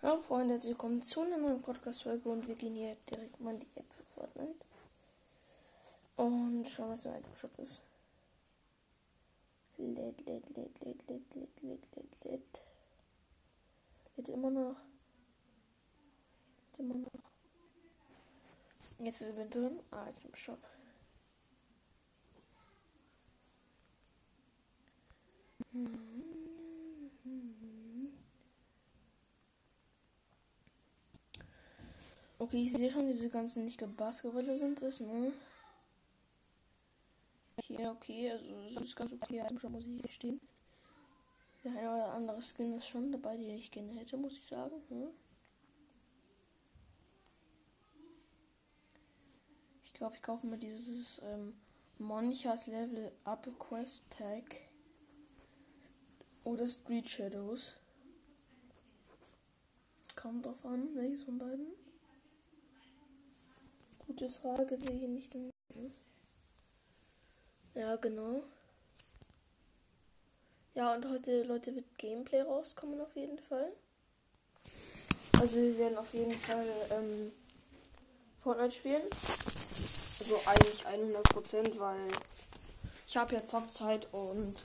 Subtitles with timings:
[0.00, 3.60] Hallo Freunde, herzlich willkommen zu einer neuen Podcast-Folge und wir gehen hier direkt mal in
[3.60, 4.64] die App für Fortnite.
[6.14, 7.82] Und schauen, was der Item Shop ist.
[9.76, 12.62] Lädt, lädt, lädt, lädt, lädt, lädt, lädt, lädt, lädt.
[14.16, 14.76] Lädt immer noch.
[16.70, 17.30] Lädt immer noch.
[19.00, 19.80] Jetzt ist er drin.
[19.90, 20.60] Item Shop.
[32.40, 35.32] Okay, ich sehe schon, diese ganzen, ich glaube, Basketballer sind es, ne?
[37.62, 40.40] Hier, okay, also das ist ganz okay, schon muss ich hier stehen.
[41.64, 44.80] Der eine oder andere Skin ist schon dabei, den ich gerne hätte, muss ich sagen.
[44.88, 45.10] Ne?
[49.82, 51.54] Ich glaube, ich kaufe mir dieses ähm,
[51.98, 54.68] Monchas Level Up Quest Pack.
[56.44, 57.74] Oder Street Shadows.
[60.14, 61.66] Kommt drauf an, welches von beiden.
[64.08, 65.36] Gute Frage, will hier nicht.
[67.74, 68.42] Ja, genau.
[70.74, 73.70] Ja, und heute, Leute, wird Gameplay rauskommen auf jeden Fall.
[75.38, 77.32] Also wir werden auf jeden Fall ähm,
[78.40, 79.02] Fortnite spielen.
[80.20, 82.08] Also eigentlich 100%, weil
[83.06, 84.64] ich habe ja Zockzeit und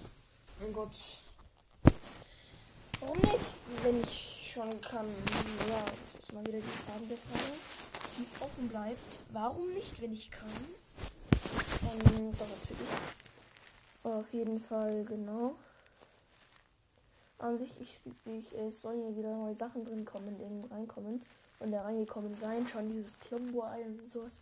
[0.59, 0.95] mein Gott,
[3.01, 3.43] Warum nicht?
[3.83, 5.07] Wenn ich schon kann.
[5.67, 7.53] Ja, das ist mal wieder die Frage der Frage,
[8.39, 9.19] offen bleibt.
[9.31, 10.49] Warum nicht, wenn ich kann?
[11.83, 12.89] Ähm, doch natürlich.
[14.03, 15.55] Auf jeden Fall, genau.
[17.37, 21.21] An sich, ich, ich, es sollen ja wieder neue Sachen drin kommen, in reinkommen.
[21.59, 24.35] Und da reingekommen sein, schon dieses Klombo-Ei und sowas.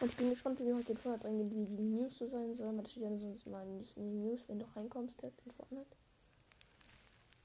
[0.00, 2.78] Und ich bin gespannt, wie heute den Fortnite reingehen, wie die News so sein sollen.
[2.78, 5.86] Das steht ja sonst mal nicht in die News, wenn du reinkommst, der Fortnite.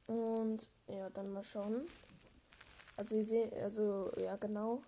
[0.08, 1.88] Und ja, dann mal schauen.
[2.98, 4.82] Also ihr seht, also ja genau.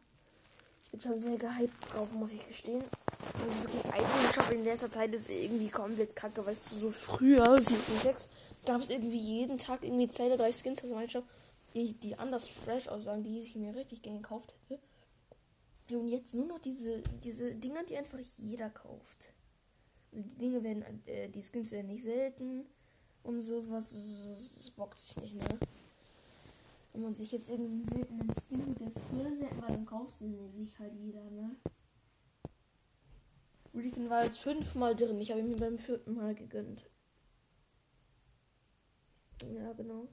[0.91, 2.83] Bin schon sehr gehypt drauf, muss ich gestehen.
[3.33, 7.79] Also wirklich Shop in letzter Zeit ist irgendwie komplett kacke, weißt du, so früher, 7
[8.03, 8.29] 6,
[8.65, 11.23] gab es irgendwie jeden Tag irgendwie zwei oder drei Skins aus meinem Shop,
[11.73, 14.81] die, die anders fresh aussagen, die ich mir richtig gerne gekauft hätte.
[15.97, 19.33] Und jetzt nur noch diese, diese Dinger, die einfach jeder kauft.
[20.11, 22.65] Also die Dinge werden, äh, die Skins werden nicht selten
[23.23, 23.93] und sowas.
[24.29, 25.59] Das bockt sich nicht, ne?
[26.93, 30.77] Wenn man sich jetzt irgendeinen seltenen Skin, der früher selten war, dann kauft sie sich
[30.77, 31.55] halt wieder, ne?
[33.73, 35.21] Recon war jetzt fünfmal drin.
[35.21, 36.85] Ich habe ihn mir beim vierten Mal gegönnt.
[39.41, 40.07] Ja, genau.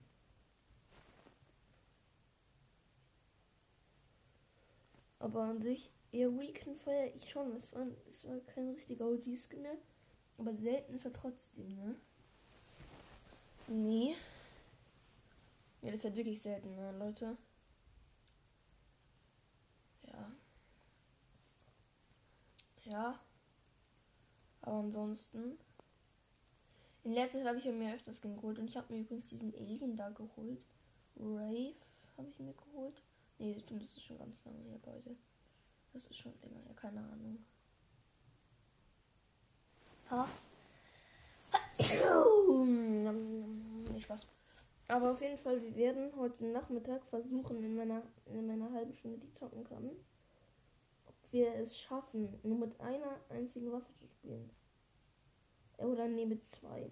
[5.19, 7.55] Aber an sich, ja, Recon feiere ich schon.
[7.57, 9.77] Es war, es war kein richtiger OG-Skin, ne?
[10.39, 11.97] Aber selten ist er trotzdem, ne?
[13.67, 14.15] Nee.
[15.83, 17.37] Ja, das ist halt wirklich selten, ne, Leute.
[20.03, 20.33] Ja.
[22.85, 23.21] Ja.
[24.63, 25.59] Aber ansonsten.
[27.05, 28.59] In letzter Zeit habe ich mir öfters geholt.
[28.59, 30.61] Und ich habe mir übrigens diesen Alien da geholt.
[31.17, 31.75] Rave
[32.17, 33.01] habe ich mir geholt.
[33.39, 35.17] Nee, das stimmt, das ist schon ganz lange her, Leute.
[35.93, 37.45] Das ist schon länger her, keine Ahnung.
[40.11, 40.29] Ha?
[44.01, 44.27] Spaß.
[44.89, 49.19] Aber auf jeden Fall, wir werden heute Nachmittag versuchen, in meiner, in meiner halben Stunde,
[49.19, 49.91] die zocken kann,
[51.07, 54.49] ob wir es schaffen, nur mit einer einzigen Waffe zu spielen.
[55.77, 56.91] Oder nee, mit zwei.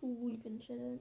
[0.00, 1.00] Two Weapon Challenge.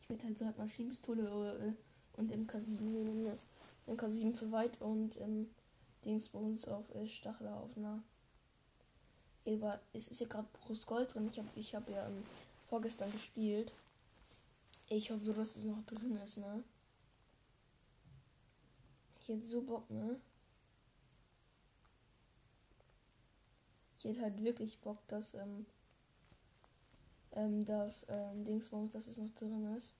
[0.00, 3.22] Ich werde halt gerade Maschinenpistole äh, und MK7 nehmen.
[3.22, 3.38] Ne?
[3.86, 5.48] MK7 für weit und ähm,
[6.04, 8.02] Dingsbums auf äh, Stachler auf nah.
[9.46, 11.28] Aber es ist ja gerade pures Gold drin.
[11.30, 12.24] Ich habe ich hab ja ähm,
[12.68, 13.72] vorgestern gespielt.
[14.90, 16.64] Ich hoffe dass es noch drin ist, ne?
[19.20, 20.18] Ich hätte so Bock, ne?
[23.98, 25.66] Ich hätte halt wirklich Bock, dass, ähm,
[27.32, 29.94] ähm, das, ähm, Dingsbums, dass es noch drin ist.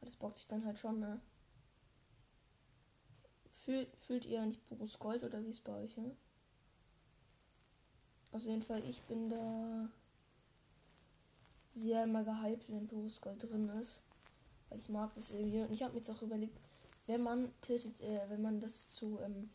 [0.00, 1.20] Aber das bockt sich dann halt schon, ne?
[3.64, 6.14] Fühl, fühlt ihr nicht pures Gold oder wie ist bei euch, ne?
[8.32, 9.88] Auf jeden Fall, ich bin da
[11.76, 14.00] sehr immer gehypt, wenn pures Gold drin ist.
[14.68, 15.60] Weil ich mag das irgendwie.
[15.60, 16.58] Und ich habe mir jetzt auch überlegt,
[17.06, 19.50] wenn man tötet, äh, wenn man das zu ähm,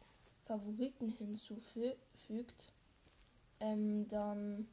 [0.45, 2.73] Favoriten hinzufügt,
[3.59, 4.67] ähm, dann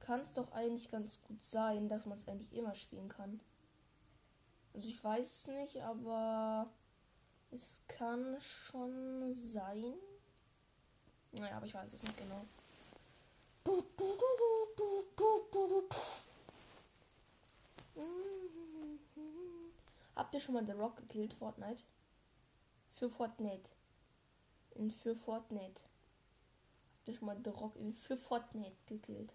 [0.00, 3.40] kann es doch eigentlich ganz gut sein, dass man es eigentlich immer spielen kann.
[4.74, 6.66] Also ich weiß es nicht, aber
[7.50, 9.94] es kann schon sein.
[11.32, 12.44] Naja, aber ich weiß es nicht genau.
[20.14, 21.82] Habt ihr schon mal The Rock gekillt, Fortnite?
[22.90, 23.68] Für Fortnite.
[24.74, 25.80] In für Fortnite.
[26.98, 29.34] Habt ihr schon mal The Rock in für Fortnite gekillt?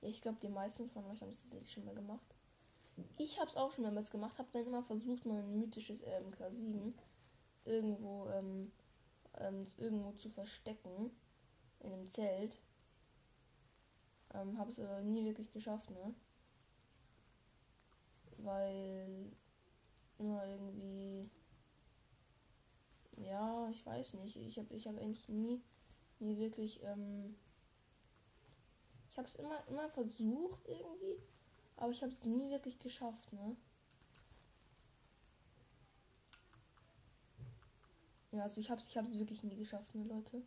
[0.00, 2.34] Ja, ich glaube, die meisten von euch haben es tatsächlich schon mal gemacht.
[3.18, 6.92] Ich habe es auch schon mehrmals gemacht, habe dann immer versucht, mein mythisches ähm, K7
[7.64, 8.72] irgendwo, ähm,
[9.38, 11.10] ähm, irgendwo zu verstecken.
[11.80, 12.58] In einem Zelt.
[14.34, 16.14] Ähm, habe es aber nie wirklich geschafft, ne?
[18.38, 19.32] Weil
[20.18, 21.30] immer irgendwie.
[23.16, 24.36] Ja, ich weiß nicht.
[24.36, 25.60] Ich habe ich hab eigentlich nie,
[26.20, 26.82] nie wirklich.
[26.82, 27.36] Ähm,
[29.10, 31.18] ich habe es immer, immer versucht irgendwie,
[31.76, 33.56] aber ich habe es nie wirklich geschafft, ne?
[38.30, 40.42] Ja, also ich habe es ich hab's wirklich nie geschafft, ne, Leute.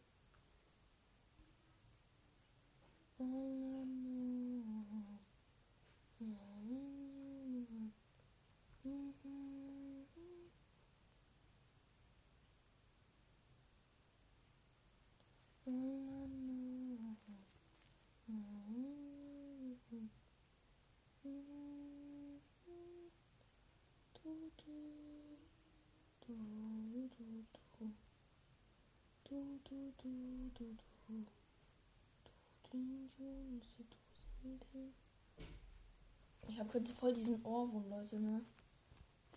[36.48, 38.42] Ich habe voll diesen Ohrwurm, Leute, ne?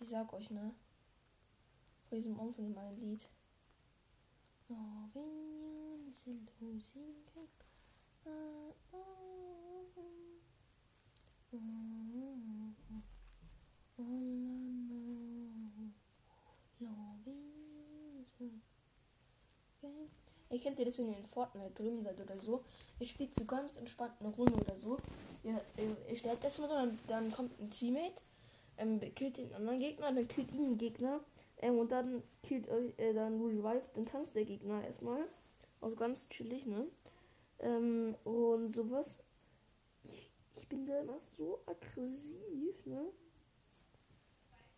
[0.01, 0.73] Ich sag euch, ne?
[2.09, 3.27] Vor diesem Ohrwurm von meinem Lied.
[4.69, 4.73] Oh,
[5.13, 7.25] wenn sind losing.
[20.55, 22.63] Ihr kennt ihr das, wenn ihr in Fortnite drin seid oder so.
[22.99, 24.97] Ihr spielt so ganz entspannt eine Runde oder so.
[25.43, 28.21] Ihr, ihr, ihr stellt das mal so, dann, dann kommt ein Teammate,
[28.77, 31.19] ähm, killt den anderen Gegner, dann killt ihn den Gegner.
[31.57, 35.27] Ähm, und dann killt euch, äh, dann revive, dann tanzt der Gegner erstmal.
[35.85, 36.87] Also ganz chillig, ne?
[37.59, 39.19] Ähm, und sowas.
[40.03, 43.05] Ich, ich bin da immer so aggressiv, ne?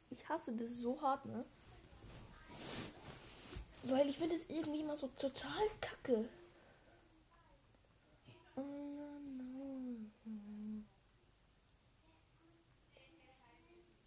[0.09, 1.45] Ich hasse das so hart, ne?
[3.83, 6.27] Weil ich finde es irgendwie immer so total kacke.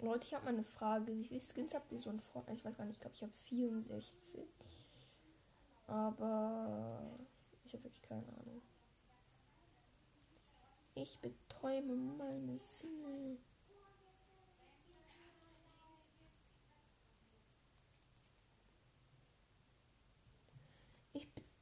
[0.00, 1.16] Leute, ich habe mal eine Frage.
[1.16, 2.58] Wie viele Skins habt ihr so in Fortnite?
[2.58, 4.79] Ich weiß gar nicht, ich glaube, ich habe 64.
[5.90, 7.18] Aber
[7.64, 8.62] ich habe wirklich keine Ahnung.
[10.94, 13.38] Ich betäume meine Sinne.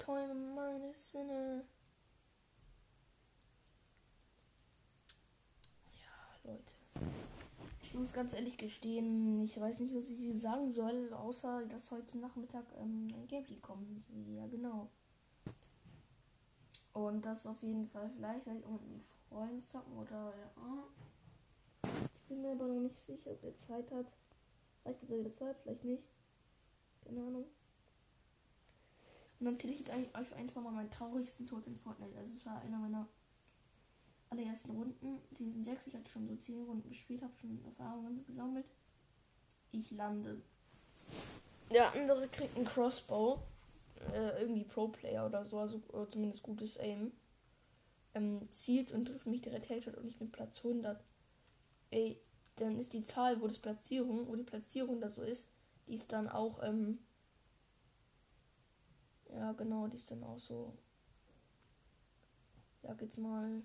[0.08, 1.64] betäume meine Sinne.
[6.00, 6.72] Ja, Leute.
[7.98, 12.64] Muss ganz ehrlich gestehen, ich weiß nicht, was ich sagen soll, außer dass heute Nachmittag
[12.80, 14.08] ähm, ein Gameplay kommt.
[14.36, 14.88] Ja, genau.
[16.92, 20.84] Und das auf jeden Fall vielleicht, weil ich mit einem Freund zocken oder ja.
[21.82, 24.06] Ich bin mir aber noch nicht sicher, ob er Zeit hat.
[24.82, 26.04] Vielleicht hat er wieder Zeit, vielleicht nicht.
[27.04, 27.46] Keine Ahnung.
[29.40, 32.16] Und dann zähle ich jetzt euch einfach mal meinen traurigsten Tod in Fortnite.
[32.16, 33.08] Also es war einer meiner
[34.30, 35.20] allerersten Runden.
[35.36, 38.66] Season 6, ich hatte schon so 10 Runden gespielt, habe schon Erfahrungen gesammelt.
[39.72, 40.40] Ich lande.
[41.70, 43.41] Der andere kriegt einen Crossbow.
[44.12, 47.12] Äh, irgendwie Pro-Player oder so, also oder zumindest gutes Aim.
[48.14, 51.03] Ähm, zielt und trifft mich direkt Headshot und ich bin Platz 100.
[51.91, 52.20] Ey,
[52.56, 55.48] dann ist die Zahl, wo das Platzierung, wo die Platzierung da so ist,
[55.88, 56.98] die ist dann auch ähm,
[59.32, 60.72] ja, genau, die ist dann auch so.
[62.82, 63.62] Sag jetzt mal.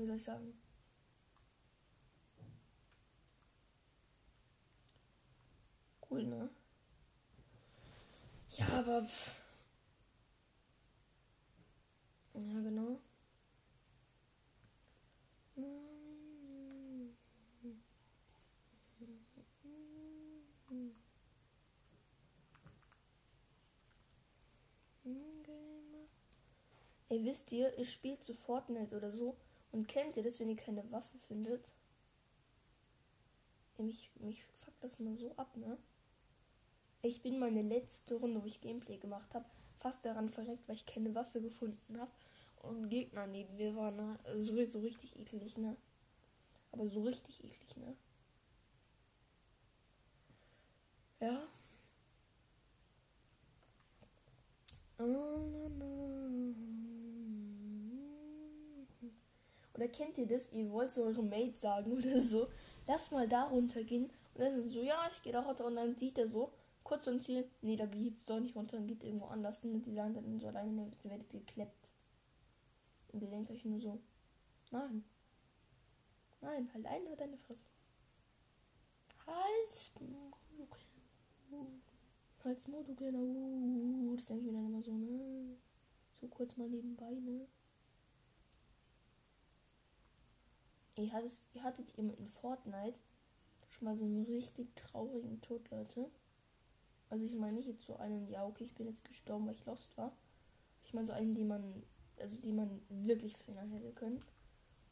[0.00, 0.54] Wie soll ich sagen?
[6.08, 6.48] Cool, ne?
[8.56, 9.06] Ja, aber.
[12.32, 12.98] Ja, genau.
[27.10, 29.36] Ey, wisst ihr, ihr spielt zu Fortnite oder so
[29.72, 31.70] und kennt ihr das, wenn ihr keine Waffe findet?
[33.78, 35.78] Ey, mich, mich fuckt das mal so ab, ne?
[37.02, 39.46] Ich bin meine letzte Runde, wo ich Gameplay gemacht habe,
[39.78, 42.10] fast daran verreckt, weil ich keine Waffe gefunden habe.
[42.62, 44.18] Und Gegner neben mir waren, ne?
[44.36, 45.76] So, so richtig eklig, ne?
[46.72, 47.96] Aber so richtig eklig, ne?
[51.20, 51.42] Ja.
[54.98, 56.69] Oh, no, no.
[59.80, 60.52] Oder kennt ihr das?
[60.52, 62.48] Ihr wollt so eurem Mate sagen oder so.
[62.86, 65.64] Lass mal da runtergehen Und dann so, ja, ich gehe da runter.
[65.64, 66.52] Und dann sieht er so,
[66.84, 69.64] kurz zum Ziel, nee, da geht's doch nicht runter, dann geht irgendwo anders.
[69.64, 71.88] Und die sagen dann so alleine, ihr werdet gekleppt.
[73.08, 73.98] Und ihr denkt euch nur so,
[74.70, 75.02] nein.
[76.42, 77.64] Nein, halt einfach deine Fresse.
[79.26, 79.90] Halt's
[82.68, 83.16] Maul, du kleiner.
[84.14, 85.56] Das denke ich mir dann immer so, ne?
[86.20, 87.46] So kurz mal nebenbei, ne?
[91.02, 92.98] Ihr hattet, ihr hattet ihr in Fortnite
[93.68, 96.10] schon mal so einen richtig traurigen Tod, Leute.
[97.08, 99.64] Also ich meine nicht jetzt so einen, ja okay, ich bin jetzt gestorben, weil ich
[99.66, 100.12] lost war.
[100.84, 101.82] Ich meine so einen, den man,
[102.18, 104.20] also den man wirklich verhindern hätte können.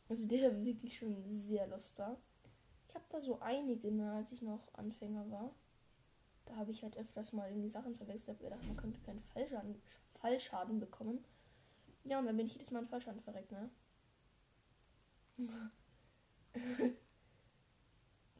[0.09, 2.17] Also der wirklich schon sehr lost war.
[2.89, 5.53] Ich habe da so einige, ne, als ich noch Anfänger war.
[6.47, 8.39] Da habe ich halt öfters mal irgendwie Sachen verwechselt.
[8.39, 9.81] Ich gedacht, man könnte keinen Fallschaden,
[10.15, 11.23] Fallschaden bekommen.
[12.05, 13.71] Ja, und dann bin ich jedes Mal einen Fallschaden verreckt, ne?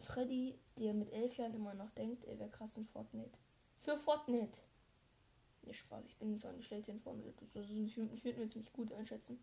[0.01, 3.39] Freddy, der mit elf Jahren immer noch denkt, er wäre krass in Fortnite.
[3.77, 4.59] Für Fortnite!
[5.63, 7.45] Ne, Spaß, ich bin so eine schlechte in Fortnite.
[7.55, 9.39] Also, ich würde mich jetzt nicht gut einschätzen.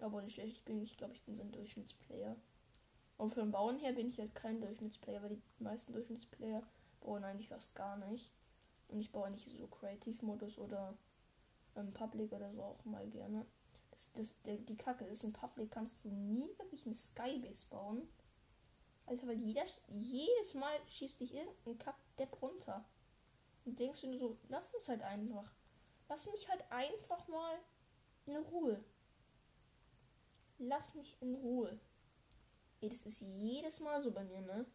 [0.00, 2.36] Aber nicht schlecht, ich bin, ich glaube, ich bin so ein Durchschnittsplayer.
[3.18, 6.62] Und für den Bauen her bin ich halt kein Durchschnittsplayer, weil die meisten Durchschnittsplayer
[7.00, 8.32] bauen eigentlich fast gar nicht.
[8.88, 10.94] Und ich baue nicht so Creative-Modus oder
[11.76, 13.46] ähm, Public oder so auch mal gerne.
[13.92, 18.08] Das, das, der, die Kacke ist, in Public kannst du nie wirklich eine Skybase bauen.
[19.06, 22.84] Alter, weil jeder, jedes Mal schießt dich irgendein Kack-Depp runter.
[23.64, 25.52] Und denkst du nur so, lass es halt einfach.
[26.08, 27.58] Lass mich halt einfach mal
[28.26, 28.82] in Ruhe.
[30.58, 31.78] Lass mich in Ruhe.
[32.80, 34.66] Ey, das ist jedes Mal so bei mir, ne?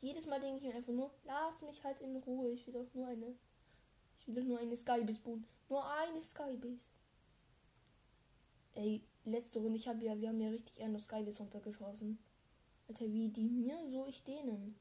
[0.00, 2.50] Jedes Mal denke ich mir einfach nur, lass mich halt in Ruhe.
[2.52, 3.34] Ich will doch nur eine.
[4.18, 5.46] Ich will doch nur eine Skybase bauen.
[5.68, 6.78] Nur eine Skybase.
[8.74, 12.18] Ey, letzte Runde, ich habe ja, wir haben ja richtig eine Skybase runtergeschossen.
[12.88, 14.76] Alter, wie die mir, so ich denen.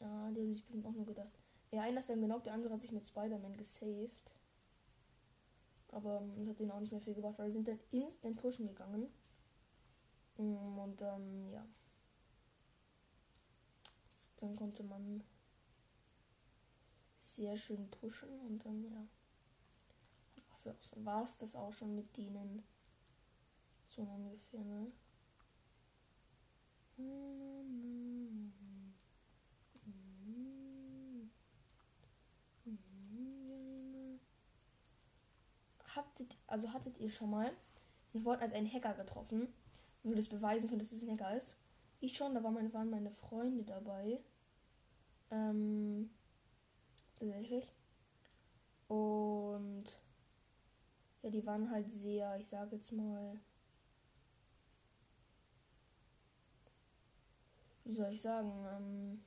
[0.00, 1.38] Ja, die haben sich bestimmt auch nur gedacht.
[1.70, 4.34] Ja, einer ist dann genau, der andere hat sich mit Spider-Man gesaved.
[5.92, 8.40] Aber ähm, das hat denen auch nicht mehr viel gebracht, weil sie sind dann instant
[8.40, 9.08] pushen gegangen.
[10.38, 11.66] Mm, und dann, ja.
[14.38, 15.22] Dann konnte man
[17.20, 19.06] sehr schön pushen und dann, ja.
[20.96, 22.62] War es das auch schon mit denen?
[23.88, 24.92] So ungefähr, ne?
[35.94, 37.52] Hattet, also hattet ihr schon mal
[38.12, 39.48] in Fortnite einen Hacker getroffen
[40.02, 41.56] und das beweisen könnt, dass es ein Hacker ist?
[42.00, 44.20] Ich schon, da waren meine, waren meine Freunde dabei.
[45.30, 46.10] Ähm,
[47.18, 47.72] tatsächlich.
[48.88, 49.84] Und
[51.22, 53.38] ja, die waren halt sehr, ich sage jetzt mal,
[57.84, 59.24] wie soll ich sagen, ähm,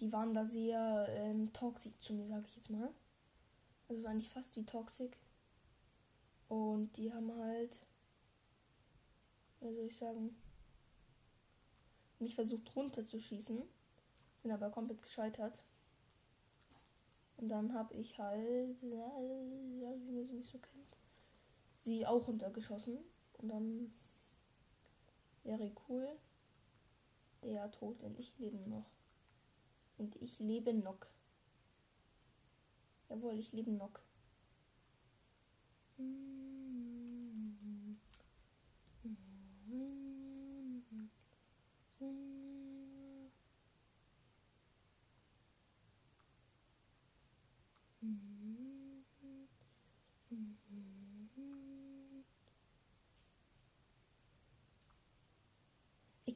[0.00, 2.90] die waren da sehr ähm, toxisch zu mir, sage ich jetzt mal.
[3.88, 5.16] Also eigentlich fast wie toxisch.
[6.48, 7.76] Und die haben halt,
[9.60, 10.36] wie soll ich sagen,
[12.18, 13.62] mich versucht runterzuschießen,
[14.42, 15.62] sind aber komplett gescheitert.
[17.38, 20.96] Und dann habe ich halt, ja, wie man sie nicht so kennt,
[21.80, 22.98] sie auch runtergeschossen.
[23.38, 23.92] Und dann
[25.48, 26.06] Wäre cool.
[27.42, 28.90] Der tot, denn ich lebe noch.
[29.96, 30.98] Und ich lebe noch.
[33.08, 33.98] Jawohl, ich lebe noch.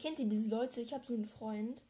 [0.03, 0.81] Kennt ihr diese Leute?
[0.81, 1.81] Ich habe so einen Freund,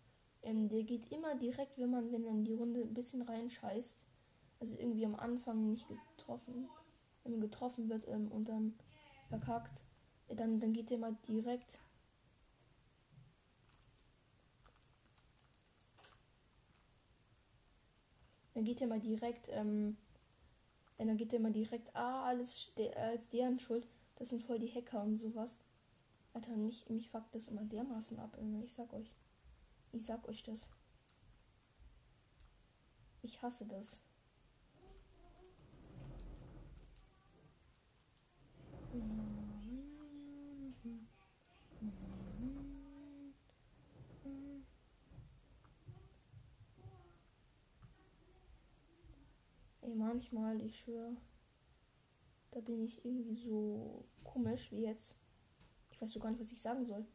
[0.43, 3.99] ähm, der geht immer direkt, wenn man, wenn man die Runde ein bisschen reinscheißt,
[4.61, 6.69] also irgendwie am Anfang nicht getroffen,
[7.23, 8.75] wenn man getroffen wird ähm, und dann
[9.31, 9.81] verkackt,
[10.29, 11.81] äh, dann, dann geht der mal direkt.
[18.53, 19.97] Dann geht er mal direkt, ähm,
[20.99, 24.69] äh, dann geht er mal direkt, ah, alles als deren Schuld, das sind voll die
[24.71, 25.57] Hacker und sowas.
[26.35, 28.37] Alter, mich, mich fuckt das immer dermaßen ab.
[28.65, 29.13] Ich sag euch.
[29.93, 30.69] Ich sag euch das.
[33.23, 34.01] Ich hasse das.
[49.83, 51.17] Ey, manchmal, ich schwöre,
[52.51, 55.15] da bin ich irgendwie so komisch wie jetzt
[56.03, 57.07] weiß so gar nicht, was ich sagen soll.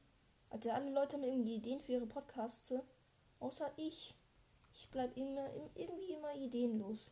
[0.49, 2.73] Alter, alle Leute haben irgendwie Ideen für ihre Podcasts.
[3.39, 4.15] Außer ich.
[4.71, 7.11] Ich bleib immer, irgendwie immer ideenlos.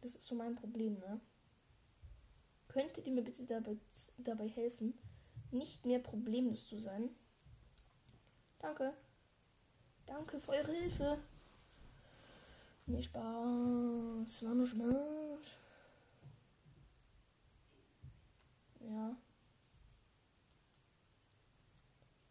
[0.00, 1.20] Das ist so mein Problem, ne?
[2.68, 3.76] Könntet ihr mir bitte dabei,
[4.18, 4.94] dabei helfen,
[5.50, 7.10] nicht mehr problemlos zu sein?
[8.58, 8.92] Danke.
[10.06, 11.18] Danke für eure Hilfe.
[12.86, 14.44] Nee, Spaß.
[14.44, 15.58] War nur Spaß.
[18.80, 19.16] Ja.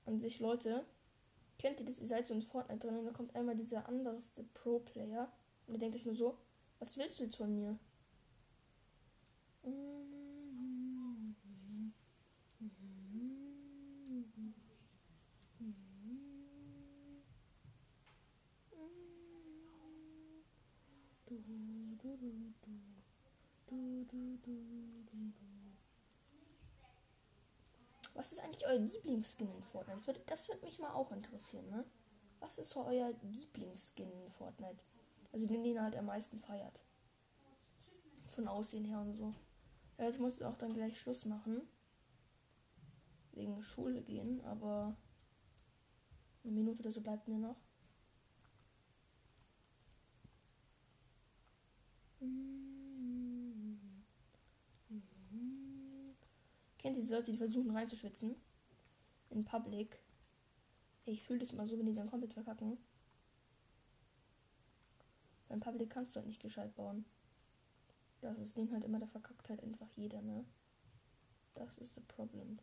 [0.05, 0.85] An sich, Leute,
[1.57, 1.99] kennt ihr das?
[1.99, 5.31] Ihr seid so in Fortnite drin und da kommt einmal dieser anderste Pro-Player
[5.67, 6.37] und ihr denkt euch nur so,
[6.79, 7.79] was willst du jetzt von mir?
[28.15, 29.97] Was ist eigentlich euer Lieblingsskin in Fortnite?
[29.97, 31.85] Das würde, das würde mich mal auch interessieren, ne?
[32.39, 34.83] Was ist so euer Lieblingsskin in Fortnite?
[35.33, 36.79] Also den, den halt am meisten feiert.
[38.27, 39.33] Von Aussehen her und so.
[39.97, 41.61] Ja, jetzt muss ich auch dann gleich Schluss machen.
[43.33, 44.95] Wegen Schule gehen, aber
[46.43, 47.57] eine Minute oder so bleibt mir noch.
[56.85, 58.35] Kennt ihr diese Leute, die versuchen reinzuschwitzen?
[59.31, 59.97] In Public.
[61.05, 62.77] Ich fühle das immer so, wenn die dann komplett verkacken.
[65.49, 67.03] Beim Public kannst du halt nicht gescheit bauen.
[68.21, 70.45] Das ist dem halt immer, der verkackt halt einfach jeder, ne?
[71.55, 72.59] Das ist das Problem.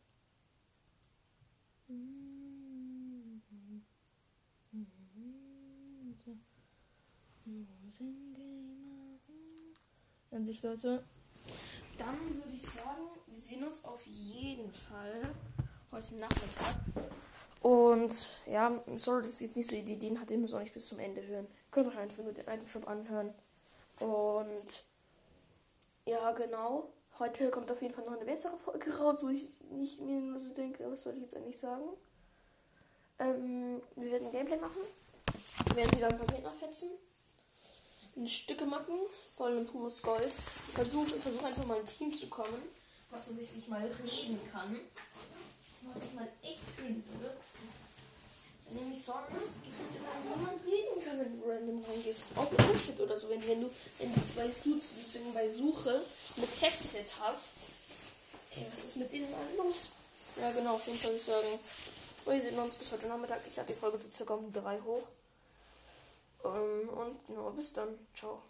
[10.30, 11.02] An sich, Leute.
[11.98, 15.34] Dann würde ich sagen, wir sehen uns auf jeden Fall
[15.90, 16.76] heute Nachmittag.
[17.60, 20.74] Und ja, sorry, dass ich jetzt nicht so die Ideen hatte, ihr müsst auch nicht
[20.74, 21.46] bis zum Ende hören.
[21.70, 23.32] Könnt euch einfach nur den einen Shop anhören.
[24.00, 24.84] Und
[26.04, 26.88] ja, genau.
[27.18, 30.40] Heute kommt auf jeden Fall noch eine bessere Folge raus, wo ich nicht mir nur
[30.40, 31.84] so denke, was soll ich jetzt eigentlich sagen.
[33.18, 34.80] Ähm, wir werden Gameplay machen.
[35.66, 36.90] Wir werden wieder ein paar Gegner fetzen.
[38.26, 38.94] Stücke machen,
[39.36, 40.32] voll mit pures Gold.
[40.68, 42.62] Ich versuche versuch einfach mal ein Team zu kommen,
[43.10, 44.80] was tatsächlich mal reden kann.
[45.82, 47.34] Was ich mal echt fühlen würde.
[48.66, 52.26] Wenn nämlich sonst gefühlt immer niemand reden kann, wenn du random reingehst.
[52.36, 53.28] Auch mit Headset oder so.
[53.28, 56.02] Wenn, wenn du, wenn du bei, sozusagen bei Suche
[56.36, 57.66] mit Headset hast.
[58.54, 59.88] Ey, was ist mit denen allen los?
[60.40, 61.58] Ja, genau, auf jeden Fall würde ich sagen.
[62.24, 63.40] Wir sehen uns bis heute Nachmittag.
[63.48, 65.08] Ich hatte die Folge so circa um drei hoch.
[66.44, 67.88] Ähm, und genau, bis dann.
[68.14, 68.42] Ciao.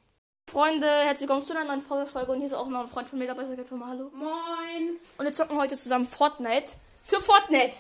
[0.51, 2.33] Freunde, herzlich willkommen zu einer neuen Folge.
[2.33, 3.45] Und hier ist auch noch ein Freund von mir dabei.
[3.45, 4.11] Sag mal Hallo.
[4.15, 4.97] Moin.
[5.19, 6.73] Und wir zocken heute zusammen Fortnite.
[7.03, 7.79] Für Fortnite.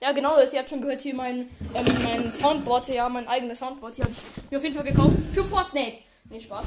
[0.00, 3.60] Ja, genau, Leute, ihr habt schon gehört, hier mein, ähm, mein Soundboard, ja, mein eigenes
[3.60, 5.16] Soundboard, hier habe ich mir auf jeden Fall gekauft.
[5.32, 5.98] Für Fortnite.
[6.28, 6.66] Nee, Spaß.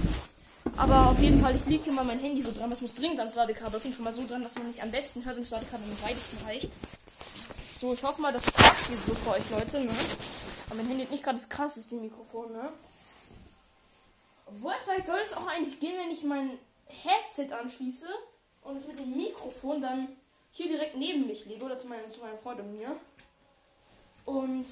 [0.76, 3.20] Aber auf jeden Fall, ich liege hier mal mein Handy so dran, das muss dringend
[3.20, 3.78] ans Ladekabel.
[3.78, 5.86] Auf jeden Fall mal so dran, dass man nicht am besten hört und das Ladekabel
[5.86, 6.72] am weitesten reicht.
[7.80, 9.92] So, ich hoffe mal, das passt hier so für euch, Leute, ne?
[10.68, 12.72] Aber mein Handy hat nicht gerade das krasseste Mikrofon, ne?
[14.46, 18.08] Obwohl, vielleicht soll es auch eigentlich gehen, wenn ich mein Headset anschließe
[18.62, 20.10] und es mit dem Mikrofon dann
[20.52, 22.96] hier direkt neben mich lege oder zu meinem, zu meinem Freund und mir.
[24.26, 24.66] Und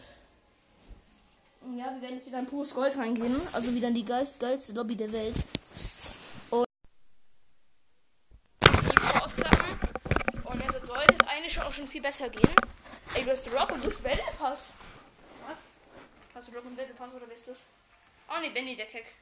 [1.76, 3.36] ja, wir werden jetzt wieder in pures Gold reingehen.
[3.52, 5.36] Also wieder in die geilste, geilste Lobby der Welt.
[6.52, 6.68] Und
[10.62, 12.56] jetzt sollte es eigentlich auch schon viel besser gehen.
[13.14, 14.04] Ey, du hast Rock und du hast
[14.38, 14.74] Pass.
[16.36, 17.66] Hast du und Battle Pass oder wer ist das?
[18.30, 19.16] Oh ne, Benny der Keck.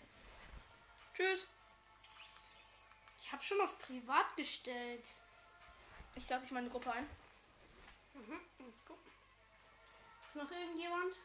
[1.13, 1.47] Tschüss.
[3.19, 5.06] Ich habe schon auf privat gestellt.
[6.15, 7.08] Ich dachte, ich meine Gruppe ein.
[8.15, 8.97] Mhm, let's go.
[10.28, 11.15] Ist noch irgendjemand?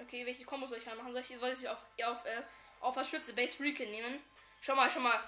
[0.00, 1.12] Okay, welche Kombo soll ich reinmachen?
[1.12, 2.42] Soll ich, soll ich auf, auf, äh,
[2.80, 4.20] auf verschwitzte Base Recon nehmen?
[4.60, 5.22] Schau mal, schau mal.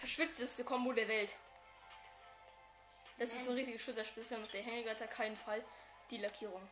[0.00, 1.36] Verschwitzteste Kombo der Welt.
[3.18, 5.64] Das ist ein richtiges Schützerspitze und der Hängegatter keinen Fall.
[6.10, 6.68] Die Lackierung.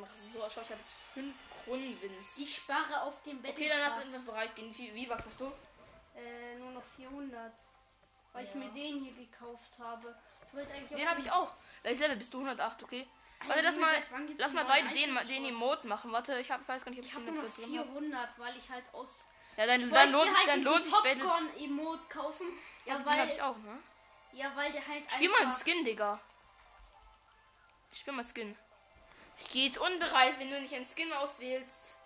[0.00, 2.38] Man rastet so ausschaut, ich habe jetzt 5 Kronwins.
[2.38, 3.52] Ich spare auf dem Bett.
[3.52, 4.76] Okay, dann lass uns bereit gehen.
[4.76, 5.52] Wie, wie wachst du?
[6.16, 7.52] Äh, nur noch 400.
[8.32, 8.48] Weil Ja.
[8.50, 10.16] ich mir den hier gekauft habe.
[10.52, 11.52] Ich Den habe ich auch.
[11.82, 12.38] Welches Level bist du?
[12.38, 13.06] 108, okay.
[13.46, 13.92] Warte, lass mal,
[14.38, 16.10] lass mal beide den, den Emote machen.
[16.12, 17.78] Warte, ich, hab, ich weiß gar nicht, ob ich, Ich habe den nur noch drin
[17.78, 17.88] habe.
[17.88, 19.24] 400, weil ich halt aus.
[19.56, 21.14] Ja, dann, Ich dann lohnt sich, halt dann lohnt sich Battle.
[21.24, 22.46] Popcorn-Emote kaufen.
[22.86, 23.78] Ja, Ja, den habe weil, ich auch, ne?
[24.32, 25.52] ja, weil der halt Spiel mal einen.
[25.52, 26.20] Skin, Digga.
[27.92, 28.56] Spiel mal Skin.
[29.36, 31.96] Ich gehe jetzt unbereit, wenn du nicht einen Skin auswählst.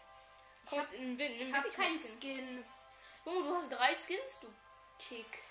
[0.64, 1.38] Ich Kommst in den Wind.
[1.38, 2.18] Nimm Ich habe mal keinen Skin.
[2.18, 2.64] Skin.
[3.24, 4.48] Junge, du hast drei Skins, du
[4.98, 5.42] Kick.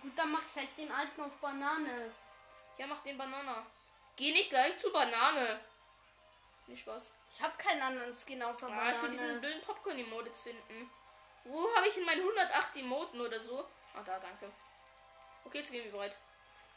[0.00, 2.12] Gut, dann mach ich halt den alten auf Banane.
[2.78, 3.64] Ja, mach den Banana.
[4.16, 5.60] Geh nicht gleich zu Banane.
[6.66, 7.12] Nicht Spaß.
[7.30, 9.40] Ich habe keinen anderen Skin außer Ah, ich will diesen Banane.
[9.40, 10.90] blöden Popcorn-Emote jetzt finden.
[11.44, 13.64] Wo habe ich in meinen 108 Emoten oder so?
[13.94, 14.50] Ah, da, danke.
[15.44, 16.16] Okay, jetzt gehen wir bereit.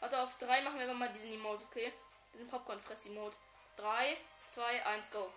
[0.00, 1.92] Warte, auf 3 machen wir einfach mal diesen Emote, okay?
[2.32, 3.38] Diesen Popcorn-Fress-Emote.
[3.76, 4.16] 3,
[4.48, 5.30] 2, 1, go.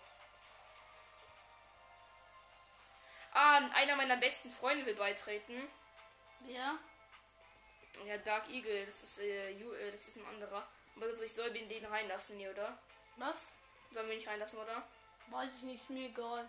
[3.33, 5.67] Ah, einer meiner besten Freunde will beitreten.
[6.47, 6.77] Ja.
[8.05, 10.67] Ja, Dark Eagle, das ist, äh, Ju- äh, das ist ein anderer.
[10.95, 12.77] Aber also ich soll den reinlassen hier, oder?
[13.17, 13.51] Was?
[13.91, 14.83] Sollen wir nicht reinlassen, oder?
[15.27, 16.47] Weiß ich nicht, mir egal.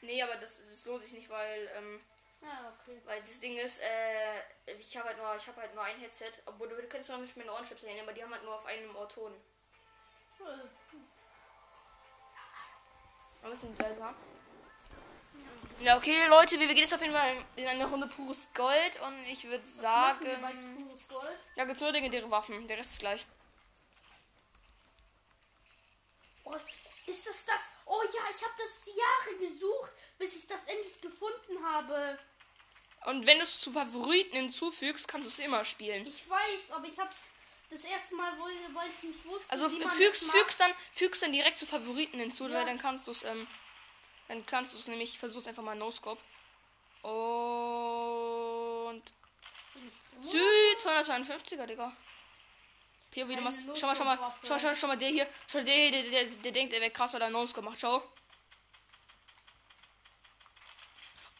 [0.00, 2.00] Nee, aber das, das lohnt sich nicht, weil, ähm,
[2.42, 3.00] Ja, okay.
[3.04, 4.42] weil das Ding ist, äh,
[4.78, 7.36] ich habe halt nur, ich habe halt nur ein Headset, obwohl du könntest noch nicht
[7.36, 9.34] meine Ohrenstöpsel nehmen, aber die haben halt nur auf einem Ohr Ton.
[13.50, 14.14] Bisschen leiser.
[15.80, 19.24] Ja, okay, Leute, wir gehen jetzt auf jeden Fall in eine Runde pures Gold und
[19.26, 20.26] ich würde sagen,
[20.76, 21.38] pures Gold?
[21.54, 23.26] ja, gibt's nur legendäre Waffen, der Rest ist gleich.
[26.44, 26.56] Oh,
[27.06, 27.60] ist das das?
[27.86, 32.18] Oh ja, ich habe das Jahre gesucht, bis ich das endlich gefunden habe.
[33.06, 36.06] Und wenn du es zu Favoriten hinzufügst, kannst du es immer spielen.
[36.06, 37.10] Ich weiß, aber ich habe
[37.70, 41.32] das erste Mal, wo, weil ich nicht wusste, Also man fügst, fügst dann fügst dann
[41.32, 42.54] direkt zu Favoriten hinzu, Ja.
[42.54, 43.46] weil dann kannst du es ähm,
[44.28, 46.20] dann kannst du es nämlich ich versuch's einfach mal no scope.
[47.02, 49.02] Und?
[50.20, 51.96] Süd 252er, Digga.
[53.10, 53.66] Pio, wie du machst.
[53.76, 56.24] Schau mal, schau mal, schau, schau, schau mal, der hier, schau der hier, der, der,
[56.24, 57.80] der denkt, er wäre krass, weil er No-Scope macht.
[57.80, 57.96] Schau.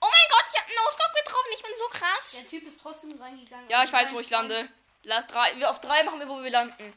[0.01, 2.33] Oh mein Gott, ich hab einen No-Scope getroffen, ich bin so krass.
[2.41, 3.69] Der Typ ist trotzdem reingegangen.
[3.69, 4.69] Ja, ich weiß, wo ich lande.
[5.03, 5.57] Lass drei.
[5.57, 6.93] Wir auf drei machen wir, wo wir landen.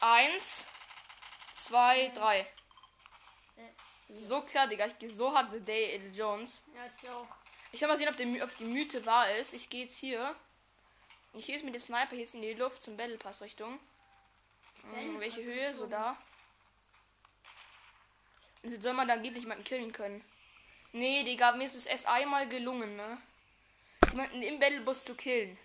[0.00, 0.66] Eins,
[1.54, 2.46] zwei, drei.
[4.08, 4.86] So klar, Digga.
[4.86, 6.62] Ich gehe so hart The Day Jones.
[6.74, 7.26] Ja, ich auch.
[7.72, 9.54] Ich will mal sehen, ob, der, ob die Mythe wahr ist.
[9.54, 10.34] Ich gehe jetzt hier.
[11.32, 13.80] Ich gehe jetzt mit dem Sniper jetzt in die Luft zum Battle Pass Richtung.
[14.82, 15.74] Hm, welche Höhe?
[15.74, 16.16] So da.
[18.62, 20.24] Und jetzt soll man da angeblich jemanden killen können.
[20.92, 23.20] Nee, Digga, mir ist es erst einmal gelungen, ne?
[24.10, 25.58] Jemanden im Battlebus zu killen.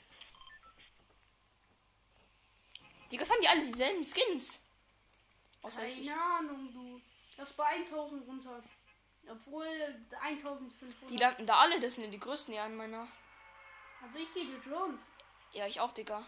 [3.12, 4.62] Digga, haben die alle dieselben Skins?
[5.62, 6.08] Außer ich.
[6.08, 7.02] Keine Ahnung, du.
[7.38, 8.63] Das bei 1000 runter.
[9.30, 9.67] Obwohl
[10.22, 11.10] 1500.
[11.10, 13.08] Die landen da alle, das sind die größten ja an meiner.
[14.02, 15.00] also ich gehe die Jones.
[15.54, 16.26] Ja, ich auch, Digga.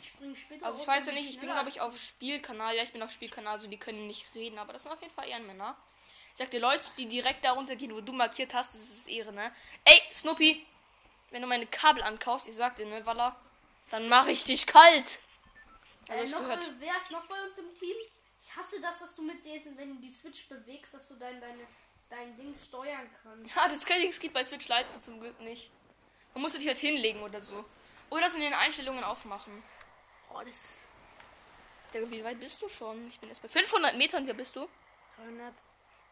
[0.00, 2.74] Ich spring später Also ich weiß ja nicht, ich bin glaube ich auf Spielkanal.
[2.74, 5.12] Ja, ich bin auf Spielkanal, also die können nicht reden, aber das sind auf jeden
[5.12, 5.76] Fall Ehrenmänner.
[6.32, 9.32] Ich sag dir, Leute, die direkt darunter gehen, wo du markiert hast, das ist Ehre,
[9.32, 9.52] ne?
[9.84, 10.64] Ey, Snoopy,
[11.30, 13.36] wenn du meine Kabel ankaufst, ich sag dir, ne, Walla,
[13.90, 15.18] dann mache ich dich kalt.
[16.10, 16.68] Also Äh, noch, gehört.
[16.68, 17.96] äh, wer ist noch bei uns im Team?
[18.38, 21.40] Ich hasse das, dass du mit diesen, wenn du die Switch bewegst, dass du dein,
[21.40, 21.66] deine,
[22.08, 23.54] dein Ding steuern kannst.
[23.54, 25.70] Ja, das, kann, das geht bei Switch Lite zum Glück nicht.
[26.34, 27.64] Man muss dich halt hinlegen oder so.
[28.08, 29.62] Oder das in den Einstellungen aufmachen.
[30.32, 30.84] Oh, das
[31.92, 33.06] Digga, wie weit bist du schon?
[33.08, 34.26] Ich bin erst bei 500 Metern.
[34.26, 34.68] Wer bist du?
[35.16, 35.54] 200.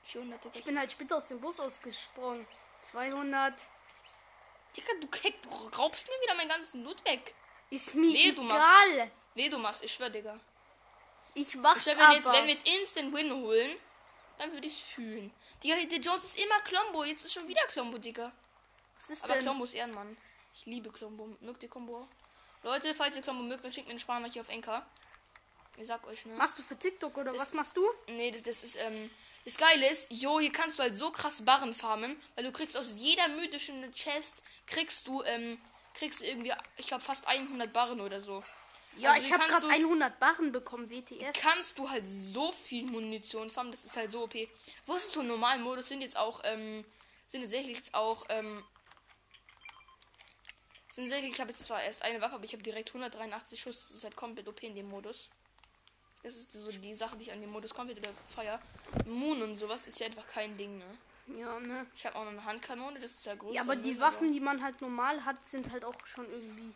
[0.05, 0.55] 400, Digga.
[0.59, 2.47] Ich bin halt später aus dem Bus ausgesprungen.
[2.83, 3.55] 200.
[4.77, 7.35] Digga, du, Keck, du raubst mir wieder meinen ganzen Loot weg.
[7.71, 9.11] Ist mir Nee, du egal.
[9.39, 10.39] Weh, du machst, ich schwör, Digga.
[11.35, 12.09] Ich mach's Ich aber.
[12.09, 13.77] wir jetzt, wenn wir jetzt Instant Win holen,
[14.39, 15.33] dann würde ich es fühlen.
[15.63, 17.05] Digga, der Jones ist immer Klombo.
[17.05, 18.33] Jetzt ist schon wieder Klombo, Digga.
[18.97, 19.43] Was ist Aber denn?
[19.45, 20.17] Klombo ist Ehrenmann.
[20.55, 21.37] Ich liebe Klombo.
[21.41, 22.09] Mögt ihr Klombo?
[22.65, 24.85] Leute, falls ihr Klombo mögt, dann schickt mir einen Spanner hier auf Enka.
[25.77, 26.35] Ich sag euch, ne?
[26.35, 27.89] Machst du für TikTok oder Das- was machst du?
[28.09, 29.09] Nee, das- das ist, ähm.
[29.45, 32.77] Das Geile ist, jo, hier kannst du halt so krass Barren farmen, weil du kriegst
[32.77, 35.61] aus jeder mythischen Chest, kriegst du, ähm,
[35.95, 38.43] kriegst du irgendwie, ich glaube, fast 100 Barren oder so.
[38.99, 41.33] Ja, Also ich habe gerade du- 100 Barren bekommen, WTF.
[41.35, 44.49] kannst du halt so viel Munition farmen, das ist halt so OP.
[44.87, 46.85] Wusstest du, im normalen Modus sind jetzt auch, ähm,
[47.29, 48.63] sind tatsächlich jetzt auch, ähm,
[50.95, 53.81] sind tatsächlich, ich habe jetzt zwar erst eine Waffe, aber ich habe direkt 183 Schuss,
[53.83, 55.29] das ist halt komplett OP in dem Modus.
[56.25, 58.01] Das ist so die Sache, die ich an dem Modus komplett
[58.35, 58.61] feier.
[59.07, 60.99] Moon und sowas ist ja einfach kein Ding, ne?
[61.39, 61.87] Ja, ne?
[61.95, 63.55] Ich habe auch noch eine Handkanone, das ist ja groß.
[63.55, 66.75] Ja, aber die Waffen, die man halt normal hat, sind halt auch schon irgendwie.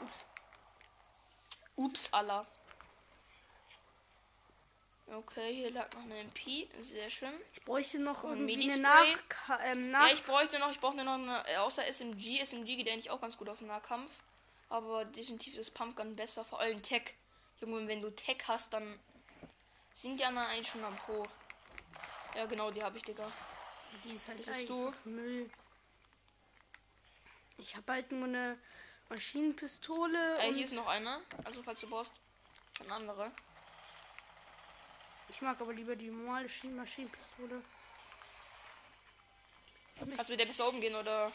[0.00, 0.24] Ups.
[1.76, 2.46] Ups, Allah.
[5.06, 7.32] Okay, hier lag noch eine MP, sehr schön.
[7.52, 8.80] Ich bräuchte noch ein irgendwie eine.
[8.80, 9.04] Nach...
[9.64, 12.40] Ähm, nach Ja, ich bräuchte noch, ich brauche noch eine, äh, außer SMG.
[12.40, 14.10] SMG geht eigentlich auch ganz gut auf den Nahkampf.
[14.70, 17.14] Aber definitiv ist Pumpgun besser, vor allem Tech.
[17.60, 18.98] Junge, wenn du Tech hast, dann
[19.92, 21.26] sind die anderen eigentlich schon am Pro.
[22.34, 23.30] Ja, genau, die habe ich, Digga.
[24.04, 24.92] die ist halt das ist du.
[25.04, 25.50] Müll.
[27.58, 28.58] Ich habe halt nur eine
[29.08, 30.38] Maschinenpistole.
[30.48, 31.20] Und hier ist noch eine.
[31.44, 32.12] Also, falls du brauchst,
[32.80, 33.30] eine andere.
[35.28, 37.62] ich mag aber lieber die normale Maschinenpistole.
[39.98, 41.30] Kannst du mit der besser umgehen oder.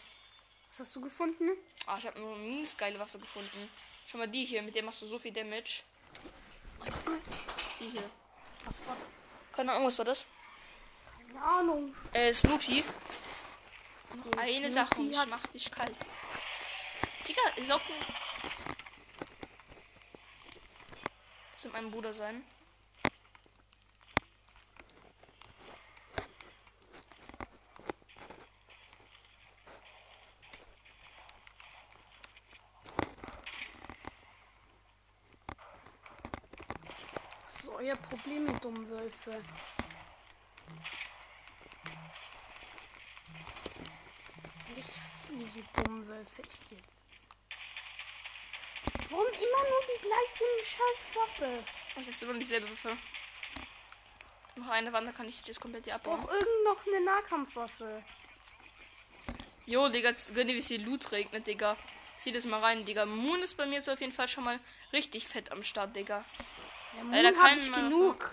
[0.69, 1.49] Was hast du gefunden?
[1.87, 3.69] Ah, ich habe nur eine mies geile Waffe gefunden.
[4.05, 5.81] Schau mal die hier, mit der machst du so viel Damage.
[7.79, 8.09] Die hier.
[8.65, 8.95] Was war
[9.51, 10.27] Keine Ahnung, was war das?
[11.27, 11.95] Keine Ahnung.
[12.13, 12.83] Äh, Snoopy.
[14.13, 15.95] Nee, eine Snoopy Sache und es hat- macht dich kalt.
[17.29, 17.95] Digga, Socken.
[21.53, 22.43] Das wird mein Bruder sein.
[37.53, 39.39] Ist euer Problem mit dummen Wölfe?
[44.75, 46.98] Ich hasse diese dummen Wölfe, echt jetzt.
[49.09, 51.63] Warum immer nur die gleiche Scheißwaffe?
[51.99, 52.95] Ich jetzt immer dieselbe Waffe.
[54.55, 56.21] Noch eine Wand, da kann ich das komplett hier abbauen.
[56.21, 58.03] Brauch irgend noch eine Nahkampfwaffe.
[59.65, 61.75] Jo, Digga, jetzt gönn dir, wie es hier Loot regnet, Digga.
[62.17, 63.05] Zieh das mal rein, Digga.
[63.05, 64.59] Moon ist bei mir so auf jeden Fall schon mal
[64.91, 66.23] richtig fett am Start, Digga.
[66.97, 68.31] Ja, Moon habe keinen ich mehr genug.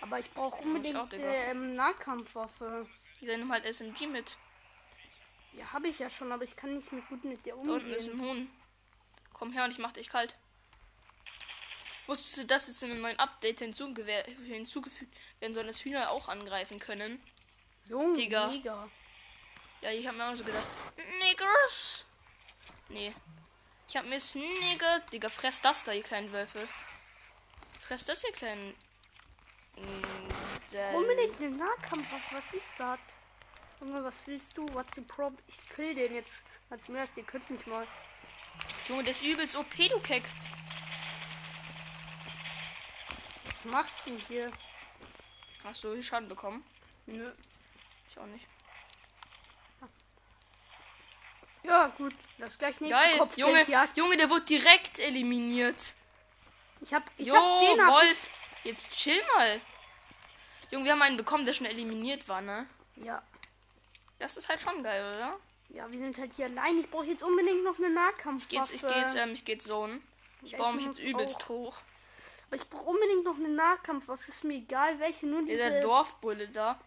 [0.00, 1.24] Aber ich brauche unbedingt auch, Digga.
[1.50, 2.86] ähm, Nahkampfwaffe.
[3.20, 4.36] Die nimm halt SMG mit.
[5.52, 7.92] Ja, habe ich ja schon, aber ich kann nicht mit gut mit der Da unten
[7.92, 8.20] ist umgehen.
[8.20, 8.50] ein Huhn.
[9.38, 10.34] Komm her und ich mach dich kalt.
[12.06, 16.78] Wusstest du, dass es in einem neuen Update hinzugefügt werden soll, dass Hühner auch angreifen
[16.78, 17.22] können?
[17.88, 18.48] Junge, Digga.
[18.48, 18.88] mega.
[19.82, 20.68] Ja, ich hab mir auch so gedacht.
[21.22, 22.04] Niggers!
[22.88, 23.14] Nee.
[23.86, 25.00] Ich hab mir Snigger.
[25.12, 26.66] Digga, fress das da, ihr kleinen Wölfe.
[27.80, 28.74] Fress das, ihr kleinen.
[29.76, 32.98] Mm, Unbedingt eine Nahkampfwaffe, was ist das?
[33.80, 34.66] Junge, was willst du?
[34.74, 35.42] What's the problem?
[35.46, 36.42] Ich kill den jetzt.
[36.70, 37.86] Als mehr als ihr könnt mich mal.
[38.88, 40.24] Junge, der ist übelst OP, du Keck.
[43.44, 44.50] Was machst du denn hier?
[45.64, 46.64] Hast du Schaden bekommen?
[47.06, 47.32] Nö.
[48.10, 48.46] Ich auch nicht.
[51.64, 52.14] Ja, gut.
[52.38, 53.96] Das gleich nächste Geil, Junge, Kopfgeldjagd.
[53.96, 55.94] Junge, der wird direkt eliminiert.
[56.80, 58.30] Ich hab, ich Jo, hab den hab Wolf,
[58.64, 59.60] jetzt chill mal.
[60.70, 62.66] Junge, wir haben einen bekommen, der schon eliminiert war, ne?
[62.96, 63.22] Ich, ja.
[64.18, 65.38] Das ist halt schon geil, oder?
[65.70, 66.78] Ja, wir sind halt hier allein.
[66.78, 68.74] Ich brauche jetzt unbedingt noch eine Nahkampfwaffe.
[68.74, 70.00] Ich ich geht's, ähm, ich geht's Zone.
[70.42, 71.48] Ich Ja, baue ich mich jetzt übelst auch.
[71.48, 71.78] hoch.
[72.46, 74.28] Aber ich brauche unbedingt noch eine Nahkampfwaffe.
[74.28, 75.26] Ist mir egal, welche.
[75.26, 75.52] Nur diese.
[75.56, 76.80] Dieser Dorfbulle da.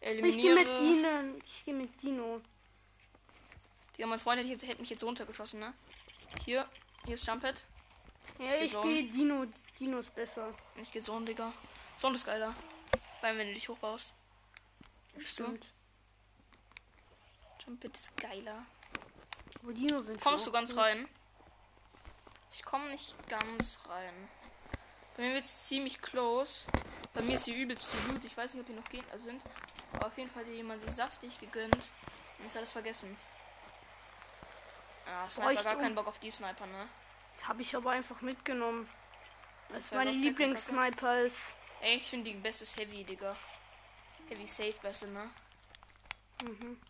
[0.00, 0.54] ich gehe Eliminiere.
[0.56, 1.38] mit Dino.
[1.44, 2.40] Ich gehe mit Dino.
[3.96, 5.72] Digga, mein Freund hätte, jetzt- hätte mich jetzt runtergeschossen, ne?
[6.44, 6.66] Hier,
[7.04, 7.64] hier ist Jumpet.
[8.38, 8.90] Ja, ich Zone.
[8.92, 9.46] gehe Dino.
[9.78, 10.52] Dino ist besser.
[10.80, 11.52] Ich geh Zone, Digga.
[11.96, 12.54] Zone ist geiler.
[13.20, 14.12] Vor allem, wenn du dich hochbaust.
[15.14, 15.20] Du?
[15.20, 15.66] Stimmt.
[17.66, 18.66] Jumpet ist geiler.
[20.22, 21.08] Kommst du ganz rein?
[22.52, 24.28] Ich komme nicht ganz rein.
[25.16, 26.66] Bei mir wird's ziemlich close.
[27.14, 28.24] Bei mir ist hier übelst viel Loot.
[28.24, 29.40] Ich weiß nicht, ob hier noch Gegner sind.
[29.92, 31.74] Aber auf jeden Fall hat jemand sich saftig gegönnt.
[31.74, 33.16] Und ich hat es vergessen.
[35.06, 36.88] Ja, Sniper, Bräuchte gar keinen Bock auf die Sniper, ne?
[37.42, 38.88] Habe ich aber einfach mitgenommen.
[39.70, 41.36] Es ist meine Lieblingssniper ist.
[41.80, 43.36] Ey, ich finde die beste Heavy, Digga.
[44.28, 45.30] Heavy safe beste, ne?
[46.42, 46.80] Mhm.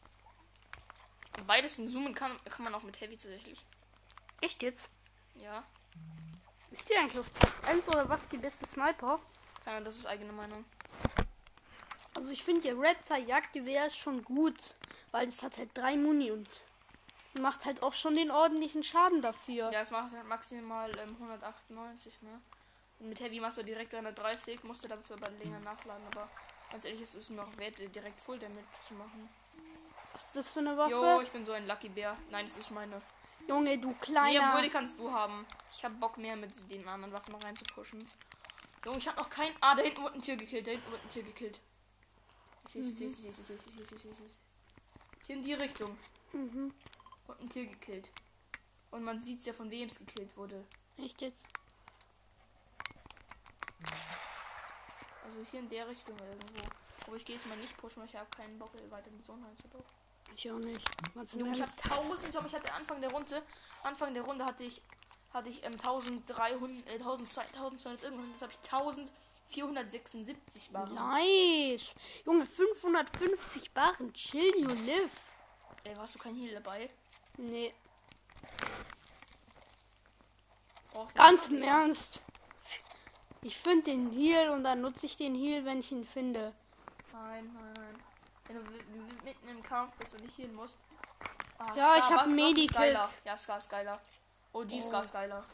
[1.46, 3.64] Beides in Zoomen kann, kann man auch mit Heavy tatsächlich.
[4.40, 4.88] Echt jetzt?
[5.36, 5.64] Ja.
[6.70, 9.20] Ist die eigentlich auf Platz 1 oder was die beste Sniper?
[9.64, 10.64] Keine Ahnung, das ist eigene Meinung.
[12.14, 14.74] Also ich finde ihr Raptor Jagdgewehr ist schon gut,
[15.10, 16.48] weil es hat halt drei Muni und
[17.40, 19.70] macht halt auch schon den ordentlichen Schaden dafür.
[19.72, 22.40] Ja, es macht halt maximal ähm, 198, ne?
[23.00, 26.28] Und mit Heavy machst du direkt 330, musst du dafür aber länger nachladen, aber
[26.70, 29.28] ganz ehrlich, es ist auch wert, direkt Full Damage zu machen.
[30.14, 30.92] Was ist das für eine Waffe?
[30.92, 32.16] Jo, ich bin so ein Lucky Bär.
[32.31, 33.03] Nein, das ist meine.
[33.48, 34.48] Junge, du Nee, kleiner.
[34.48, 35.44] obwohl, die kannst du haben.
[35.70, 38.03] Ich habe Bock mehr mit den anderen Waffen rein zu pushen.
[38.85, 39.53] Junge, ich hab noch kein.
[39.61, 40.66] Ah, da hinten wurde ein Tier gekillt.
[40.66, 41.61] Da hinten wurde ein Tier gekillt.
[42.66, 43.27] Ich seh's.
[45.27, 45.98] Hier in die Richtung.
[46.33, 46.72] mhm.
[47.27, 48.11] Wurde ein Tier gekillt.
[48.90, 50.64] Und man sieht's ja, von wem es gekillt wurde.
[50.96, 51.42] Echt jetzt?
[55.24, 56.62] Also hier in der Richtung irgendwo.
[57.07, 59.22] Aber ich gehe jetzt mal nicht pushen, weil ich habe keinen Bock, weiter in die
[59.24, 60.03] Zone reinzulaufen.
[60.34, 60.84] Ich auch nicht.
[61.34, 61.84] Junge, ich habe Ernst.
[61.84, 63.42] 1000, Tom, ich hatte Anfang der Runde,
[63.82, 64.82] Anfang der Runde hatte ich,
[65.32, 70.94] hatte ich ähm, 1300, äh, 1200, 1200 irgendwas, jetzt habe ich 1476 Barren.
[70.94, 71.94] Nice.
[72.24, 74.12] Junge, 550 Barren.
[74.12, 75.10] Chill, you live.
[75.84, 76.90] Ey, warst du kein Heal dabei?
[77.36, 77.74] Nee,
[80.96, 82.22] Oh, ganz im Ernst.
[83.42, 86.54] Ich finde den Heal und dann nutze ich den Heal, wenn ich ihn finde.
[87.12, 88.02] Nein, nein, nein.
[88.46, 88.62] Wenn du
[89.24, 90.76] mitten im Kampf bist und nicht healen musst.
[91.59, 92.98] Ah, Ja, ich hab was- was ist Medikit.
[93.24, 94.00] Ja, Scar ist geiler.
[94.52, 94.80] Oh, die Oh.
[94.87, 95.44] Scar ist geiler.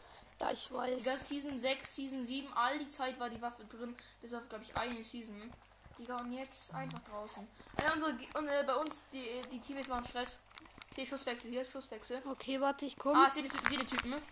[0.40, 0.98] Ja, ich weiß.
[0.98, 3.94] Digga, Season 6, Season 7, all die Zeit war die Waffe drin.
[4.20, 5.52] Bis auf, glaube ich, eine Season.
[5.98, 7.46] Digga, und jetzt einfach draußen.
[7.82, 10.40] Ja, unsere, und, äh, bei uns, die, die Teammates machen Stress.
[10.88, 12.22] Ich sehe Schusswechsel, hier ist Schusswechsel.
[12.26, 13.18] Okay, warte, ich komme.
[13.18, 14.10] Ah, ich sehe die Typen, sehe die Typen.
[14.10, 14.22] ne?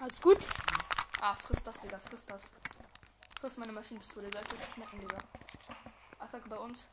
[0.00, 0.38] Alles gut?
[1.20, 2.50] Ah, frisst das, Digga, frisst das.
[3.42, 5.18] Ist meine Maschinenpistole, gleich das schmecken, Digga.
[6.18, 6.86] Attacke bei uns.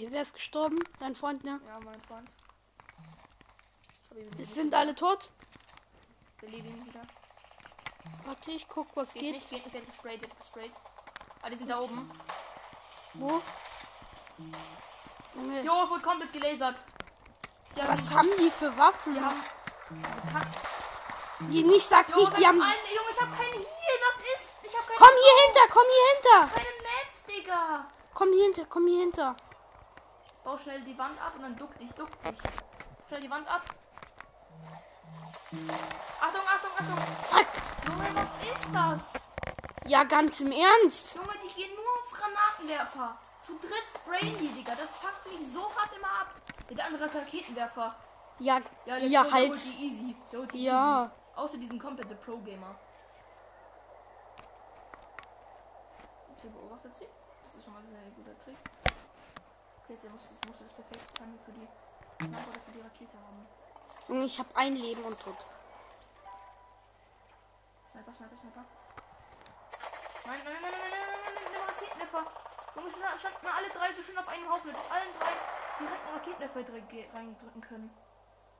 [0.00, 0.78] Hier wer ist gestorben?
[0.98, 1.60] Dein Freund, ne?
[1.66, 2.26] Ja, mein Freund.
[4.40, 5.30] Es sind alle tot.
[6.40, 7.02] belebe ihn wieder.
[8.24, 9.34] Warte, ich guck, was Geht, geht.
[9.34, 10.72] nicht, geht nicht, wird gesprayt, wird gesprayt.
[11.42, 12.10] Ah, die sind da oben.
[13.12, 13.42] Wo?
[15.34, 16.82] Junge, Jo, ich wurde komplett gelasert.
[17.76, 19.12] Die haben, was haben die für Waffen?
[19.12, 19.42] die haben.
[21.40, 22.62] Die nicht, sag Jo, nicht, die haben.
[22.62, 24.50] einen, Junge, ich hab keinen Heal, was ist?
[24.62, 26.54] Ich hab keinen Komm hier hinter, komm hier hinter.
[26.54, 27.86] keine Netz, Digga.
[28.14, 29.36] Komm hier hinter, komm hier hinter.
[30.44, 32.38] Bau schnell die Wand ab und dann duck dich, duck dich.
[33.08, 33.62] Schnell die Wand ab.
[36.20, 36.98] Achtung, Achtung, Achtung.
[36.98, 37.46] Fuck.
[37.88, 39.28] Junge, was ist das?
[39.86, 41.14] Ja, ganz im Ernst.
[41.14, 43.18] Junge, die gehen nur auf Granatenwerfer.
[43.44, 44.74] Zu dritt sprayen die, Digga.
[44.74, 46.34] Das fuckt mich so hart immer ab.
[46.70, 47.94] Der andere hat Raketenwerfer.
[48.38, 49.54] Ja, Ja, ja, der halt.
[49.64, 50.16] die easy.
[50.52, 51.02] Die Ja.
[51.04, 51.10] easy.
[51.36, 52.74] Außer diesen komplette Pro-Gamer.
[56.36, 57.06] Okay, beobachtet sie.
[57.42, 58.56] Das ist schon mal ein sehr guter Trick.
[59.90, 61.66] Jetzt musst du das, musst du das perfekte Timing für die
[62.22, 63.46] Sniper oder für die Rakete haben.
[64.08, 65.34] Junge, ich hab ein Leben und tot.
[67.90, 68.64] Sniper, Sniper, Sniper.
[70.26, 72.24] Nein, nein, nein, nein, nein, nein, nein, nein, nein, nein, Raketenwerfer.
[72.76, 75.32] Junge, stand- standen alle drei so schön auf einem Haufen, dass allen drei
[75.80, 77.90] direkt einen Raketenwerfer dr- reindrücken können.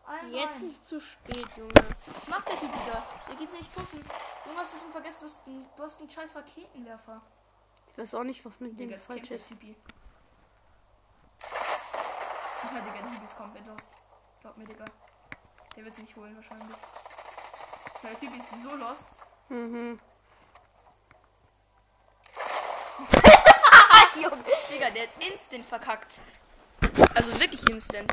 [0.04, 0.70] Allen Jetzt dreien.
[0.70, 1.72] ist zu spät, Junge.
[1.74, 3.02] Was macht der Typ wieder?
[3.28, 4.02] Der geht's nicht pushen.
[4.46, 7.22] Junge, hast du schon vergessen, du hast einen, du hast einen scheiß Raketenwerfer.
[7.92, 9.46] Ich weiß auch nicht, was mit dem falsch ist.
[9.46, 9.76] Typi.
[12.62, 13.90] Ja, Digga, der Typ ist komplett lost.
[14.40, 14.84] Glaub mir, Digga.
[15.76, 16.76] Der wird's nicht holen, wahrscheinlich.
[18.02, 19.12] Der Typ ist so lost.
[19.48, 20.00] Mhm.
[24.70, 26.20] Digga, der hat instant verkackt.
[27.14, 28.10] Also wirklich instant.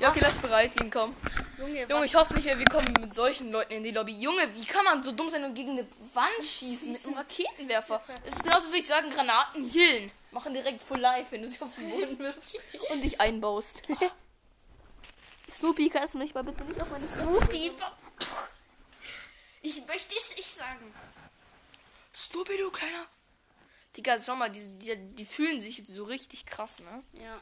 [0.00, 1.16] Ja, okay, lass bereit hinkommen.
[1.58, 4.12] Junge, Junge, ich hoffe nicht mehr, wir kommen mit solchen Leuten in die Lobby.
[4.12, 8.00] Junge, wie kann man so dumm sein und gegen eine Wand schießen mit einem Raketenwerfer?
[8.24, 10.10] Das ist genauso wie ich sagen, Granaten hillen.
[10.32, 12.58] Machen direkt full life, wenn du sie auf den Boden wirfst
[12.90, 13.82] und dich einbaust.
[15.50, 17.72] Snoopy, kannst du mich mal bitte nicht auf meine Snoopy.
[19.60, 20.94] Ich möchte es nicht sagen.
[22.14, 23.06] Snoopy, du kleiner.
[23.96, 27.02] Digga, schau mal, die, die, die fühlen sich jetzt so richtig krass, ne?
[27.12, 27.40] Ja.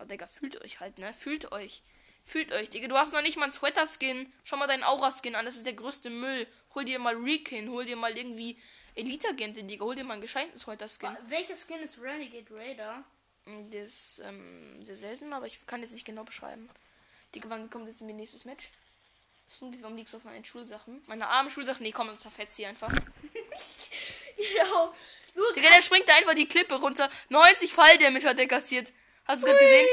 [0.00, 1.12] Oh, Digga, fühlt euch halt, ne?
[1.12, 1.82] Fühlt euch.
[2.24, 2.88] Fühlt euch, Digga.
[2.88, 4.32] Du hast noch nicht mal einen Sweater-Skin.
[4.44, 5.44] Schau mal deinen Aura-Skin an.
[5.44, 6.46] Das ist der größte Müll.
[6.74, 7.70] Hol dir mal Rekin.
[7.70, 8.58] Hol dir mal irgendwie
[8.94, 9.84] Elite-Agenten, Digga.
[9.84, 11.16] Hol dir mal einen gescheiten Sweater-Skin.
[11.28, 13.04] Welcher Skin ist Renegade Raider?
[13.46, 16.68] Der ist ähm, sehr selten, aber ich kann jetzt nicht genau beschreiben.
[17.34, 18.70] Digga, wann kommt jetzt mein nächstes Match?
[19.50, 21.02] Snoopy, warum liegst du auf meinen Schulsachen?
[21.06, 21.82] Meine armen Schulsachen?
[21.82, 22.92] Nee, komm, dann zerfetzt sie einfach.
[24.56, 24.94] Ja.
[25.34, 27.10] Nur Digga, der springt da einfach die Klippe runter.
[27.28, 28.90] 90 Falldamage hat der kassiert.
[29.26, 29.86] Hast du gerade gesehen?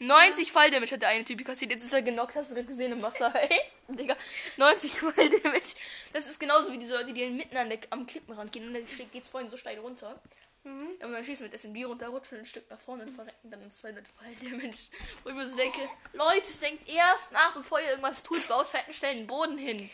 [0.00, 1.70] 90 Falldamage hat der eine Typ kassiert.
[1.70, 2.34] Jetzt ist er genockt.
[2.34, 3.32] Hast du gerade gesehen im Wasser?
[3.34, 4.16] Hey, Digga.
[4.56, 5.74] 90 Falldamage.
[6.12, 8.68] Das ist genauso wie diese Leute, die mitten an der, am Klippenrand gehen.
[8.68, 10.18] Und dann geht's vorhin so steil runter.
[10.64, 10.88] Mhm.
[11.02, 14.06] Und dann schießen mit SMG runterrutschen ein Stück nach vorne und verrecken dann in 200
[14.08, 14.88] Falldamage.
[15.22, 15.80] Wo ich mir so denke,
[16.14, 18.46] Leute, denkt erst nach, bevor ihr irgendwas tut.
[18.48, 19.90] Baut halt einen schnellen Boden hin.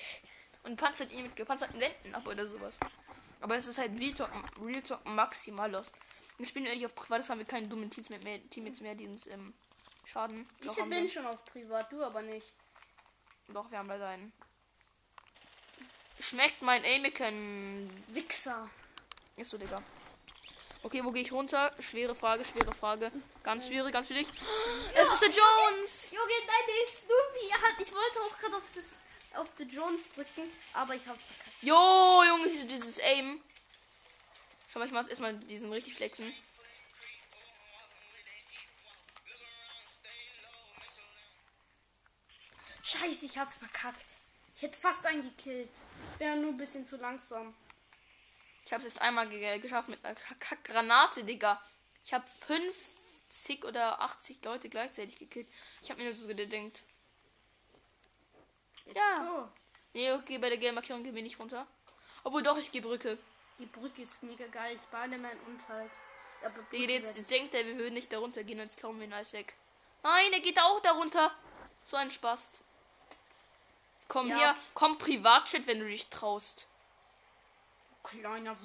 [0.62, 2.78] Und panzert ihn mit gepanzerten Wänden ab oder sowas.
[3.40, 5.86] Aber es ist halt Real Talk, Real Talk maximal los.
[6.38, 9.26] Wir spielen ehrlich auf Privat, haben wir keinen dummen Teams mehr, Teammates mehr, die uns
[9.28, 9.54] ähm,
[10.06, 10.46] schaden.
[10.60, 11.08] Ich Doch, bin wir.
[11.08, 12.52] schon auf Privat, du aber nicht.
[13.48, 14.32] Doch, wir haben leider einen.
[16.18, 17.90] Schmeckt mein Amiken.
[18.08, 18.70] Wichser.
[19.36, 19.76] Ist so, Digga.
[20.82, 21.74] Okay, wo gehe ich runter?
[21.80, 23.10] Schwere Frage, schwere Frage.
[23.42, 24.28] Ganz schwierig, ganz schwierig.
[24.94, 26.10] Es ist der Jones!
[26.12, 27.50] Junge, nein, der ist Snoopy.
[27.52, 28.96] Hat- Ich wollte auch gerade auf, das-
[29.34, 31.62] auf The Jones drücken, aber ich hab's verkackt.
[31.62, 33.40] Jo, Junge, siehst du dieses Aim?
[34.68, 36.32] Schau mal, ich mach erstmal diesen richtig flexen.
[42.86, 44.16] Scheiße, ich hab's verkackt.
[44.54, 45.70] Ich hätte fast einen gekillt.
[46.18, 47.52] Wäre nur ein bisschen zu langsam.
[48.64, 51.60] Ich habe es jetzt einmal ge geschafft mit einer Kack- Granate, Digga.
[52.04, 55.48] Ich habe 50 oder 80 Leute gleichzeitig gekillt.
[55.82, 56.82] Ich habe mir nur so gedenkt.
[58.94, 59.32] Ja.
[59.46, 59.48] Oh,
[59.92, 61.66] Nee, okay, bei der gelben Markierung gehen wir nicht runter.
[62.22, 63.18] Obwohl doch, ich gehe Brücke.
[63.58, 64.78] die Brücke ist mega geil.
[64.78, 65.90] Spider-Man und halt.
[66.44, 69.06] Aber Digga, jetzt, denkt er, wir würden nicht da runter gehen und jetzt klauen wir
[69.06, 69.54] ihn alles weg.
[70.02, 71.32] Nein, er geht auch da runter.
[71.82, 72.60] So ein Spaß.
[74.08, 76.66] Komm Ja, her, komm Privatchat, wenn du dich traust.
[78.02, 78.56] Kleiner.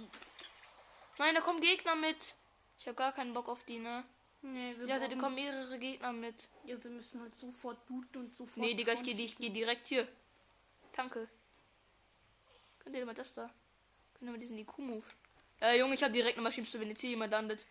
[1.17, 2.35] Nein, da kommen Gegner mit.
[2.77, 4.03] Ich habe gar keinen Bock auf die, ne?
[4.43, 6.49] Nee, wir, Ja, da brauchen- kommen mehrere Gegner mit.
[6.65, 8.57] ja, wir müssen halt sofort looten und sofort.
[8.57, 10.07] Nee, Digga, ich gehe geh direkt hier.
[10.93, 11.27] Danke.
[12.79, 13.49] Könnt ihr mal das da?
[14.15, 15.05] Könnt ihr mal diesen IQ-Move?
[15.61, 17.67] Äh, Junge, ich habe direkt eine Maschinenpistole, wenn jetzt hier jemand landet.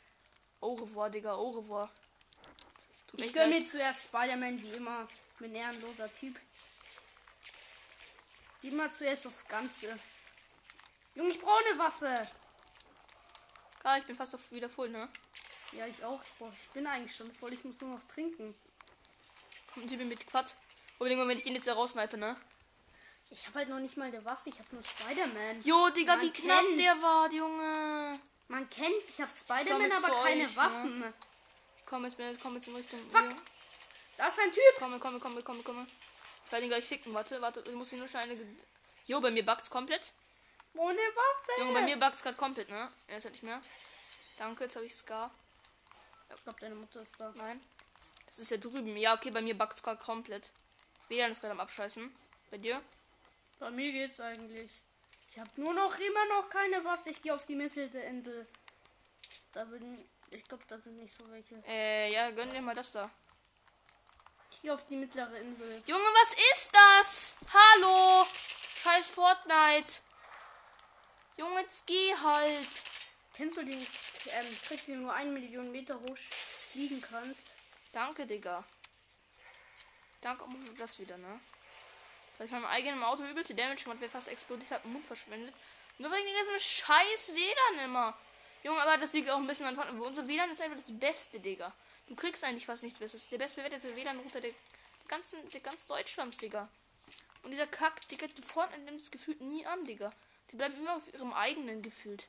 [0.61, 1.91] Au revoir, Digga, au revoir.
[3.09, 5.09] Tut Ich gönne mir zuerst Spider-Man, wie immer.
[5.41, 6.39] Bin ehrenloser Typ.
[8.63, 9.99] Gib mal zuerst aufs Ganze.
[11.15, 12.29] Junge, ich brauche eine Waffe.
[13.83, 15.09] Ah, ich bin fast auf wieder voll, ne?
[15.73, 16.23] Ja, ich auch.
[16.39, 17.53] Boah, ich bin eigentlich schon voll.
[17.53, 18.55] Ich muss nur noch trinken.
[19.73, 20.55] Kommt ein Typ mit Quad.
[20.99, 22.37] Unbedingt, wenn ich den jetzt da raussnipe, ne?
[23.31, 24.51] Ich habe halt noch nicht mal eine Waffe.
[24.51, 25.63] Ich habe nur Spider-Man.
[25.63, 26.83] Jo, Digga, Man wie knapp kennt's.
[26.83, 28.21] der war, Junge.
[28.49, 29.11] Man kennt's.
[29.11, 30.57] Ich habe komm Spider-Man, aber keine euch, ne?
[30.57, 31.15] Waffen.
[31.79, 33.01] Ich komm jetzt, ich komm jetzt in Richtung.
[33.11, 33.29] Fuck.
[33.29, 33.37] hier.
[34.19, 34.63] Da ist ein Typ.
[34.79, 35.87] Komm, komm, komm, komm, komm.
[36.51, 37.15] Ich werde ihn gleich ficken.
[37.15, 38.35] Warte, warte, ich muss ihn nur Scheine.
[38.37, 38.45] ge-
[39.07, 40.13] Jo, bei mir bugt's komplett.
[40.75, 41.61] Ohne Waffe.
[41.61, 42.91] Junge, bei mir bugt's gerade komplett, ne?
[43.07, 43.61] Er ist halt nicht mehr.
[44.37, 45.33] Danke, jetzt habe ich Scar.
[46.35, 47.33] Ich glaube, deine Mutter ist da.
[47.37, 47.61] Nein.
[48.27, 48.97] Das ist ja drüben.
[48.97, 50.51] Ja, okay, bei mir bugt's gerade komplett.
[51.09, 52.13] WLAN ist gerade am Abscheißen.
[52.51, 52.83] Bei dir?
[53.61, 54.71] Bei mir geht's eigentlich.
[55.31, 57.11] Ich habe nur noch immer noch keine Waffe.
[57.11, 58.45] Ich gehe auf die Mitte der Insel.
[59.53, 61.63] Da bin ich glaube, da sind nicht so welche.
[61.69, 63.09] Äh, ja, gönn dir mal das da.
[64.51, 65.83] Gehe auf die mittlere Insel.
[65.87, 67.35] Junge, was ist das?
[67.53, 68.27] Hallo?
[68.83, 70.01] Scheiß Fortnite.
[71.37, 72.83] Junge, jetzt geh halt.
[73.35, 73.87] Kennst du den
[74.27, 76.17] ähm, Trick, wie du nur eine Million Meter hoch
[76.73, 77.45] fliegen kannst?
[77.93, 78.65] Danke, Digga.
[80.21, 81.41] Danke um das wieder, ne?
[82.37, 85.55] Dass ich meinem eigenen Auto übelste Damage gemacht, wer fast explodiert hat, Mund verschwendet.
[85.99, 88.19] Nur wegen diesem scheiß WLAN immer.
[88.63, 90.03] Junge, aber das liegt auch ein bisschen an Fortnite.
[90.03, 91.73] Unser WLAN ist einfach das Beste, Digga.
[92.11, 93.23] Du kriegst eigentlich fast nichts Besseres.
[93.23, 96.69] Das ist der bestbewertete WLAN-Router der, der ganzen, der ganz Deutschlands, Digga.
[97.45, 100.13] Und dieser Kack, Digga, die Fortnite nimmt es gefühlt nie an, Digga.
[100.51, 102.27] Die bleiben immer auf ihrem eigenen gefühlt.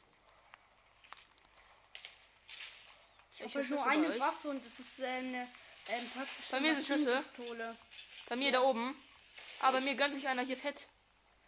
[3.34, 4.20] Ich Welche habe halt nur eine?
[4.20, 5.52] Waffe und das ist äh, eine
[5.88, 7.24] ähm, taktische Bei mir sind Schüsse.
[8.30, 8.96] Bei mir da oben.
[9.62, 10.88] Aber mir gönnt sich einer hier fett.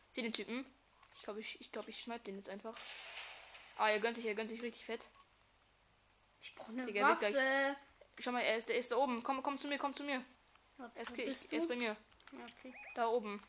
[0.09, 0.65] Sieh den Typen.
[1.15, 2.75] Ich glaube, ich, ich, glaub, ich schneid den jetzt einfach.
[3.77, 5.07] Ah, er gönnt sich, er gönnt sich richtig fett.
[6.41, 7.75] Ich brauche eine Digga, Waffe.
[8.19, 9.23] Schau mal, er ist, der ist da oben.
[9.23, 10.23] Komm, komm zu mir, komm zu mir.
[10.77, 11.95] Er ist, ich, er ist bei mir.
[12.31, 12.73] Ja, okay.
[12.95, 13.41] Da oben.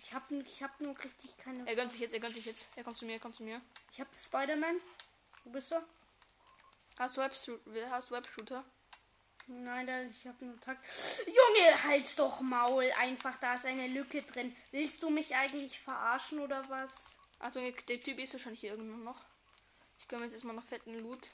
[0.00, 1.66] Ich habe ich hab nur richtig keine.
[1.68, 2.68] Er gönnt sich jetzt, er gönnt sich jetzt.
[2.76, 3.60] Er kommt zu mir, er kommt zu mir.
[3.92, 4.76] Ich habe Spider-Man.
[5.44, 5.76] Wo bist du?
[6.98, 7.32] Hast du, Web
[7.90, 8.64] hast du Webshooter?
[9.46, 10.84] Nein, da, ich habe nur Takt.
[11.26, 12.84] Junge, halt's doch Maul.
[12.98, 14.54] Einfach, da ist eine Lücke drin.
[14.72, 17.16] Willst du mich eigentlich verarschen oder was?
[17.38, 19.24] Achtung, der Typ ist wahrscheinlich hier irgendwo noch.
[19.98, 21.28] Ich gönn mir jetzt erstmal noch fetten Loot.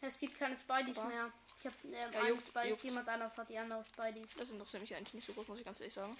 [0.00, 1.32] Es gibt keine Spideys mehr.
[1.66, 2.84] Ich habe ähm, Ja, juckt, juckt.
[2.84, 4.28] jemand anders hat die andere Spideys.
[4.36, 6.16] Das interessiert mich eigentlich nicht so groß, muss ich ganz ehrlich sagen.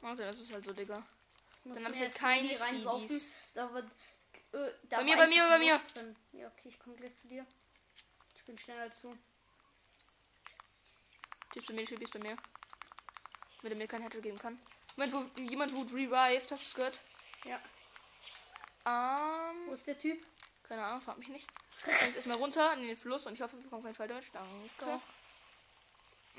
[0.00, 1.04] Warte, das ist halt so, Digga.
[1.64, 2.54] Dann hab mir ich halt keine.
[2.54, 3.28] Speedies.
[3.54, 3.86] Da wird,
[4.52, 5.80] äh, da Bei mir, bei mir, bei mir.
[5.94, 6.14] Drin.
[6.32, 7.44] Ja, okay, ich komme gleich zu dir.
[8.36, 9.16] Ich bin schneller als du.
[11.52, 12.36] Typ ist bei mir, Typ ist bei mir.
[13.62, 14.60] Damit er mir keinen Headshot geben kann.
[14.96, 17.00] Moment, wo jemand wurde revived, hast du es gehört?
[17.44, 17.60] Ja.
[18.86, 20.24] Ähm, Wo ist der Typ?
[20.62, 21.48] keine Ahnung, frag mich nicht.
[21.86, 24.26] Jetzt erstmal runter in den Fluss und ich hoffe, wir bekommen keinen Fall Damage.
[24.32, 24.50] Danke.
[24.78, 25.00] Doch.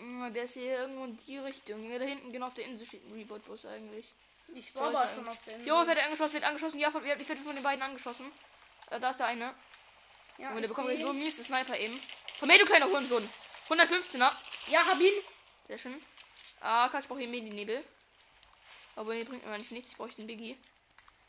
[0.03, 1.89] Mm, Der ist hier irgendwo in die Richtung.
[1.91, 4.13] Ja, da hinten, genau auf der Insel steht ein Reboot-Bus eigentlich.
[4.53, 5.31] Ich war aber schon nicht.
[5.33, 5.67] auf der Insel.
[5.67, 6.79] Jo, wird angeschossen, wird angeschossen.
[6.79, 8.31] Ja, von- ich werde von den beiden angeschossen.
[8.91, 9.53] Äh, da ist der eine.
[10.37, 11.99] ja, Und der bekommt so miese Sniper eben.
[12.39, 13.27] Komm her, du kleiner Hurensohn.
[13.69, 14.31] 115er.
[14.67, 15.13] Ja, hab ihn.
[15.67, 16.01] Sehr schön.
[16.61, 17.83] Ah, kack, ich brauche hier Medi-Nebel.
[18.95, 19.91] Aber die bringt mir eigentlich nichts.
[19.91, 20.57] Ich brauche den Biggie.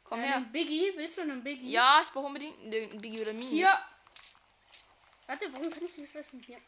[0.05, 0.41] Komm äh, her.
[0.53, 0.93] Biggie.
[0.97, 1.71] Willst du einen Biggie?
[1.71, 3.51] Ja, ich brauche unbedingt einen einen Biggie oder Minis.
[3.51, 3.79] Hier.
[5.29, 6.43] Warte, warum kann ich nicht treffen?
[6.43, 6.59] Hier.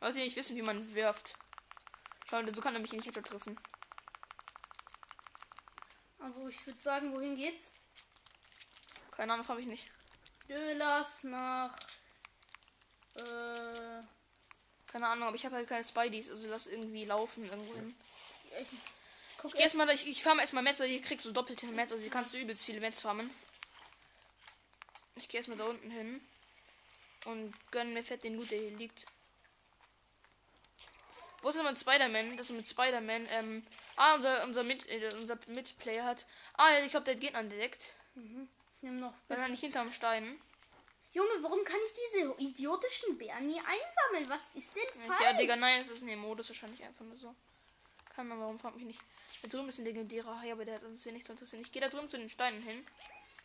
[0.00, 1.34] Leute, nicht wissen, wie man wirft.
[2.28, 3.58] Schau, so kann er mich nicht treffen.
[6.20, 7.72] Also, ich würde sagen, wohin geht's?
[9.10, 9.90] Keine Ahnung, frag mich nicht.
[10.46, 11.76] Nö, Lass nach.
[13.16, 14.02] Äh.
[14.86, 17.96] Keine Ahnung, aber ich habe halt keine Spideys, also lass irgendwie laufen irgendwo hin.
[18.60, 22.02] Ich, Ich erstmal, ich, ich farme erstmal Metz, weil hier kriegst du doppelte Metz, also
[22.02, 23.30] hier kannst du übelst viele Metz farmen.
[25.16, 26.20] Ich gehe erstmal da unten hin
[27.26, 29.06] und gönn mir fett den Loot, der hier liegt.
[31.42, 32.36] Wo ist denn mein Spider-Man?
[32.36, 33.26] Das ist mit Spider-Man.
[33.30, 33.66] Ähm,
[33.96, 36.26] ah, unser, unser, mit, äh, unser Mitplayer hat.
[36.54, 37.94] Ah, ich glaube, der Gegner entdeckt.
[38.14, 39.14] ich nehme noch.
[39.28, 40.38] Wahrscheinlich hinterm Stein.
[41.12, 44.28] Junge, warum kann ich diese idiotischen Bären nie einsammeln?
[44.28, 45.22] Was ist denn falsch?
[45.22, 47.34] Ja, Digga, nein, es ist ein Modus wahrscheinlich einfach nur so.
[48.14, 49.00] Kann man, warum frag mich nicht.
[49.42, 51.62] Da drüben ist ein legendärer Hai, aber der hat uns hier nichts zu interessieren.
[51.62, 52.84] Ich gehe da drüben zu den Steinen hin,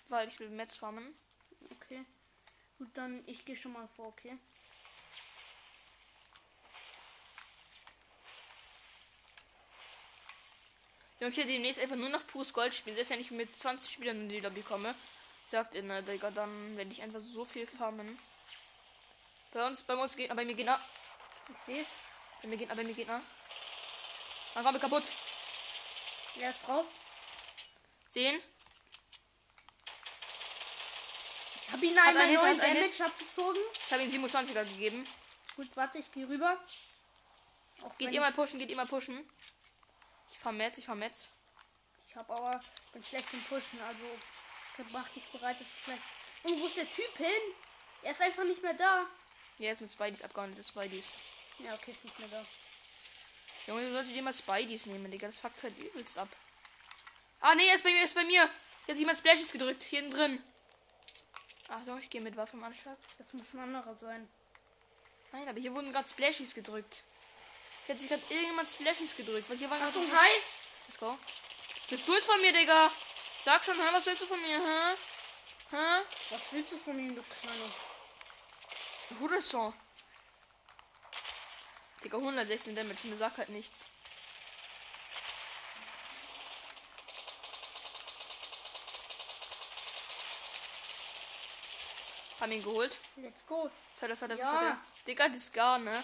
[0.10, 1.16] weil ich will Metz farmen.
[2.78, 4.38] Gut, dann ich gehe schon mal vor, okay?
[11.20, 12.96] Ja, ich werde demnächst einfach nur noch pures Gold spielen.
[12.96, 14.94] Selbst wenn ich mit 20 Spielern in die Lobby komme.
[15.46, 18.20] Sagt ihr, na, Digga, dann werde ich einfach so viel farmen.
[19.54, 20.80] Bei uns, bei uns Gegner, bei mir Gegner.
[21.54, 21.88] Ich sehe es.
[22.42, 23.22] Bei mir Gegner, bei mir Gegner.
[24.54, 25.04] Dann kommt er kaputt.
[26.40, 26.86] Er ist raus.
[28.10, 28.42] Sehen?
[31.68, 33.62] Ich habe ihn einmal ein Hit, neuen hat ein Damage abgezogen.
[33.74, 35.08] Ich habe ihm 27er gegeben.
[35.56, 36.62] Gut, warte, ich gehe rüber.
[37.82, 39.28] Auch Geht ihr mal pushen, geht ihr mal pushen.
[40.30, 41.30] Ich fahr Metz, ich fahr Metz.
[42.08, 42.62] ich habe aber
[42.94, 44.06] bin schlecht im Pushen, also
[44.92, 46.02] mach dich bereit, dass ich vielleicht.
[46.44, 47.54] Und wo ist der Typ hin?
[48.04, 49.08] Er ist einfach nicht mehr da.
[49.58, 51.14] Ja, jetzt mit Spideys abgehauen, das Spideys.
[51.60, 52.46] Ja, okay, ist nicht mehr da.
[53.68, 55.28] Junge, du solltest dir mal Spideys nehmen, Digga.
[55.28, 56.30] Das fuckt halt übelst ab.
[57.40, 58.50] Ah, nee, er ist bei mir, er ist bei mir.
[58.88, 60.44] Jetzt jemand Splashes gedrückt, hier hinten
[61.68, 61.76] drin.
[61.76, 62.98] Achtung, ich gehe mit Waffe im Anschlag.
[63.18, 64.30] Das muss ein anderer sein.
[65.32, 67.04] Nein, aber hier wurden gerade Splashies gedrückt.
[67.86, 70.00] Hier hat sich gerade irgendjemand Splashies gedrückt, weil hier war gerade.
[70.00, 70.42] hi!
[70.88, 71.18] Let's go.
[71.82, 72.92] Was willst du jetzt von mir, Digga?
[73.44, 73.88] Sag schon, hä?
[73.92, 74.96] Was willst du von mir, hä?
[75.72, 76.04] Hä?
[76.30, 77.72] Was willst du von ihm, du Kleiner?
[79.20, 79.74] Hudson.
[82.04, 83.88] Digga, 116 Damage, mir sagt halt nichts.
[92.40, 92.98] Haben ihn geholt.
[93.16, 93.70] Let's go.
[93.94, 94.82] Was hat, das hat er, was hat er?
[95.08, 96.04] Digga, das ist gar, ne?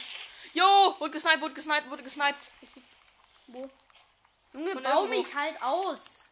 [0.53, 2.51] Jo, wurde gesniped, wurde gesniped, wurde gesniped.
[2.61, 2.95] Ich sitz-
[3.47, 3.69] Wo?
[4.53, 6.29] Junge, Von bau mich halt aus.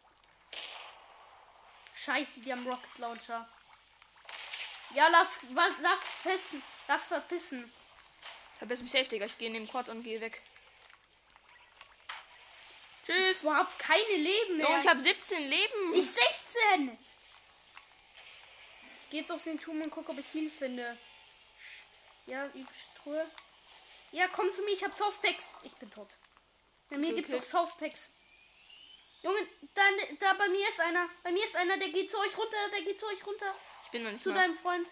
[1.94, 3.48] Scheiße, die haben Rocket Launcher.
[4.94, 6.62] Ja, lass, was, lass verpissen.
[6.88, 7.72] Lass verpissen.
[8.58, 9.26] Verbiss mich safe, Digga.
[9.26, 10.42] Ich gehe in den Quad und gehe weg.
[13.04, 13.42] Tschüss.
[13.42, 14.66] Ich hab keine Leben mehr.
[14.66, 15.94] Junge, ich habe 17 Leben.
[15.94, 16.98] Ich 16!
[19.10, 20.96] Gehe jetzt auf den Turm und gucke, ob ich Heal finde.
[22.26, 23.26] Ja, übliche Truhe.
[24.12, 25.44] Ja, komm zu mir, ich hab Softpacks.
[25.64, 26.16] Ich bin tot.
[26.88, 27.40] Bei mir gibt's okay.
[27.40, 28.10] auch Softpacks.
[29.22, 29.82] Junge, da,
[30.18, 31.08] da bei mir ist einer.
[31.22, 33.54] Bei mir ist einer, der geht zu euch runter, der geht zu euch runter.
[33.84, 34.36] ich bin noch nicht Zu mal.
[34.36, 34.86] deinem Freund.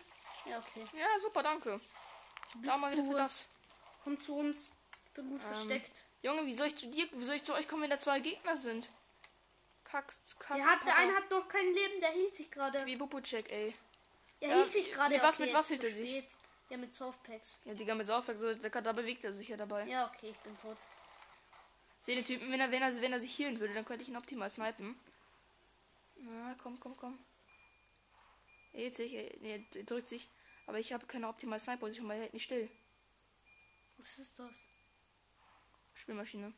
[0.44, 0.84] Ja, okay.
[0.96, 1.80] Ja, super, danke.
[2.54, 3.48] Da Bist mal wieder für das.
[4.04, 4.70] Komm zu uns.
[5.06, 6.04] Ich bin gut Ähm, versteckt.
[6.22, 8.20] Junge, wie soll ich zu dir, wie soll ich zu euch kommen, wenn da zwei
[8.20, 8.88] Gegner sind?
[9.84, 10.56] Kack, kack.
[10.56, 12.84] Der, hat, der eine hat noch kein Leben, der hielt sich gerade.
[12.84, 13.74] Wie Bubu-Check, ey.
[14.40, 15.14] Ja, hielt sich gerade.
[15.14, 16.10] mit was- okay, mit was hielt er sich?
[16.10, 16.30] spät.
[16.70, 17.58] Ja, mit Softpacks.
[17.64, 19.86] Ja, Digga, mit Saufwerk, so, da, da bewegt er sich ja dabei.
[19.86, 20.76] Ja, okay, ich bin tot.
[22.00, 24.08] Sehe den Typen, wenn er, wenn, er, wenn er sich healen würde, dann könnte ich
[24.10, 24.98] ihn optimal snipen.
[26.16, 27.18] Na, komm, komm, komm.
[28.74, 30.28] Er hält sich, er, nee, er drückt sich.
[30.66, 32.70] Aber ich habe keine optimale Sniper-Position, weil er hält nicht still.
[33.96, 34.54] Was ist das?
[35.94, 36.52] Spielmaschine.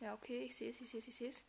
[0.00, 1.42] Ja, okay, ich sehe es, ich sehe es, ich sehe es.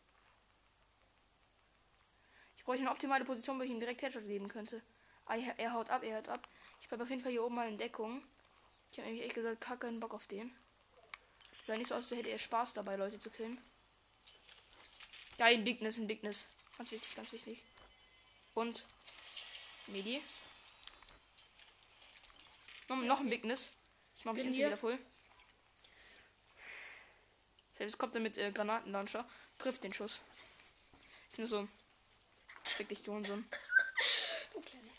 [2.66, 4.82] Ich bräuchte eine optimale Position, wo ich ihm direkt Headshot geben könnte.
[5.24, 6.48] Ah, er, er haut ab, er haut ab.
[6.80, 8.24] Ich bleibe auf jeden Fall hier oben mal in Deckung.
[8.90, 10.52] Ich habe nämlich echt gesagt, gar keinen Bock auf den.
[11.64, 13.62] Sah nicht so aus, als hätte er Spaß dabei, Leute zu killen.
[15.38, 16.48] Ja, in Bigness, in Bigness.
[16.76, 17.62] Ganz wichtig, ganz wichtig.
[18.54, 18.84] Und
[19.86, 20.20] Medi.
[22.88, 23.70] Noch, noch ein Bigness.
[24.16, 24.98] Ich mache mich jetzt wieder voll.
[27.74, 29.24] Selbst kommt er mit äh, Granatenlauncher,
[29.56, 30.20] trifft den Schuss.
[31.30, 31.68] Ich nur so.
[32.74, 33.44] Fick dich, du Hurensohn.
[34.52, 34.90] Du Kleine.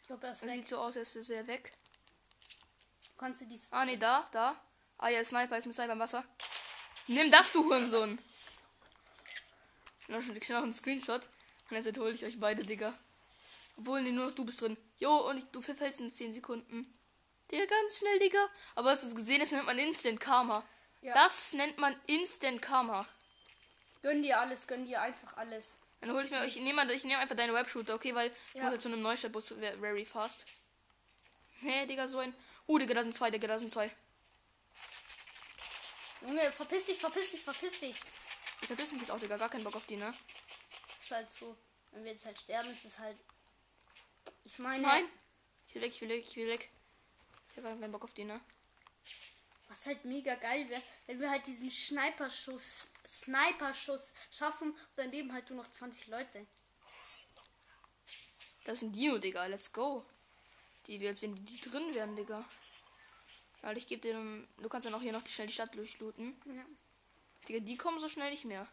[0.00, 0.56] Ich glaube, er ist Das weg.
[0.56, 1.72] sieht so aus, als wäre er weg.
[3.18, 3.62] Kannst du dies.
[3.70, 4.60] Ah, nee, da, da.
[4.98, 6.24] Ah, ja, Sniper ist mit Sniper im Wasser.
[7.06, 8.20] Nimm das, du Hurensohn.
[10.08, 11.28] Ich schnell noch einen Screenshot.
[11.70, 12.98] Und jetzt hole ich euch beide, Digga.
[13.78, 14.76] Obwohl, nee, nur noch du bist drin.
[14.98, 16.86] Jo, und ich, du verfällst in 10 Sekunden.
[17.50, 18.46] Digga, ganz schnell, Digga.
[18.74, 19.40] Aber hast du es gesehen?
[19.40, 20.64] Das nennt man Instant Karma.
[21.00, 21.14] Ja.
[21.14, 23.08] Das nennt man Instant Karma.
[24.02, 25.76] Gönn dir alles, gönn dir einfach alles.
[26.00, 28.64] Dann hol ich mir, ich nehme ich nehme einfach deine Webshooter, okay, weil ich Ja.
[28.64, 30.44] muss jetzt zu einem Neustadtbus ve- very fast.
[31.60, 32.34] Hä, Digga, so ein.
[32.66, 33.90] Uh, Digga, da sind zwei, Digga, da sind zwei.
[36.22, 37.96] Junge, verpiss dich, verpiss dich, verpiss dich.
[38.60, 40.12] Ich verpiss mich jetzt auch, Digga, gar keinen Bock auf die, ne?
[41.00, 41.56] Ist halt so.
[41.92, 43.16] Wenn wir jetzt halt sterben, ist es halt.
[44.44, 44.82] Ich meine.
[44.82, 45.04] Nein.
[45.68, 46.70] Ich will weg, ich will weg, ich will weg.
[47.50, 48.40] Ich hab gar keinen Bock auf die, ne?
[49.72, 55.32] Was halt mega geil wäre, wenn wir halt diesen Sniperschuss, Sniperschuss schaffen und dann leben
[55.32, 56.46] halt nur noch 20 Leute.
[58.64, 60.04] Das ist ein Dino, Digga, let's go.
[60.86, 62.44] Die, die als wenn die, die drin wären, Digga.
[63.62, 64.46] Weil ich gebe dir.
[64.58, 66.36] Du kannst dann auch hier noch die, schnell die Stadt durchlooten.
[66.44, 66.66] Ja.
[67.48, 68.68] Digga, die kommen so schnell nicht mehr.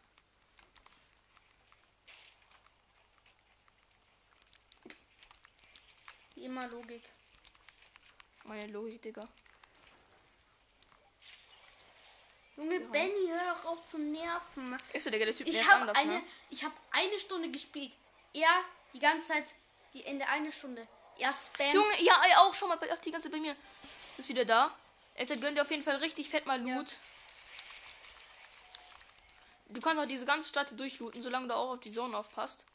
[6.35, 7.03] Wie immer Logik.
[8.43, 9.25] Meine Logik, Digga.
[12.59, 14.75] Junge, Benny, hör doch auf zu nerven.
[14.91, 16.23] Ist so, Digga, der Typ Ich nervt habe anders, eine, ne?
[16.49, 17.93] ich habe eine Stunde gespielt.
[18.33, 18.49] Er
[18.93, 19.53] die ganze Zeit,
[19.93, 20.85] die in der eine Stunde.
[21.17, 21.73] Er spammt.
[21.73, 23.55] Junge, ja, auch schon mal bei, ach, die ganze Zeit bei mir.
[24.17, 24.75] Ist wieder da.
[25.17, 26.97] Jetzt gönnt ihr auf jeden Fall richtig fett mal Loot.
[29.69, 32.65] Du kannst auch diese ganze Stadt hier durchlooten, solange du auch auf die Zone aufpasst.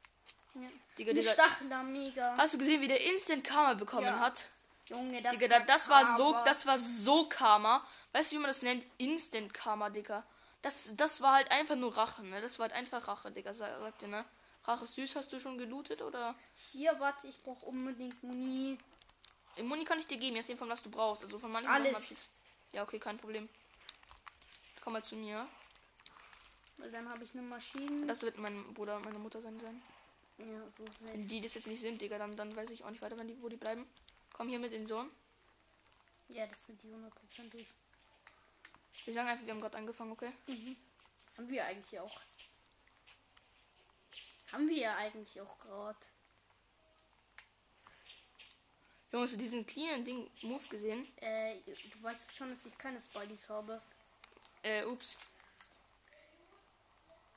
[0.54, 0.60] Ja.
[0.96, 2.34] Digga, Eine Stachler, mega.
[2.38, 4.20] hast du gesehen, wie der Instant Karma bekommen Ja.
[4.20, 4.46] hat?
[4.86, 7.86] Junge, das Digga, da, das war so, das war so Karma.
[8.14, 8.86] Weißt du, wie man das nennt?
[8.96, 10.24] Instant Karma, Digga.
[10.62, 12.40] Das, das war halt einfach nur Rache, ne?
[12.40, 14.24] Das war halt einfach Rache, Digga, sa- sagt ihr, ne?
[14.62, 16.34] Rache süß, hast du schon gelootet oder?
[16.54, 18.78] Hier, warte, ich brauche unbedingt Muni.
[19.56, 21.24] Im Muni kann ich dir geben, je nachdem von was du brauchst.
[21.24, 21.90] Also von manchen Alles.
[21.92, 22.30] Sachen jetzt.
[22.72, 23.48] Ja, okay, kein Problem.
[24.82, 25.46] Komm mal zu mir.
[26.76, 28.06] Weil dann habe ich eine Maschine.
[28.06, 29.58] Das wird mein Bruder und meine Mutter sein.
[29.58, 29.82] sein.
[30.38, 30.46] ja,
[30.78, 33.16] so Wenn die das jetzt nicht sind, Digga, dann, dann weiß ich auch nicht weiter,
[33.16, 33.86] die, wo die bleiben.
[34.32, 35.10] Komm hier mit den Sohn.
[36.28, 37.66] Ja, das sind die hundertprozentig.
[39.04, 40.32] Wir sagen einfach, wir haben gerade angefangen, okay?
[40.46, 40.76] Mhm.
[41.36, 42.20] Haben wir eigentlich auch.
[44.50, 45.98] Haben wir ja eigentlich auch gerade.
[49.10, 51.06] Jungs, hast du diesen cleanen Ding Move gesehen?
[51.18, 53.82] Äh, du weißt schon, dass ich keine Spideys habe.
[54.62, 55.18] Äh, ups.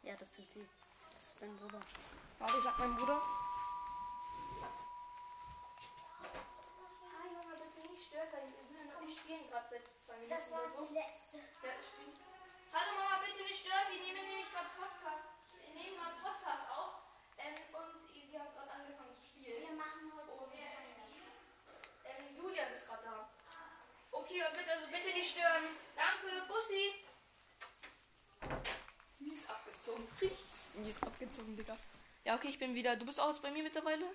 [0.04, 0.66] Ja, das sind sie.
[1.14, 1.82] Das ist dein Bruder.
[2.40, 3.22] Warte, sagt mein Bruder.
[7.04, 10.88] Ah, Junge, bitte nicht stören, weil wir spielen gerade seit zwei Minuten Das war die
[10.96, 11.36] letzte.
[11.60, 12.16] Ja, ich spiele.
[12.72, 15.28] Hallo Mama, bitte nicht stören, wir nehmen nämlich gerade Podcast.
[15.52, 17.04] Wir nehmen gerade Podcast auf.
[17.36, 19.68] Ähm, und wir haben gerade angefangen zu spielen.
[19.68, 23.28] Wir machen heute Und ähm, Julian ist gerade da.
[24.16, 25.76] Okay, und bitte, also bitte nicht stören.
[26.00, 27.04] Danke, Bussi.
[29.20, 30.08] Mies abgezogen.
[30.24, 31.76] Richtig mies abgezogen, Digga.
[32.24, 32.96] Ja, okay, ich bin wieder.
[32.96, 34.08] Du bist auch jetzt bei mir mittlerweile?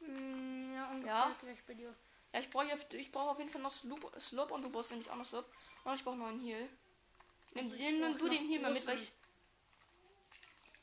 [0.00, 1.36] Mm, ja, ungefähr Ja.
[1.38, 1.94] gleich bei dir.
[2.32, 5.10] Ja, ich brauche ich brauch auf jeden Fall noch Sloop, Slope und du brauchst nämlich
[5.10, 5.50] auch noch Slope.
[5.84, 6.68] Und ich brauche noch einen Heal.
[7.54, 9.12] Nimm, Also nimm, nimm brauch du den Heal mal mit, weil ich.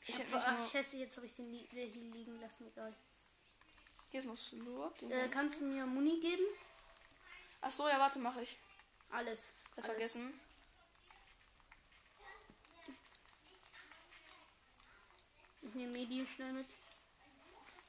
[0.02, 2.66] Ich Ich ach, scheiße, jetzt habe ich den hier liegen lassen.
[2.66, 2.94] Egal.
[4.10, 4.98] Hier ist noch Slope.
[5.00, 6.44] Den Äh, kannst du mir Muni geben?
[7.60, 8.56] Ach so, ja, warte, mache ich.
[9.10, 9.52] Alles.
[9.76, 9.96] Das alles.
[9.96, 10.40] vergessen.
[15.62, 16.66] Ich nehme Medi schnell mit.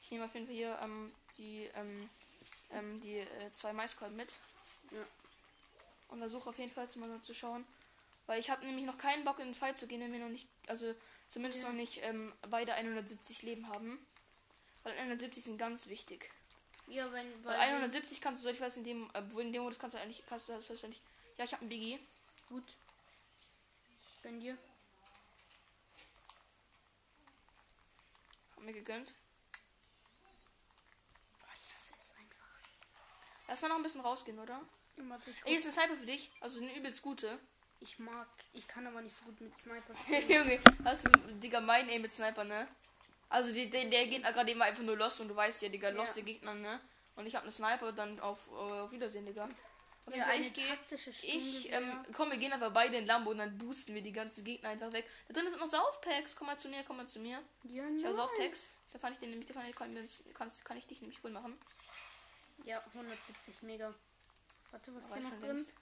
[0.02, 2.10] Ich nehme auf jeden Fall hier ähm, die, ähm,
[2.72, 4.34] ähm, die äh, zwei Maiskolben mit.
[4.92, 5.06] Ja.
[6.10, 7.66] Und versuche auf jeden Fall mal so zu schauen.
[8.26, 10.30] Weil ich habe nämlich noch keinen Bock in den Fall zu gehen, wenn wir noch
[10.30, 10.94] nicht, also
[11.28, 11.70] zumindest Ja.
[11.70, 14.00] noch nicht ähm, beide 170 Leben haben.
[14.84, 16.30] Weil 170 sind ganz wichtig.
[16.88, 17.46] Ja, wenn.
[17.46, 19.78] Weil Weil 170 kannst du, so ich weiß, in dem, äh, wo in dem Modus
[19.80, 21.02] kannst du eigentlich, kannst du das heißt, wenn ich,
[21.38, 22.00] ja, ich habe einen Biggie.
[22.48, 22.76] Gut.
[24.24, 24.58] Gönn dir.
[28.56, 29.14] Hab mir gegönnt.
[31.40, 32.60] Boah, ich hasse es einfach.
[33.50, 34.62] Lass dann noch ein bisschen rausgehen, oder?
[34.96, 36.32] Immer Ey, ist eine Sniper für dich.
[36.40, 37.40] Also eine übelst gute.
[37.80, 38.28] Ich mag.
[38.54, 40.30] Ich kann aber nicht so gut mit Sniper spielen.
[40.30, 42.68] Junge, hast du, Digga, mein Aim mit Sniper, ne?
[43.30, 45.90] Also die, der, der Gegner gerade eben einfach nur Lost und du weißt ja, Digga,
[45.90, 45.96] Ja.
[45.96, 46.80] Lost die Gegner, ne?
[47.16, 49.50] Und ich habe eine Sniper, dann auf, äh, auf Wiedersehen, Digga.
[50.08, 50.78] Jeden ja, ich gehe.
[51.22, 54.44] Ich, ähm, komm, wir gehen einfach beide in Lambo und dann boosten wir die ganzen
[54.44, 55.08] Gegner einfach weg.
[55.28, 56.36] Da drin sind noch Saufpacks.
[56.36, 57.40] Komm mal zu mir, komm mal zu mir.
[57.64, 58.16] ja, Ich habe.
[58.16, 58.68] Saufpacks.
[58.92, 59.96] Da kann ich den nämlich, da kann ich, kann,
[60.34, 61.60] kann, kann ich dich nämlich wohl machen.
[62.66, 63.94] Ja, 170 Mega.
[64.72, 65.42] Warte, was ist hier noch drin?
[65.42, 65.74] längst.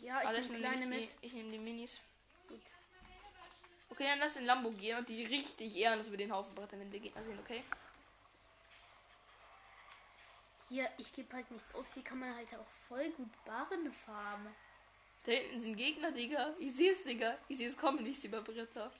[0.00, 1.08] Ja, ich Also nehme kleine mit.
[1.22, 2.00] die, ich nehme die Minis.
[2.48, 2.60] Gut.
[3.90, 6.92] Okay, dann lass in Lambo gehen und die richtig ehrenlos über den Haufen brettern, wenn
[6.92, 7.62] wir Gegner sehen, okay?
[10.68, 11.86] Hier, ich gebe halt nichts aus.
[11.94, 14.52] Hier kann man halt auch voll gut Barren farmen.
[15.24, 16.54] Da hinten sind Gegner, Digga.
[16.58, 17.38] Ich sehe es, Digga.
[17.48, 18.90] Ich sehe es kommen, ich sehe über Bretter.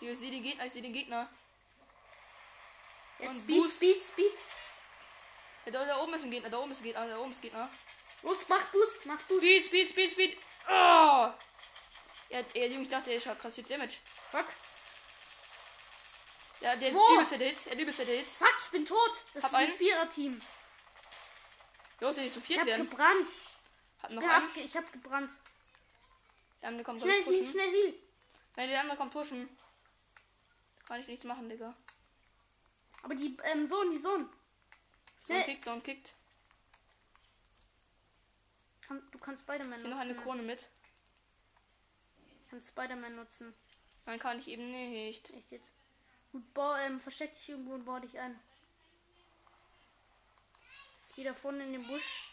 [0.00, 1.28] Digga, ich sehe den Gegner, ich sehe den Gegner.
[3.18, 3.76] Jetzt Und Speed, Boost.
[3.76, 4.32] Speed, Speed.
[5.66, 7.38] Ja, da, da oben ist ein Gegner, da oben ist ein Gegner, da oben ist
[7.38, 7.70] ein Gegner.
[8.22, 9.40] Los, mach Boost, mach Boost.
[9.40, 10.38] Speed, Speed, Speed, Speed.
[10.68, 10.70] Oh!
[12.30, 13.96] Ja, ja, Junge, ich dachte, er hat krass viel Damage.
[14.30, 14.46] Fuck.
[16.60, 17.14] Ja, der Wo?
[17.14, 18.36] übelste Hits, er hat übelste Hits.
[18.36, 19.24] Fuck, ich bin tot.
[19.34, 19.70] Das Hab ist ein.
[19.70, 20.40] Vierer-Team.
[22.00, 22.88] Los, die zu Ich viert hab werden.
[22.88, 23.30] gebrannt.
[24.08, 24.44] Ich, noch bin einen.
[24.48, 25.32] abge ich hab gebrannt.
[26.60, 27.50] Der andere kommt Schnell pushen.
[27.50, 27.94] schnell heal.
[28.56, 29.48] Nein, der andere kommt pushen.
[30.86, 31.74] Kann ich nichts machen, Digga.
[33.02, 34.28] Aber die, ähm, Sohn, die Sohn.
[35.24, 35.54] So ein Schnell.
[35.54, 36.14] kickt, so ein kickt.
[38.82, 40.22] Kann, du kannst Spider-Man Hier noch eine nutzen.
[40.22, 40.68] Krone mit.
[42.50, 43.54] Kannst Spider-Man nutzen.
[44.04, 45.30] Nein, kann ich eben nicht.
[45.30, 45.66] Echt jetzt.
[46.30, 48.38] Gut, bau, ähm, versteck dich irgendwo und bau dich ein.
[51.16, 52.30] Geh da vorne in den Busch.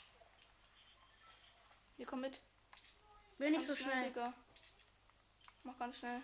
[1.95, 2.41] Hier, komm mit.
[3.37, 4.09] Will nicht Ganz so schnell.
[4.09, 4.33] Digga.
[5.63, 6.21] Mach ganz schnell.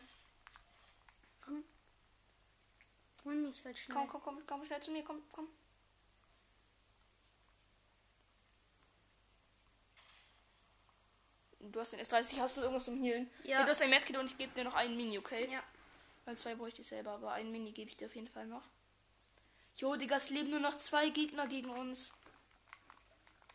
[3.23, 3.97] Hol mich halt schnell.
[3.97, 5.47] Komm, komm, komm, komm schnell zu mir, komm, komm.
[11.71, 13.29] Du hast den S30, hast du irgendwas zum Healen?
[13.43, 13.59] Ja.
[13.59, 13.63] Ja.
[13.63, 15.49] du hast ein Medkit und ich gebe dir noch einen Mini, okay?
[15.51, 15.63] Ja.
[16.25, 18.63] Weil zwei bräuchte ich selber, aber einen Mini gebe ich dir auf jeden Fall noch.
[19.75, 22.11] Jo, Digga, es leben nur noch zwei Gegner gegen uns.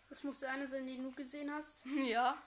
[0.08, 1.82] Das muss der eine sein, den du gesehen hast.
[2.06, 2.40] ja.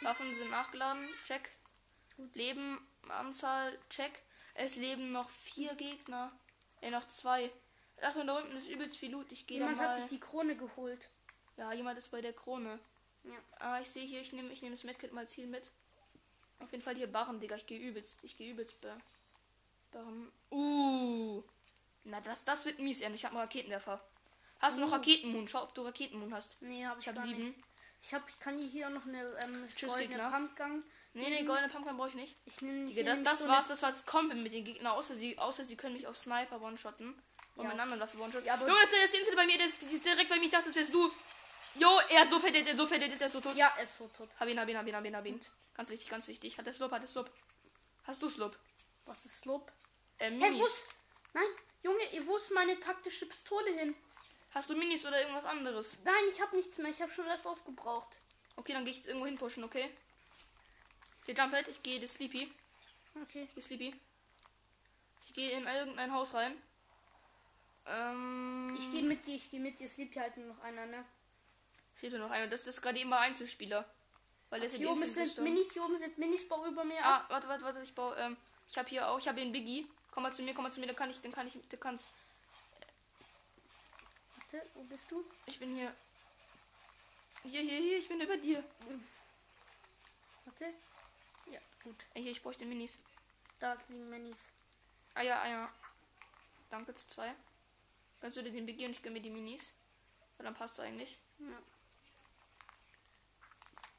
[0.00, 1.50] Waffen sind nachgeladen, check.
[2.16, 2.34] Gut.
[2.34, 4.12] Leben, Anzahl, check.
[4.54, 6.32] Es leben noch vier Gegner.
[6.80, 7.50] Äh, noch zwei.
[8.02, 9.30] Achtung, da unten ist übelst viel Loot.
[9.32, 9.88] Ich gehe Jemand mal.
[9.88, 11.08] hat sich die Krone geholt.
[11.58, 12.78] Ja, jemand ist bei der Krone.
[13.24, 13.32] Ja.
[13.58, 15.70] Ah, ich sehe hier, ich nehme ich nehm das Medkit mal Ziel mit.
[16.60, 17.56] Auf jeden Fall hier Barren, Digga.
[17.56, 18.18] Ich gehe übelst.
[18.22, 18.94] Ich gehe übelst bei
[19.92, 20.32] Barren.
[20.50, 21.42] Uh.
[22.04, 23.20] Na, das, das wird mies, ehrlich.
[23.20, 24.00] Ich habe einen Raketenwerfer.
[24.60, 24.94] Hast du noch Uh.
[24.94, 25.46] Raketenmoon?
[25.48, 26.56] Schau, ob du Raketenmoon hast.
[26.62, 27.48] Nee, hab ich, Ich habe sieben.
[27.48, 27.58] Nicht.
[28.00, 30.30] Ich habe, ich kann hier hier noch eine ähm, Tschüss, goldene Gegner.
[30.30, 30.84] Pumpgun.
[31.14, 32.36] Nee, nee, goldene Pumpkin brauche ich nicht.
[32.46, 35.64] Ich nehme Digga, das, das war's, das war's komplett mit den Gegnern, außer sie, außer
[35.64, 37.20] sie können mich auf Sniper one-shotten.
[37.56, 37.70] Und Ja.
[37.72, 38.46] anderen Waffe one-shotten.
[38.46, 40.66] Ja, aber- Junge, das ist Insel bei mir, der ist direkt bei mir, ich dachte,
[40.66, 41.10] das wärst du.
[41.78, 43.56] Jo, er hat so fett, er so fett, er ist so tot.
[43.56, 44.28] Ja, er ist so tot.
[44.38, 45.40] Hab ihn, hab ihn, hab ihn, hab ihn, hab ihn.
[45.74, 46.58] Ganz wichtig, ganz wichtig.
[46.58, 47.30] Hat der Slop, hat der Slop.
[48.04, 48.58] Hast du Slop?
[49.06, 49.70] Was ist Slob?
[50.18, 50.60] Ähm, Hey, Minis.
[50.60, 50.84] wo ist.
[51.34, 51.46] Nein,
[51.82, 53.94] Junge, wo ist meine taktische Pistole hin?
[54.50, 55.98] Hast du Minis oder irgendwas anderes?
[56.04, 56.90] Nein, ich habe nichts mehr.
[56.90, 58.20] Ich habe schon alles aufgebraucht.
[58.56, 59.90] Okay, dann gehe ich jetzt irgendwo hinpushen, okay?
[61.26, 62.52] Der Jump ich gehe das Sleepy.
[63.22, 63.44] Okay.
[63.44, 64.00] Ich gehe Sleepy.
[65.26, 66.60] Ich gehe in irgendein Haus rein.
[67.86, 68.74] Ähm.
[68.78, 69.88] Ich gehe mit dir, ich gehe mit dir.
[69.88, 71.04] Hier halt nur noch einer, ne?
[71.98, 72.46] Seht ihr noch einer?
[72.46, 73.84] Das ist gerade bei Einzelspieler.
[74.50, 75.52] Weil Instant sind gestorben.
[75.52, 77.26] Minis, hier oben sind Minis, bau über mir Ah, ab.
[77.28, 78.36] warte, warte, warte, ich baue, ähm,
[78.68, 79.84] ich habe hier auch, ich habe den Biggie.
[80.12, 81.76] Komm mal zu mir, komm mal zu mir, dann kann ich, dann kann ich, du
[81.76, 82.08] kannst.
[84.36, 85.24] Warte, wo bist du?
[85.46, 85.92] Ich bin hier.
[87.42, 88.62] Hier, hier, hier, ich bin über dir.
[90.44, 90.72] Warte.
[91.50, 91.96] Ja, gut.
[92.14, 92.96] Hier, ich bräuchte Minis.
[93.58, 94.38] Da liegen Minis.
[95.14, 95.68] Eier, Eier.
[96.70, 97.34] Danke, zu zwei.
[98.20, 99.72] Kannst du dir den Biggie und ich gönn mir die Minis?
[100.36, 101.18] Weil dann passt es eigentlich.
[101.40, 101.46] Ja.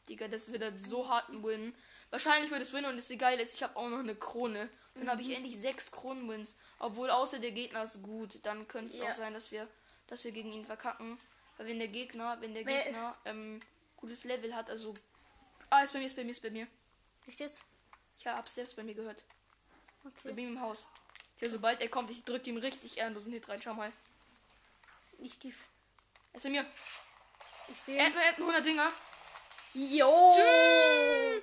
[0.10, 1.74] Digga, das wird halt so hart ein Win.
[2.10, 4.70] Wahrscheinlich wird es Win und das geil ist, ich habe auch noch eine Krone.
[4.96, 6.56] Dann habe ich endlich sechs Kronen-Wins.
[6.80, 9.06] Obwohl außer der Gegner ist gut, dann könnte es Ja.
[9.10, 9.68] auch sein, dass wir,
[10.08, 11.18] dass wir gegen ihn verkacken.
[11.58, 13.62] Weil wenn der Gegner, wenn der Gegner ähm,
[13.98, 14.96] gutes Level hat, also.
[15.70, 16.68] Ah, ist bei mir, ist bei mir, ist bei mir.
[17.28, 17.64] Echt jetzt?
[18.18, 19.24] Ich habe selbst bei mir gehört.
[20.04, 20.34] Bei Okay.
[20.34, 20.88] mir im Haus.
[21.40, 23.62] Ja, sobald er kommt, ich drücke ihm richtig ehrenlosen Hit rein.
[23.62, 23.92] Schau mal.
[25.20, 25.54] Ich geh.
[26.34, 26.66] Er ist bei mir.
[27.68, 28.14] Ich Er hat sehe.
[28.14, 28.92] nur, er hat nur 100 Dinger.
[29.74, 31.42] Jo!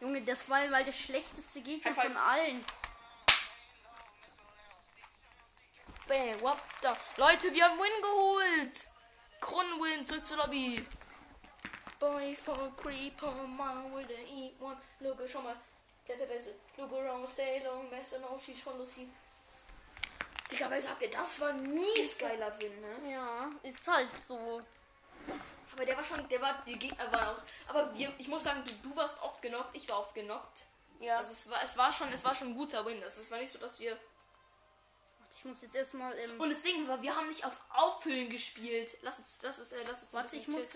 [0.00, 2.64] Junge, das war mal der schlechteste Gegner von allen.
[6.06, 6.96] Bam, wap, da.
[7.16, 8.86] Leute, wir haben Win geholt.
[9.40, 10.86] Kronenwin, zurück zur Lobby.
[11.98, 14.76] Boy for creeper, man with a eat one.
[15.00, 15.56] Look, schau mal.
[16.08, 16.54] Der Pepese.
[16.76, 19.08] Look around, stay long, mess and all, she's schon Lucy.
[20.50, 23.12] Digga, wer sagt ihr, das war ein mies geiler Win, ne?
[23.12, 24.62] Ja, ist halt so.
[25.80, 27.42] Aber der war schon, der war, die Gegner waren auch.
[27.68, 30.64] Aber wir, ich muss sagen, du, du warst oft genockt, ich war oft genockt.
[31.00, 31.16] Ja.
[31.16, 33.02] Also es war, es war schon, es war schon ein guter Win.
[33.02, 33.92] Also es war nicht so, dass wir.
[33.92, 36.14] Warte, ich muss jetzt erstmal.
[36.18, 38.94] Ähm, Und das Ding war, wir haben nicht auf Auffüllen gespielt.
[39.00, 40.74] Lass uns, das ist, äh, lass uns Warte, ich muss-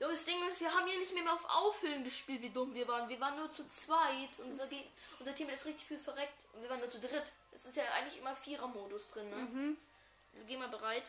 [0.00, 2.74] Junge, das Ding ist, wir haben hier nicht mehr, mehr auf Auffüllen gespielt, wie dumm
[2.74, 3.08] wir waren.
[3.08, 4.30] Wir waren nur zu zweit.
[4.38, 4.90] Unser, Geg
[5.20, 6.34] unser Team ist richtig viel verreckt.
[6.52, 7.30] Und wir waren nur zu dritt.
[7.52, 9.36] Es ist ja eigentlich immer Vierer-Modus drin, ne?
[9.36, 9.76] mhm.
[10.48, 11.04] Geh mal bereit.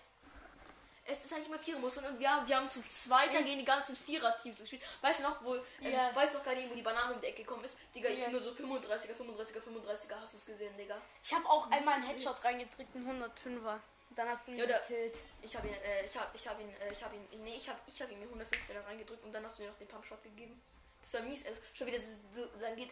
[1.08, 3.60] Es ist eigentlich immer Vierer-Modus drin und wir, haben- wir haben zu zweit dann gegen
[3.60, 4.82] die ganzen Vierer-Teams gespielt.
[5.01, 6.16] Weißt du noch, wo, Ja.
[6.16, 7.78] weißt du noch eben, wo die Banane um die Ecke gekommen ist?
[7.93, 8.30] Digga, ich Ja.
[8.30, 10.20] nur so 35er, 35er, 35er.
[10.20, 10.99] Hast du es gesehen, Digga?
[11.24, 13.80] Ich habe auch einmal einen Headshot reingedrückt, einen 105er.
[14.16, 15.16] Dann hast du ihn Ja, gekillt.
[15.43, 17.70] Ich habe ihn, äh, ich habe, ich habe ihn, äh, ich habe ihn, nee, ich
[17.70, 20.24] habe, ich habe ihm die 115er reingedrückt und dann hast du mir noch den Pumpshot
[20.24, 20.60] gegeben.
[21.03, 21.45] Das war mies.
[21.45, 22.18] Also, schon wieder, das-
[22.62, 22.89] dann geht,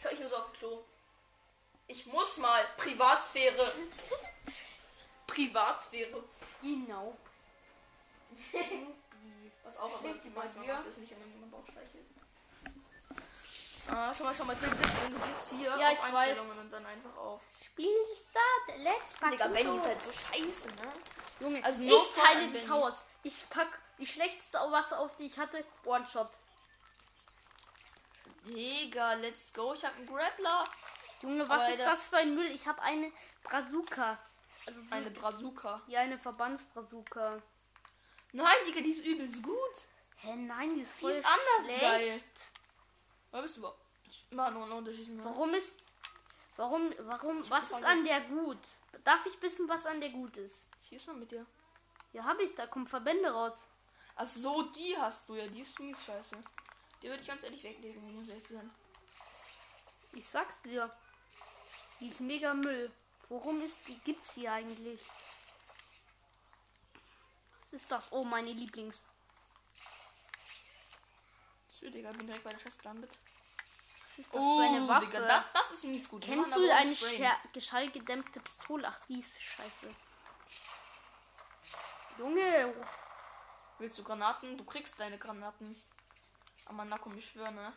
[0.00, 0.82] schau ich nur so auf den Klo.
[1.88, 3.70] Ich muss mal Privatsphäre.
[5.26, 6.22] Privatsphäre.
[6.62, 7.16] Genau.
[9.64, 12.06] Was auch aber die manchmal macht, ist nicht immer jemand Bauch streichelt.
[13.88, 15.12] Ah, schon mal, schon mal Tipp 17.
[15.14, 17.40] Du gehst hier Ja, auf ich Einstellungen und dann einfach auf.
[17.64, 20.92] Spiel start, let's pack Digga, Benny ist halt so scheiße, ne?
[21.40, 22.66] Junge, Also ich teile die Benny.
[22.66, 23.04] Towers.
[23.22, 25.64] Ich pack die schlechteste Waffe auf, die ich hatte.
[25.84, 26.30] One-Shot.
[28.46, 29.74] Digga, let's go.
[29.74, 30.64] Ich habe einen Grappler.
[31.22, 32.46] Junge, was Aber ist das für ein Müll?
[32.52, 33.12] Ich habe eine
[33.42, 34.18] Brazuka.
[34.66, 35.80] Also Eine Brazuka.
[35.88, 37.42] ja, eine Verbandsbrazuka.
[38.32, 39.56] Nein, Digga, die ist übelst gut.
[40.18, 41.80] Hä, nein, die ist Die voll ist anders schlecht.
[41.80, 42.22] geil.
[43.32, 43.80] Wo bist du überhaupt?
[44.30, 45.08] Immer noch einen Unterschied.
[45.10, 45.24] Ne?
[45.24, 45.76] Warum ist.
[46.56, 48.58] Warum, warum, was ist an der gut?
[49.04, 50.66] Darf ich wissen, was an der gut ist?
[50.88, 51.46] Schieß mal mit dir.
[52.12, 53.66] Ja, habe ich, da kommen Verbände raus.
[54.16, 55.46] Ach so, die hast du ja.
[55.46, 56.36] Die ist mies scheiße.
[57.02, 58.70] Die würde ich ganz ehrlich weglegen, um ehrlich zu sein.
[60.12, 60.90] Ich sag's dir.
[62.00, 62.92] Die ist mega Müll.
[63.28, 63.98] Worum ist die?
[64.00, 65.00] Gibt's die eigentlich?
[67.70, 68.12] Was ist das?
[68.12, 69.02] Oh, meine Lieblings.
[71.68, 73.10] So, Digga, bin direkt bei der Chest gelandet.
[74.02, 75.06] Was ist das für eine Waffe?
[75.06, 76.22] Oh, Digga, das, das ist mies gut.
[76.22, 76.94] Kennst du eine
[77.52, 78.88] geschallgedämpfte Pistole?
[78.88, 79.94] Ach, die ist scheiße.
[82.18, 82.74] Junge,
[83.78, 84.58] Willst du Granaten?
[84.58, 85.74] Du kriegst deine Granaten.
[86.70, 87.72] Na komm, ich schwöre, ne?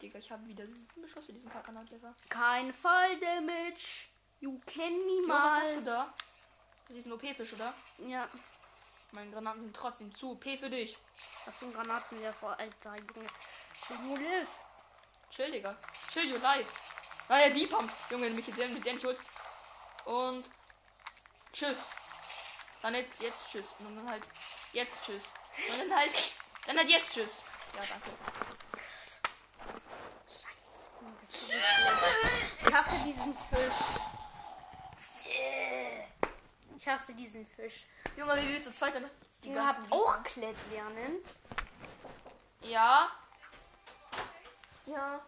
[0.00, 2.14] Digga, ich habe wieder sieben Beschuss für diesen Kackgranatwerfer.
[2.28, 4.06] kein Fall Damage.
[4.40, 5.84] You can me Jo, was hast du mal.
[5.84, 6.14] da?
[6.88, 7.74] Sie ist ein OP-Fisch, oder?
[7.98, 8.28] Ja.
[9.12, 10.96] Meine Granaten sind trotzdem zu P für dich.
[11.44, 13.26] Was für Granaten wieder vor, Alter, Junge.
[13.88, 14.52] Junge, ist.
[15.30, 15.76] Chill, Digga.
[16.12, 16.70] Chill your life.
[17.28, 17.90] Ah, naja, die Pump.
[18.10, 19.22] Junge, mich jetzt mit der holst.
[20.04, 20.44] Und
[21.52, 21.90] tschüss.
[22.80, 23.74] Dann jetzt, jetzt tschüss.
[23.78, 24.24] Und dann halt
[24.72, 25.24] jetzt tschüss.
[25.70, 26.32] Und dann halt,
[26.66, 27.44] dann halt jetzt tschüss.
[27.74, 28.10] Ja, danke.
[30.26, 31.58] Scheiße.
[32.60, 34.07] Ich hasse diesen Fisch.
[36.78, 37.84] Ich hasse diesen Fisch.
[38.16, 39.10] Junge, wie willst du zweiter mit
[39.42, 41.16] die Ihr habt auch Klett lernen.
[42.62, 43.10] Ja.
[44.86, 45.20] Ja.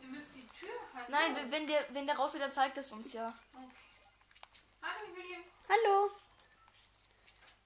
[0.00, 1.10] Ihr müsst die Tür halten.
[1.10, 3.32] Nein, wenn- wenn der, wenn der raus wieder zeigt es uns ja.
[4.82, 5.38] Hallo, ich will hier.
[5.70, 6.10] Hallo.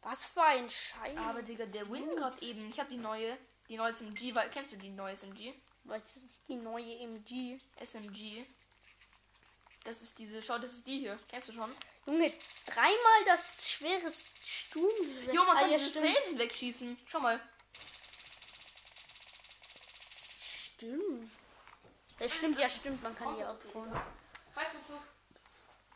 [0.02, 1.18] Was für ein Scheiß.
[1.18, 2.68] Aber Digga, der Win gerade eben.
[2.70, 3.36] Ich habe die neue,
[3.68, 5.54] die neue SMG, weil kennst du die neue SMG?
[5.84, 7.58] Was ist die neue MG?
[7.80, 8.46] SMG.
[9.84, 11.18] Das ist diese, schau, das ist die hier.
[11.28, 11.70] Kennst du schon?
[12.06, 12.32] Junge,
[12.66, 15.32] dreimal das schwere Sturmgewehr.
[15.34, 16.06] Jo, man Ah, kann ja, diese stimmt.
[16.10, 16.98] Felsen wegschießen.
[17.06, 17.40] Schau mal.
[20.36, 21.30] Stimmt.
[22.20, 23.02] Ja, stimmt, ja, stimmt.
[23.02, 23.92] Man kann die auch holen.
[24.54, 25.00] Heißumzug.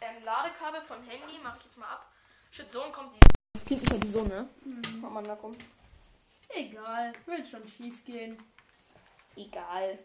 [0.01, 2.11] Ähm, Ladekabel von Handy mache ich jetzt mal ab.
[2.51, 3.21] Shit, Sohn kommt die.
[3.53, 4.49] Das klingt nicht wie so, ne?
[4.65, 5.01] Mhm.
[5.01, 5.63] Mann, da kommt.
[6.49, 8.43] Egal, wird schon schief gehen.
[9.37, 9.99] Egal.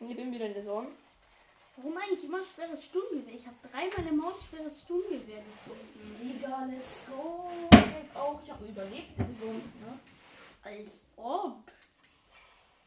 [0.00, 0.94] Ich bin wieder der Sohn.
[1.76, 3.34] Warum eigentlich immer schweres Sturmgewehr?
[3.34, 6.36] Ich habe dreimal im Haus schweres Sturmgewehr gefunden.
[6.38, 7.50] Egal, let's go.
[7.72, 9.56] Ich auch, ich habe überlebt, der Sohn.
[9.56, 9.98] Ne?
[10.62, 11.70] Als ob.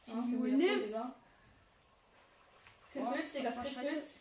[0.06, 0.86] Ja, You live.
[0.86, 1.16] Digga.
[2.94, 3.78] Chris Hülz, Digga, Chris.
[3.78, 4.20] Hülz.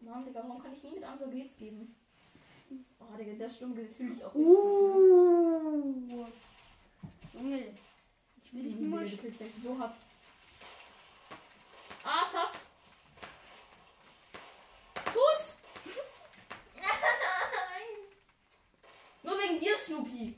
[0.00, 1.94] Mann, Digga, warum kann ich nie mit Answer geht's geben?
[2.98, 4.34] Oh, Digga, das Sturmgewehr fühle ich auch.
[4.34, 6.26] Uh.
[7.32, 7.74] Junge,
[8.44, 9.00] ich will dich nur.
[9.00, 9.94] du denkst, so hart.
[12.02, 12.66] Ah, Sass.
[15.16, 15.54] Fuß.
[19.22, 20.36] Nur wegen dir, Snoopy.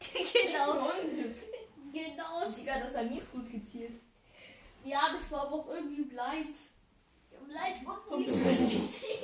[0.00, 0.72] Genau.
[0.72, 1.34] Unglück.
[1.92, 2.48] Genau.
[3.04, 4.00] Mies gut gezielt.
[4.84, 6.56] Ja, das war aber auch irgendwie blind.
[7.46, 8.24] Blind Komm,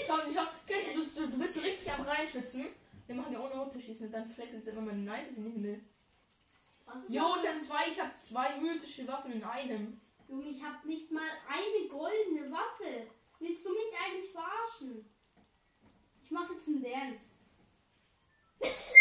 [0.06, 2.66] Schau, schau, kennst du, du, du bist so richtig am reinschützen.
[3.06, 5.80] Wir machen ja ohne Unterschießen und dann fleckt jetzt immer meine Knife in den Himmel.
[6.96, 10.00] Ist Jo, ich hab zwei, ich hab zwei mythische Waffen in einem.
[10.28, 13.06] Junge, ich hab nicht mal eine goldene Waffe.
[13.38, 15.04] Willst du mich eigentlich verarschen?
[16.22, 17.20] Ich mach jetzt einen Dance.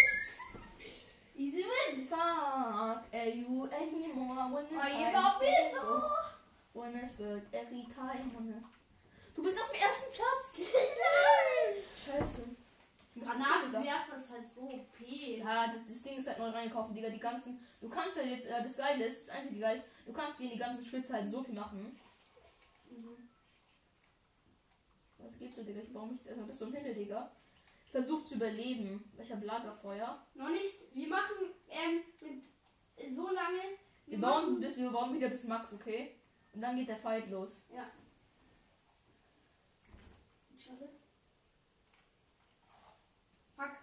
[1.39, 2.05] Easy win.
[2.05, 6.11] Fuck, are you anymore when the Are you over?
[6.73, 8.63] When I spurt every time
[9.33, 10.59] Du bist auf dem ersten Platz.
[12.05, 12.43] Scheiße.
[13.15, 14.99] Granatenwerfer ist halt so OP.
[14.99, 16.93] Ja, das, das Ding ist halt neu reingekauft.
[16.93, 17.65] Digga, die ganzen.
[17.79, 18.47] Du kannst halt jetzt.
[18.47, 21.31] Äh, das Geile ist, das einzige Geile ist, du kannst gegen die ganzen Schlitze halt
[21.31, 21.97] so viel machen.
[22.89, 23.29] Mhm.
[25.19, 25.79] Was geht so, Digga?
[25.81, 27.31] Ich baue mich jetzt erstmal bis zum Himmel, Digga.
[27.89, 29.11] Ich versuche zu überleben.
[29.17, 30.23] Ich hab Lagerfeuer.
[30.35, 30.93] Noch nicht.
[30.93, 33.61] Wir machen ähm, mit, so lange.
[34.05, 36.15] Wir bauen, bis, wir bauen wieder bis Max, okay?
[36.53, 37.63] Und dann geht der Fight los.
[37.73, 37.89] Ja.
[40.59, 40.89] Schade.
[43.55, 43.77] Fuck.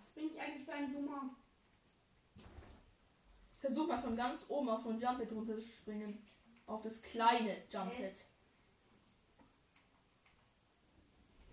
[0.00, 1.36] Was bin ich eigentlich für ein dummer?
[2.34, 6.26] Ich versuche mal von ganz oben auf so ein Jumpet runter zu springen.
[6.66, 8.16] Auf das kleine Jumpet.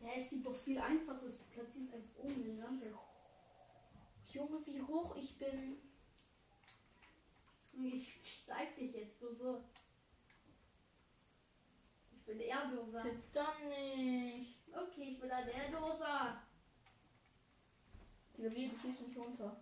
[0.08, 1.40] Ja, es gibt doch viel einfaches.
[1.52, 2.98] Platzierst einfach oben den Lampe.
[4.32, 5.82] Junge, wie hoch ich bin.
[7.74, 9.64] Ich steig dich jetzt nur so.
[12.16, 13.04] Ich bin der Erdoser.
[13.34, 14.60] Dann nicht.
[14.72, 16.42] Okay, ich bin ein Erdoser.
[18.38, 19.62] Digga, wie, du schießt mich runter.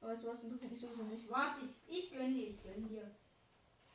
[0.00, 1.28] Aber weißt du was, interessiert mich sowieso nicht.
[1.28, 3.16] Warte, ich, ich gönn dir, ich gönn dir.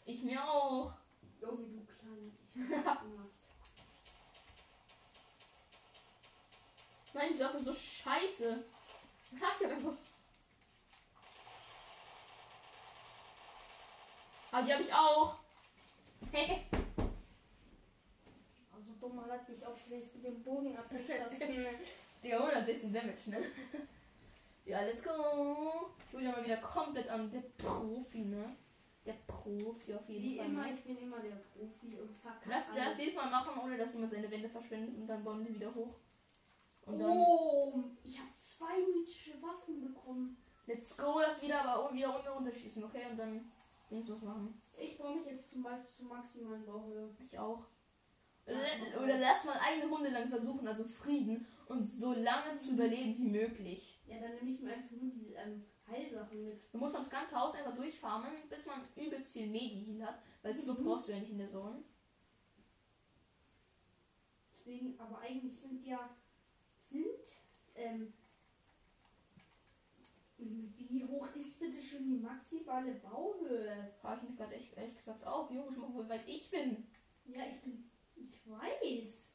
[0.04, 1.05] Ich mir auch.
[1.46, 2.32] Junge, du Kleine.
[2.50, 3.36] Ich weiß, was du machst.
[7.14, 8.64] Nein, die Sache ist so scheiße.
[9.32, 9.94] Ich hab einfach.
[14.52, 15.36] Aber die habe ich auch.
[18.74, 21.40] Also dumm hat mich auch mit dem Bogen abgeschossen.
[22.24, 23.38] Digga, 116 Damage, ne?
[24.66, 25.92] Ja, let's go.
[26.12, 28.56] Ja mal wieder komplett an der Profi, ne?
[29.06, 30.48] Der Profi auf jeden Wie Fall.
[30.48, 30.74] immer, ne?
[30.74, 32.98] ich bin immer der Profi und verkacke Lass das alles.
[32.98, 36.00] diesmal machen, ohne dass jemand seine Wände verschwendet und dann bauen wir wieder hoch.
[36.82, 37.02] Und.
[37.02, 40.38] Oh, ich habe zwei mythische Waffen bekommen.
[40.66, 43.04] Let's go, das wieder, aber wieder ohne runterschießen, okay?
[43.12, 43.52] Und dann
[43.90, 44.60] Dings was machen.
[44.80, 47.16] Ich baue mich jetzt zum Beispiel zur maximalen Bauhöhe.
[47.20, 47.68] Ich auch.
[48.48, 53.18] Oder, oder lass mal eine Runde lang versuchen, also Frieden, und so lange zu überleben
[53.18, 54.00] wie möglich.
[54.06, 56.74] Ja, dann nehme ich mir einfach nur diese ähm, Heilsachen mit.
[56.74, 60.76] Du musst das ganze Haus einfach durchfarmen, bis man übelst viel Medi-Heal hat, weil so
[60.76, 61.84] brauchst du ja nicht in der Zone.
[64.58, 66.10] Deswegen, aber eigentlich sind ja,
[66.84, 67.40] sind,
[67.76, 68.14] ähm,
[70.38, 73.92] wie hoch ist bitte schon die maximale Bauhöhe?
[74.02, 76.88] Frage ich mich gerade echt, ehrlich gesagt auch, Junge, schon mal, wie weit ich bin.
[77.26, 79.26] Ja, ich bin, ich weiß.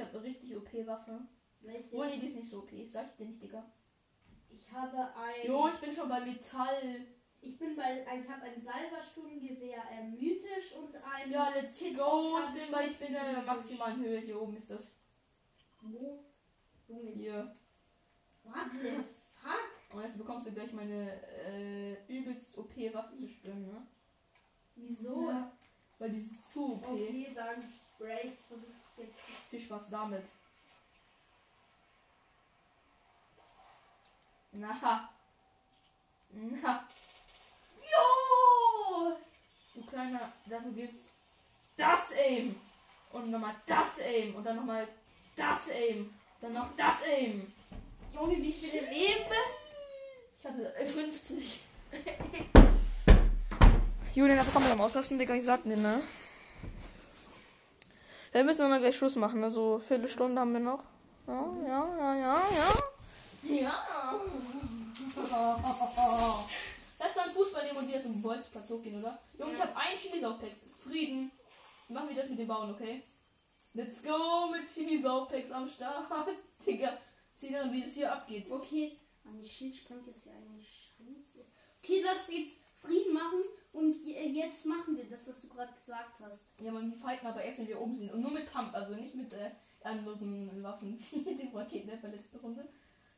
[0.00, 1.20] Habe eine richtig OP-Waffe.
[1.60, 1.96] Welche?
[1.96, 3.64] Oh nee, die ist nicht so OP, sag ich dir nicht, Digga.
[4.50, 5.46] Ich habe ein.
[5.46, 7.06] Jo, ich bin schon bei Metall
[7.40, 11.30] Ich bin bei, ich habe ein Salversturmgewehr äh, mythisch und ein.
[11.30, 12.38] Ja, let's Kids go.
[12.38, 14.20] Ich bin, bei, ich bin in der maximalen Höhe.
[14.20, 14.96] Hier oben ist das.
[15.80, 16.24] Wo?
[16.88, 17.56] Junge, Hier.
[18.44, 18.90] what the
[19.40, 19.94] fuck?
[19.94, 23.86] Und jetzt bekommst du gleich meine äh, übelst OP-Waffe zu spüren, ne?
[24.74, 25.28] Wieso?
[25.28, 25.52] Ja.
[25.98, 26.88] Weil die ist zu OP.
[26.88, 28.32] Okay, dann spray.
[29.50, 30.24] Viel Spaß damit.
[34.52, 35.08] Na.
[36.30, 36.84] Na.
[37.80, 39.16] Jo!
[39.74, 41.08] Du kleiner, dafür gibt's
[41.76, 42.56] das Aim.
[43.12, 44.34] Und nochmal das Aim.
[44.34, 44.88] Und dann nochmal
[45.36, 46.14] das Aim.
[46.40, 47.52] Dann noch das Aim.
[48.14, 49.32] Junge, wie viele Leben?
[50.40, 51.60] Ich hatte äh, 50.
[54.14, 55.34] Julian, dafür kann man am Auslassen, Digga.
[55.34, 56.00] Ich sag dir, ne?
[58.32, 59.44] Wir müssen dann gleich Schluss machen.
[59.44, 60.82] Also, Viertelstunde haben wir noch.
[61.26, 62.74] Ja, ja, ja, ja, ja.
[63.42, 63.86] Ja.
[66.98, 69.18] Lass dann Fußball nehmen und wieder zum Bolzplatz hochgehen, oder?
[69.38, 70.58] Junge, ich habe einen Chili-Saufpacks.
[70.82, 71.30] Frieden.
[71.88, 73.02] Machen wir das mit dem Bauen, okay?
[73.74, 76.08] Let's go mit Chili-Saufpacks am Start.
[76.66, 76.98] Digga,
[77.36, 78.50] sieh dann, wie das hier abgeht.
[78.50, 81.44] Okay, an die Schildsprung ist ja eigentlich scheiße.
[81.82, 86.18] Okay, lass jetzt Frieden machen und je- jetzt machen wir das, was du gerade gesagt
[86.20, 86.46] hast.
[86.60, 88.12] Ja, man, wir fighten aber erst, wenn wir oben sind.
[88.12, 89.52] Und nur mit Pump, also nicht mit äh,
[89.84, 92.68] ehrenlosen Waffen wie dem Raketenwerfer letzte Runde.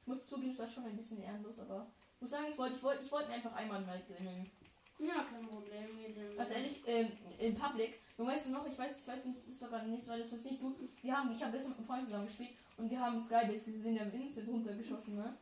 [0.02, 1.90] Ich muss zugeben, das war schon ein bisschen ehrenlos, aber
[2.20, 4.50] muss sagen, ich wollte ich wollte, ich wollte einfach einmal mal gewinnen.
[4.98, 5.88] Ja, kein Problem.
[6.36, 9.70] Ganz ehrlich, ähm, in Public, du weißt noch, ich weiß, ich weiß nicht, das war
[9.70, 10.76] gerade nicht, weil das weiß nicht gut.
[11.02, 13.94] Wir haben, ich habe gestern mit einem Freund zusammen gespielt und wir haben Skybase gesehen,
[13.94, 15.34] der haben Instant runtergeschossen, ne?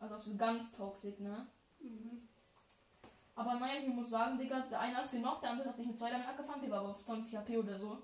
[0.00, 1.46] Also auf so ganz toxic, ne?
[1.80, 2.26] Mhm.
[3.36, 5.98] Aber nein, ich muss sagen, Digga, der eine ist genockt, der andere hat sich mit
[5.98, 7.98] zwei damit angefangen, der war aber auf 20 HP oder so.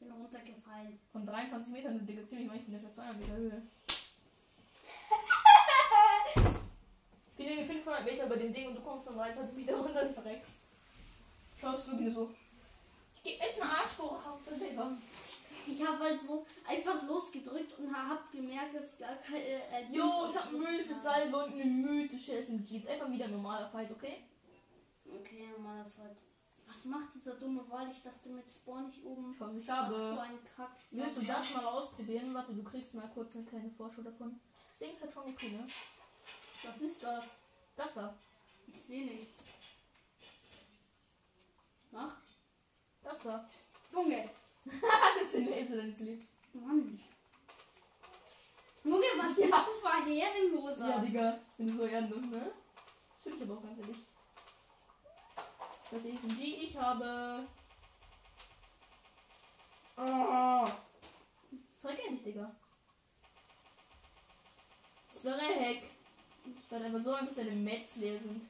[0.00, 0.98] Bin runtergefallen.
[1.12, 3.62] Von 23 Metern, du Digga, ziemlich weit, ich bin auf 200 Meter Höhe.
[7.40, 10.02] Ich bin irgendwie 500 Meter über dem Ding und du kommst von 23 Meter runter
[10.02, 10.60] und verreckst.
[11.58, 12.30] Schaust du wieder so.
[13.14, 14.92] Ich geb jetzt eine Arschbohre, hau zu selber.
[15.66, 19.42] Ich habe halt so einfach losgedrückt und hab gemerkt, dass gar keine.
[19.42, 21.00] Äh, Jo, Dings ich hab ein ausgerüstet mythisches habe.
[21.00, 22.76] Salbe und eine mythische SMG.
[22.76, 24.24] Ist einfach wieder ein normaler Fight, okay?
[25.10, 26.14] Okay, normaler Fall.
[26.66, 27.90] Was macht dieser dumme Wal?
[27.90, 29.32] Ich dachte, mit Spawn ich oben.
[29.32, 30.20] Ich hoffe, ich Was so habe.
[30.20, 30.76] ein Kack.
[30.90, 32.34] Willst du das mal ausprobieren?
[32.34, 34.38] Warte, du kriegst mal kurz eine kleine Vorschau davon.
[34.72, 35.66] Das Ding ist halt schon okay, ne?
[36.62, 37.24] Was ist das?
[37.76, 38.14] Das da.
[38.66, 39.42] Ich sehe nichts.
[41.90, 42.16] Mach.
[43.02, 43.48] Das da.
[43.92, 44.30] Junge.
[44.64, 46.28] das ist der Laser deines Lebens.
[46.52, 47.00] Mann.
[48.84, 49.64] Junge, was bist Ja.
[49.64, 50.88] du für ein Ehrenloser?
[50.88, 52.52] Ja, Digga, ich bin so ehrenlos, ne?
[53.12, 53.98] Das finde ich aber auch ganz ehrlich.
[55.90, 57.46] Das SMG, ich habe.
[59.96, 60.66] Oh.
[61.80, 62.54] Verrecke nicht, Digga.
[65.12, 65.90] Das wäre Heck.
[66.44, 68.48] Ich werde einfach so lange, bis deine Mets leer sind.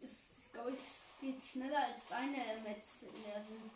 [0.00, 3.70] Das glaube ich, das geht schneller als deine Mets leer sind.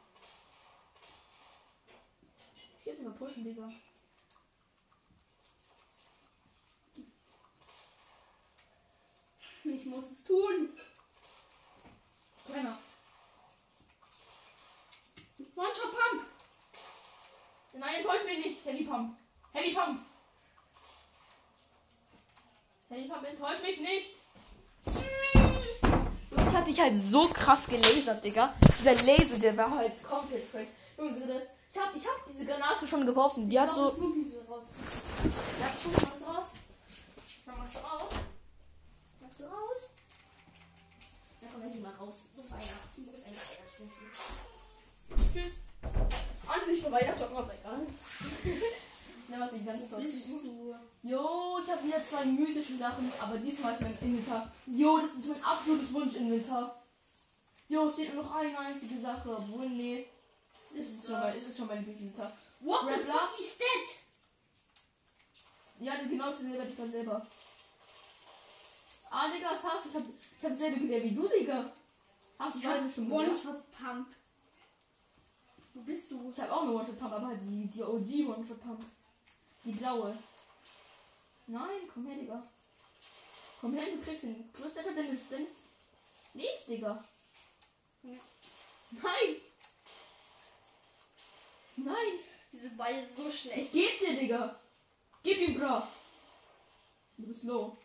[2.81, 3.71] Ich jetzt immer pushen, Digga.
[9.65, 10.77] Ich muss es tun.
[12.47, 12.79] Keiner.
[15.57, 16.25] One-Shot Pump.
[17.73, 18.65] Nein, enttäusch mich nicht.
[18.67, 20.14] Heavy Pump.
[22.95, 24.15] Enttäusch mich nicht.
[26.31, 28.55] Und ich hatte dich halt so krass gelasert, Digga.
[28.79, 30.69] Dieser Laser, der war halt komplett crack.
[30.97, 31.43] Junge, so das.
[31.73, 33.51] Ich hab, ich hab diese Granate schon geworfen.
[33.51, 33.91] Die hat so.
[33.91, 34.65] Snoopy so raus.
[35.61, 36.47] Ja, tu, machst du raus?
[37.45, 38.11] Dann machst du raus.
[39.21, 39.91] Machst du raus?
[41.41, 42.27] Dann komm ich mal raus.
[42.37, 43.05] So Weihnachten.
[43.05, 43.93] Du bist ein Weihnachtslicht.
[45.33, 45.55] Tschüss.
[45.83, 47.87] Und nicht vorbei, das zocken wir egal.
[49.29, 49.97] Macht den ganz du?
[51.03, 54.51] Jo, ich habe wieder zwei mythische Sachen, aber diesmal ist mein Inventar.
[54.67, 56.83] Jo, das ist mein absolutes Wunsch-Inventar.
[57.69, 59.37] Jo, es steht nur noch eine einzige Sache.
[59.37, 60.07] Obwohl, nee.
[60.75, 62.33] Es ist, schon mein, es ist schon mein Lieblingsinventar.
[62.61, 64.01] What the Red fuck is that?
[65.81, 67.27] Ja, die genau dasselbe ich gerade selber.
[69.11, 69.89] Ah, Digga, was hast du?
[69.91, 71.73] Ich hab, ich hab dasselbe Gewehr wie du, Digga.
[72.39, 73.29] Hast du Ich hab bestimmt Gewehr?
[73.29, 74.09] One-Shot Pump.
[75.75, 76.31] Wo bist du?
[76.33, 78.85] Ich habe auch eine One-Shot-Pump, aber halt die, die OG One-Shot-Pump.
[79.65, 80.17] Die blaue.
[81.47, 82.43] Nein, komm her, Digga.
[83.61, 85.65] Komm her, du kriegst den größten deines, deines
[86.35, 87.05] Lebens, Digga.
[88.03, 88.19] Ja.
[88.91, 89.41] Nein!
[91.77, 92.19] Nein!
[92.53, 93.73] Diese Beine so Ich schlecht.
[93.73, 94.61] geb dir, Digga!
[95.23, 95.83] Gib ihm, bro!
[97.17, 97.77] Du bist low.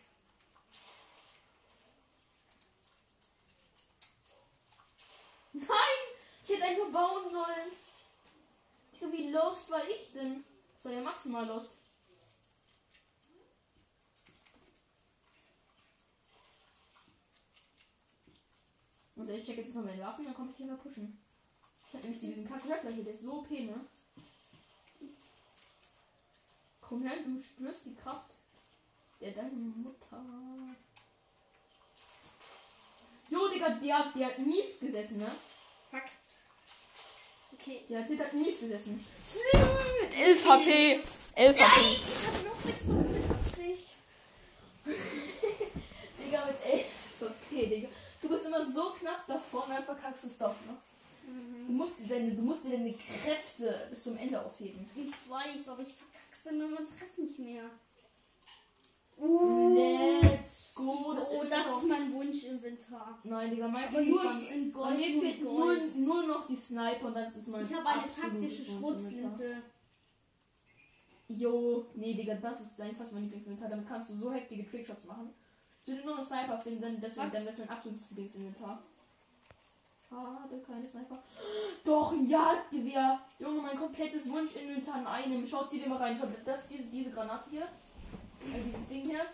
[5.52, 5.66] Nein!
[6.44, 7.72] Ich hätte einfach bauen sollen.
[8.92, 10.44] Digga, wie lost war ich denn?
[10.80, 11.74] Das war ja maximal lost.
[19.14, 21.22] Und ich check jetzt mal meine Waffen, dann komme ich hier mal pushen.
[21.86, 23.78] Ich hab nämlich diesen kack Grappler hier, der ist so OP, ne?
[26.80, 28.32] Komm her, du spürst die Kraft
[29.20, 30.24] der deine Mutter.
[33.28, 35.30] Jo, Digga, der, der hat mies gesessen, ne?
[35.90, 36.19] Fuck.
[37.60, 37.80] Okay.
[37.88, 39.04] Der hat, mies gesessen.
[40.18, 41.00] 11 HP.
[41.34, 41.80] 11 HP.
[41.90, 43.96] Ich habe noch mit 85.
[46.24, 46.86] Digga, mit 11
[47.20, 47.88] HP, Digga.
[48.22, 50.76] Du bist immer so knapp davor und dann verkackst du es doch, ne?
[51.66, 54.88] Du musst, dir deine, du musst dir deine Kräfte bis zum Ende aufheben.
[54.96, 57.64] Ich weiß, aber ich verkack's immer mein Treffen nicht mehr.
[59.20, 61.12] Let's go.
[61.14, 63.18] Das oh, das ist mein Wunsch-Inventar.
[63.24, 64.96] Nein, Digga, meins ist nur in Bei Gold.
[64.96, 67.86] mir Nur fehlt nur, nur noch die Sniper und dann ist es mein Ich habe
[67.86, 68.64] eine taktische.
[68.64, 69.62] Schrotflinte.
[71.28, 73.68] Jo, nee, Digga, das ist fast mein Lieblingsinventar.
[73.68, 75.30] Damit kannst du so heftige Trickshots machen.
[75.82, 78.82] Ich würde nur einen Sniper finden, dann das wäre dann wär's mein absolutes Lieblingsinventar.
[80.08, 81.22] Schade, keine Sniper.
[81.84, 83.20] Doch, ein Jagdgewehr.
[83.38, 85.46] Junge, mein komplettes Wunschinventar in einem.
[85.46, 86.18] Schaut sie dir mal rein.
[86.18, 87.68] Schaut, das ist diese, diese Granate hier.
[88.40, 89.26] Äh, dieses Ding hier.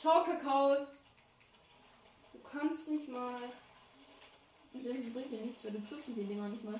[0.00, 0.86] Ciao, Kakao.
[2.32, 3.40] Du kannst mich mal.
[4.72, 4.82] Das
[5.12, 6.78] bringt dir nichts, weil du triffst den Dinger nicht mal.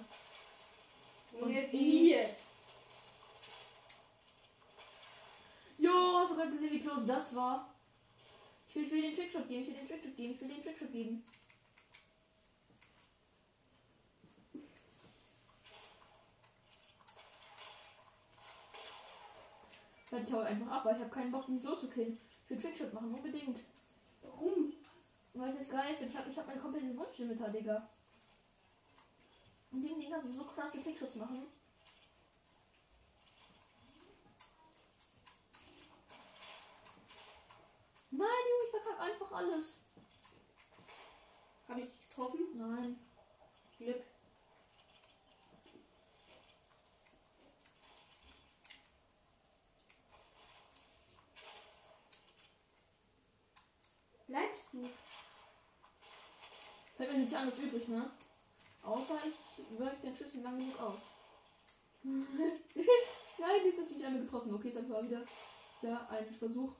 [1.32, 2.14] Junge, wie?
[5.78, 7.74] Jo, hast du gerade gesehen, wie close das war?
[8.68, 10.92] Ich will, will den Trickshot geben, ich will den Trickshot geben, ich will den Trickshot
[10.92, 11.24] geben.
[20.10, 22.18] Weil ich hau einfach ab, weil ich habe keinen Bock, ihn so zu killen.
[22.44, 23.60] Ich will Trickshot machen, unbedingt.
[24.22, 24.72] Warum?
[25.34, 26.12] Weil ich das geil finde.
[26.12, 27.88] Ich habe ich hab mein komplettes Wunschinventar, Digga.
[29.70, 31.46] Und dem Ding kannst du so krasse Trickshots machen.
[38.10, 39.80] Nein, Junge, ich verkack einfach alles.
[41.68, 42.40] Habe ich dich getroffen?
[42.54, 42.98] Nein.
[43.76, 44.02] Glück.
[54.28, 54.88] Bleibst du?
[56.98, 58.10] Habe ja nichts anderes übrig, ne?
[58.82, 60.98] Außer ich wirf den Schüssel lang genug aus.
[62.02, 64.54] Nein, jetzt du mich einmal getroffen.
[64.54, 65.24] Okay, jetzt habe ich wieder
[65.82, 66.72] ja, einen Versuch.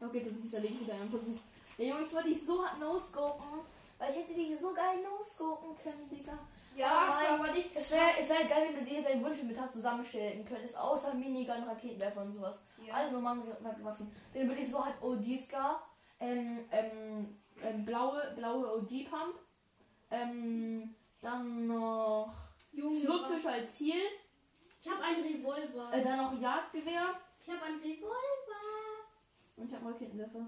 [0.00, 1.38] Okay, jetzt ist erledigt mit einem Versuch.
[1.78, 3.60] Ja, Junge, ich wollte dich so hart no-scopen.
[3.98, 6.38] Weil ich hätte dich so geil no-scopen können, Digga.
[6.76, 9.56] Ja, Oh aber nicht Es wäre es wär geil, wenn du dir deinen Wunsch mit
[9.72, 10.78] zusammenstellen könntest.
[10.78, 12.62] Außer Minigun, Raketenwerfer und sowas.
[12.92, 13.42] Alle normalen
[13.82, 14.12] Waffen.
[14.34, 15.88] Dann würde ich so halt OG-Scar,
[16.20, 19.34] ähm, ähm, ähm, blaue, blaue OG-Pump,
[20.10, 22.34] ähm, dann noch
[22.72, 24.02] Junge, Schlupffisch als Ziel,
[24.82, 25.92] Ich habe einen Revolver.
[25.92, 28.16] äh, dann noch Jagdgewehr ich habe einen Revolver.
[29.56, 30.46] und ich habe Raketenwerfer.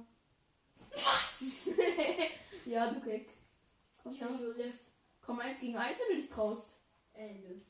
[0.90, 1.70] Was?
[2.66, 3.30] ja, du Keck.
[4.02, 4.54] Komm Ich habe.
[5.28, 6.70] Komm eins gegen eins, wenn du dich traust.
[7.12, 7.60] Äh, nö.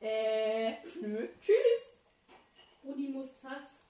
[0.00, 1.28] Äh, nö.
[1.40, 1.96] Tschüss.
[2.84, 3.80] Rudi muss Sass.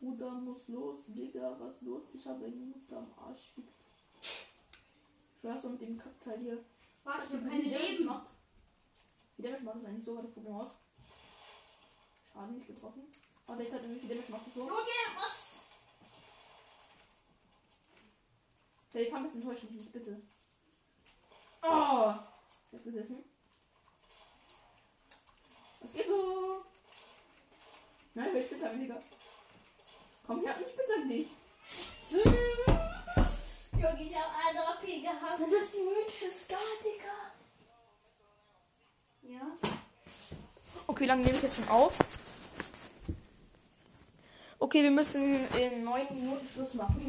[0.00, 2.04] Bruder muss los, Digga, was los?
[2.14, 3.52] Ich habe eine Mutter am Arsch.
[4.22, 6.64] Ich weiß mit dem Kackteil hier.
[7.04, 8.06] Warte, ich habe Wie keine Leben.
[8.06, 8.30] macht.
[9.36, 10.70] Wie der macht das eigentlich so, warte, gucken wir aus.
[12.32, 13.02] Schaden nicht getroffen.
[13.46, 14.60] Aber jetzt hat er wie der macht das so.
[14.60, 14.72] Junge,
[15.14, 15.56] was?
[18.94, 20.22] Der Pump mich nicht, bitte.
[21.66, 22.14] Oh!
[22.70, 23.24] Ich hab gesessen.
[25.80, 26.62] Was geht so?
[28.14, 29.02] Nein, ich will Spitzhacken, Digga.
[30.26, 31.28] Komm her, ich spitzhack dich.
[32.02, 32.18] So.
[32.18, 35.40] Junge, ich habe eine OP gehabt.
[35.40, 37.32] Das ist die mythische Scar, Digga.
[39.22, 39.46] Ja.
[40.86, 41.98] Okay, lange nehme ich jetzt schon auf.
[44.58, 47.00] Okay, wir müssen in neun Minuten Schluss machen.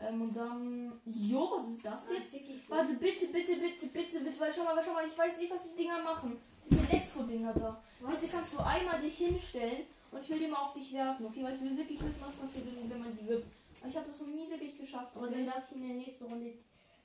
[0.00, 1.00] Ähm, und dann.
[1.04, 2.32] Jo, was ist das jetzt?
[2.70, 5.62] Warte, bitte, bitte, bitte, bitte, bitte, weil schau mal, schau mal, ich weiß nicht, was
[5.70, 6.38] die Dinger machen.
[6.70, 7.82] Diese Elektro-Dinger da.
[8.00, 11.42] Bitte kannst du einmal dich hinstellen und ich will die mal auf dich werfen, okay?
[11.42, 13.46] Weil ich will wirklich wissen, was passiert, wenn man die wirft.
[13.88, 15.16] Ich habe das noch nie wirklich geschafft.
[15.16, 16.54] Und dann darf ich in der nächsten Runde.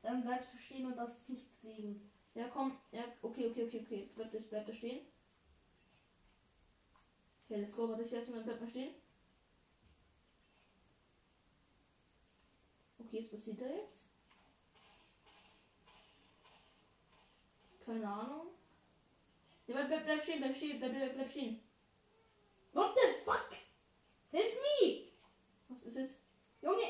[0.02, 2.10] Dann bleibst du stehen und darfst nicht bewegen.
[2.36, 2.74] Ja, komm.
[2.92, 4.10] Ja, okay, okay, okay, okay.
[4.16, 5.00] Bleib, da- bleib da stehen.
[7.46, 7.88] Okay, let's go.
[7.90, 8.94] Warte, ich werde mal bleib mal stehen.
[13.06, 14.04] Okay, was passiert da jetzt?
[17.86, 18.48] Keine Ahnung.
[19.68, 21.60] Ja, bleib, bleib, stehen, bleib stehen, bleib, bleib, bleib stehen.
[22.74, 23.50] What the fuck?
[24.32, 25.04] Hilf me!
[25.70, 26.16] Was ist jetzt?
[26.62, 26.84] Junge!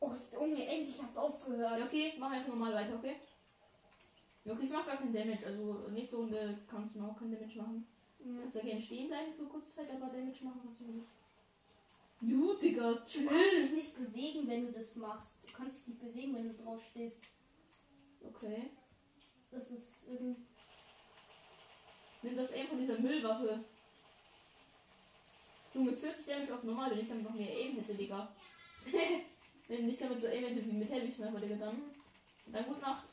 [0.00, 1.78] Oh, Junge, endlich hat's aufgehört.
[1.78, 3.16] Ja, okay, mach einfach normal weiter, okay?
[4.44, 5.46] Ja, okay, es macht gar keinen Damage.
[5.46, 7.86] Also nächste Runde kannst du noch keinen Damage machen.
[8.40, 11.06] Kannst du gerne stehen bleiben für kurze Zeit, aber Damage machen kannst du nicht.
[12.20, 13.62] Jo, Digga, Du kannst chill.
[13.62, 15.36] dich nicht bewegen, wenn du das machst.
[15.46, 17.22] Du kannst dich nicht bewegen, wenn du drauf stehst.
[18.22, 18.70] Okay.
[19.50, 20.42] Das ist irgendwie.
[22.22, 23.64] Nimm das Aim von dieser Müllwaffe.
[25.72, 28.34] Junge, 40 Damage auf normal, wenn ich damit noch mehr Aim hätte, Digga.
[29.68, 31.82] wenn ich damit so Aim hätte wie mit Heavy Sniper, Digga, dann.
[32.46, 33.06] Dann gute Nacht.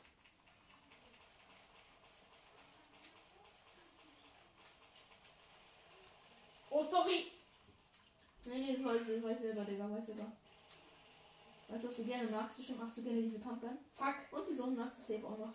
[6.70, 7.37] Oh, sorry!
[8.48, 10.32] Nee, nee, das weiß ich, weiß selber, Digga, weiß selber.
[11.68, 12.58] Weißt du, was du gerne magst?
[12.58, 13.76] Du magst du gerne diese Pumpgun?
[13.92, 14.14] Fuck.
[14.30, 15.52] Und die Sonne magst du safe auch noch.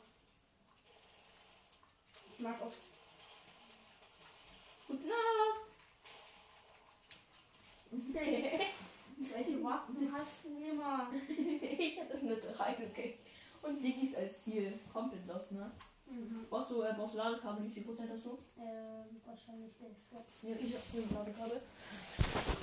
[2.32, 2.78] Ich mag oft.
[4.88, 5.18] Gute Nacht!
[9.18, 11.12] Welche Waffen hast du immer?
[11.80, 13.28] ich hatte eine 3 gekriegt.
[13.64, 14.80] Und Diggis als Ziel.
[14.92, 15.72] Komplett los, ne?
[16.14, 16.46] Mhm.
[16.50, 17.66] Brauchst du, äh, brauchst du Ladekabel?
[17.66, 18.38] Wie viel Prozent hast du?
[18.60, 20.18] Ähm, wahrscheinlich Hälfte.
[20.44, 21.62] Ja, ich hab ein Ladekabel.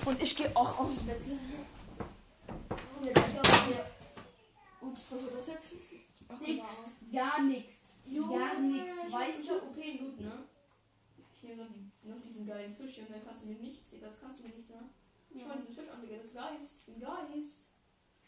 [0.06, 1.16] Und ich gehe auch aufs Bett.
[2.98, 3.86] Und jetzt hier.
[4.80, 5.72] Ups, was war das jetzt?
[6.28, 6.68] Ach, Nix.
[7.12, 7.88] Gar nix.
[8.06, 8.90] Junge, Gar nix.
[9.10, 10.32] hab OP-Loot, ne?
[11.34, 14.20] Ich nehme noch, die- noch diesen geilen Fisch und dann kannst du mir nichts, das
[14.20, 14.90] kannst du mir nichts sagen.
[15.32, 16.76] Schau mal diesen Fisch an, Digga, das ist Geist.
[16.78, 17.62] Ich bin Geist.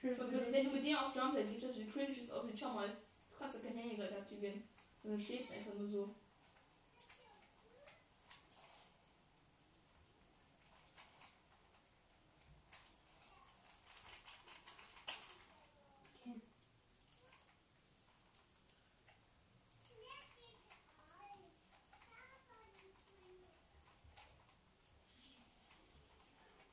[0.01, 2.73] Schön wenn, wenn du mit dem auf Jump siehst, dass du cringe ist aussieht, schau
[2.75, 2.89] mal.
[2.89, 4.63] Du kannst ja kein Handy gleich aktivieren.
[5.03, 6.15] Sondern du schläfst einfach nur so.
[16.21, 16.41] Okay.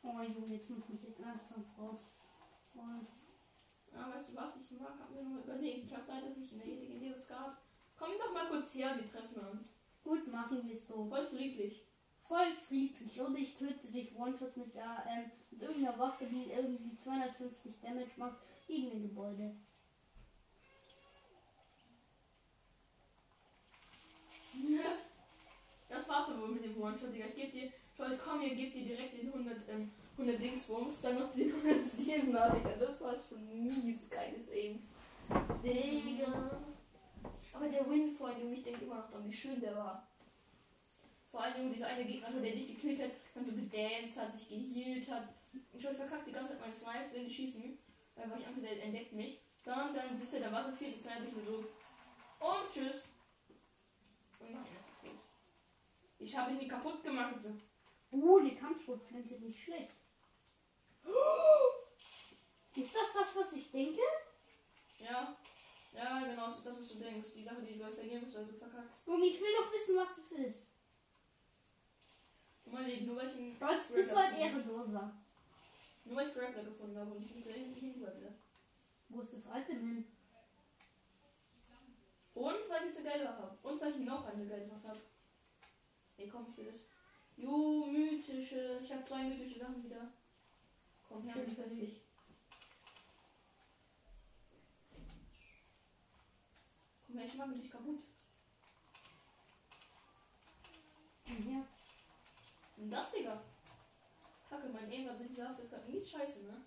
[0.03, 2.19] Oh Junge, jetzt muss ich jetzt ernsthaft raus.
[2.76, 2.80] Oh.
[3.91, 5.85] Ja, weißt du was, ich mag, hab mir mal überlegt.
[5.85, 7.69] Ich hab da, dass ich in der legendäres gab.
[7.99, 9.76] Komm doch mal kurz her, wir treffen uns.
[10.03, 11.05] Gut, machen wir es so.
[11.05, 11.84] Voll friedlich.
[12.23, 16.95] Voll friedlich und ich töte dich One-Shot mit, der, ähm, mit irgendeiner Waffe, die irgendwie
[16.95, 19.55] 250 Damage macht gegen ein Gebäude.
[25.89, 27.26] Das war's aber mit dem One-Shot, Digga.
[27.26, 27.73] Ich geb dir, ich
[28.23, 32.49] komm hier, geb dir direkt den 100, ähm, 100 Dingsbums, dann noch den 107 na,
[32.49, 32.76] Digga.
[32.80, 34.84] Das war schon mies geiles Aim.
[35.63, 36.59] Digga.
[37.54, 40.08] Aber der Win Junge, ich denke immer noch dran, wie schön der war.
[41.30, 44.50] Vor allem, dieser eine Gegner, schon, der dich gekillt hat, dann so gedanced hat, sich
[44.50, 45.30] gehealt hat.
[45.74, 47.78] Ich schon verkackt die ganze Zeit meine Smiles, will nicht schießen,
[48.16, 49.40] weil ich Angst, der entdeckt mich.
[49.64, 51.58] Dann, dann sitzt er da, was erzählt und zeigt mich nur so.
[52.40, 53.10] Und tschüss.
[54.40, 54.66] Und nein.
[56.18, 57.36] Ich habe ihn nie kaputt gemacht.
[58.12, 59.91] Uh, die Kampfsportflinte nicht schlecht.
[62.76, 64.02] Ist das das, was ich denke?
[65.00, 65.36] Ja.
[65.99, 67.34] Ja, genau, das ist das, was du denkst.
[67.35, 69.05] Die Sache, die du halt verlieren musst, weil du verkackst.
[69.05, 70.67] Und ich will noch wissen, was es ist.
[72.65, 75.11] Weil ich, nur weil ich einen Stolz bist du halt ehrenloser.
[76.05, 78.34] Nur weil ich Grappler gefunden habe und ich bin nicht hinwollte.
[79.09, 80.05] Wo ist das Item hin?
[82.34, 83.57] Und weil ich jetzt eine geile Waffe habe.
[83.63, 84.99] Und weil ich noch eine geile Waffe habe.
[86.17, 86.85] Nee, komm, ich will das.
[87.35, 88.80] Jo, mythische.
[88.81, 90.13] Ich habe zwei mythische Sachen wieder.
[91.05, 92.09] Komm her, ich weiß nicht.
[97.20, 98.00] Komm her, ich kaputt.
[101.28, 101.68] Ja.
[102.78, 103.41] Und das, Digga.
[104.50, 106.62] Kacke, mein Aim mit dieser Waffe ist gerade mies scheiße, ne?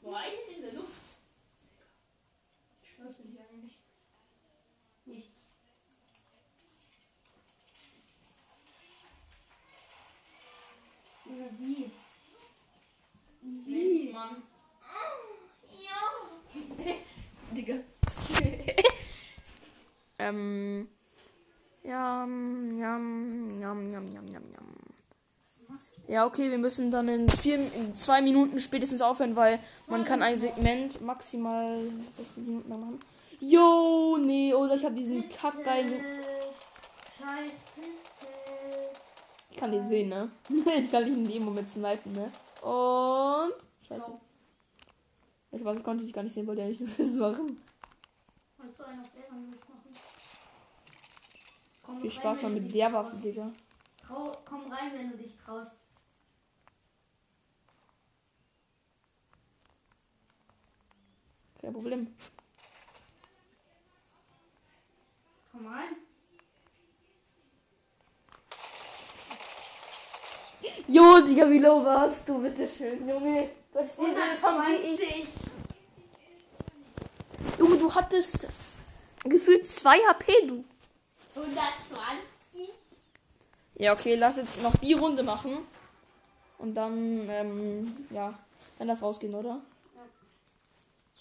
[0.00, 1.02] Boah, eigentlich in der Luft.
[2.82, 3.04] Digga.
[3.04, 3.78] Was bin ich eigentlich?
[5.04, 5.38] Nichts.
[11.26, 11.92] Oder wie?
[13.54, 14.42] Snake, Mann.
[15.68, 16.22] Ja.
[17.52, 17.74] Digga.
[20.18, 20.88] ähm.
[21.84, 24.42] Jam, jam, jam, jam, jam.
[25.66, 29.58] Was machst Ja, okay, wir müssen dann in, vier, in zwei Minuten spätestens aufhören, weil
[29.88, 31.80] man kann ein Segment maximal
[32.16, 33.00] 60 Minuten lang machen.
[33.40, 36.00] Jo, nee, oder ich habe diesen kackgeilen.
[37.18, 37.88] Scheiß Pistol.
[39.50, 40.30] Ich kann die sehen, ne?
[40.48, 42.32] ich kann dich in dem Moment snipen, ne?
[42.62, 43.52] Und.
[43.86, 44.12] Scheiße.
[45.54, 47.62] Ich weiß, ich konnte dich gar nicht sehen, wollte ja nicht auf der Hand machen?
[51.82, 52.92] Komm Viel rein, Spaß wenn noch mit der.
[52.92, 53.52] Waffe, Digga.
[54.00, 55.78] Trau, komm rein, wenn du dich traust.
[61.60, 62.14] Kein Problem.
[65.52, 65.96] Komm rein.
[70.88, 72.40] Jo, Digga, wie low warst du?
[72.40, 73.61] Bitteschön, Junge.
[73.72, 75.00] Du hast diese Erfahrung wie ich.
[75.00, 75.26] 120.
[77.58, 78.46] Junge, du hattest
[79.24, 80.64] gefühlt 2 HP, du.
[81.34, 82.70] 120.
[83.76, 85.58] Ja, okay, lass jetzt noch die Runde machen.
[86.58, 88.34] Und dann, ähm, ja,
[88.78, 89.60] dann lass rausgehen, oder?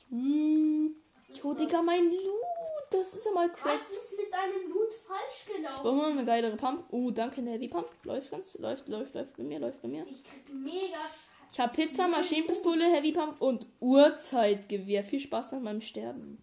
[0.10, 0.94] Hm.
[1.41, 2.41] Jo, Digga, mein Loot.
[2.90, 3.80] Das ist ja mal crack.
[3.80, 5.82] Was ist mit deinem Loot falsch Ich gelaufen?
[5.82, 6.91] brauche nur eine geilere Pump.
[6.91, 7.88] Uh, danke, eine Heavy Pump.
[8.03, 10.06] Läuft ganz, läuft, läuft, läuft bei mir, läuft bei mir.
[10.10, 11.31] Ich krieg mega Scheiße.
[11.52, 15.03] Ich habe Pizza, Maschinenpistole, Heavy Pump und Uhrzeitgewehr.
[15.03, 16.41] Viel Spaß nach meinem Sterben.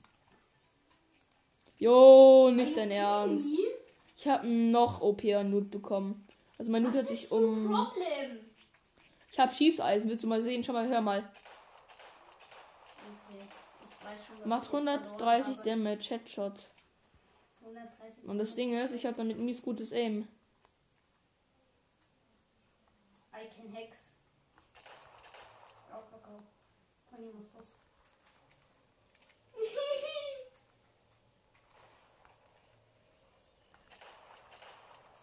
[1.78, 3.48] Jo, nicht dein Ernst.
[4.16, 6.26] Ich habe noch OP an Loot bekommen.
[6.59, 7.66] Also mein Was hat sich um.
[7.66, 8.40] Problem?
[9.30, 10.10] Ich habe Schießeisen.
[10.10, 10.64] Willst du mal sehen?
[10.64, 11.18] Schau mal, hör mal.
[13.28, 13.44] Okay.
[14.26, 15.68] Schon, Macht ich verloren 130 habe.
[15.70, 16.68] Damage, Headshot.
[17.60, 20.26] 130 Und das Ding ist, ich habe damit mies gutes Aim.
[23.32, 23.98] I can hex.
[25.93, 26.43] Auch Kakao.
[27.19, 27.66] Conny muss raus.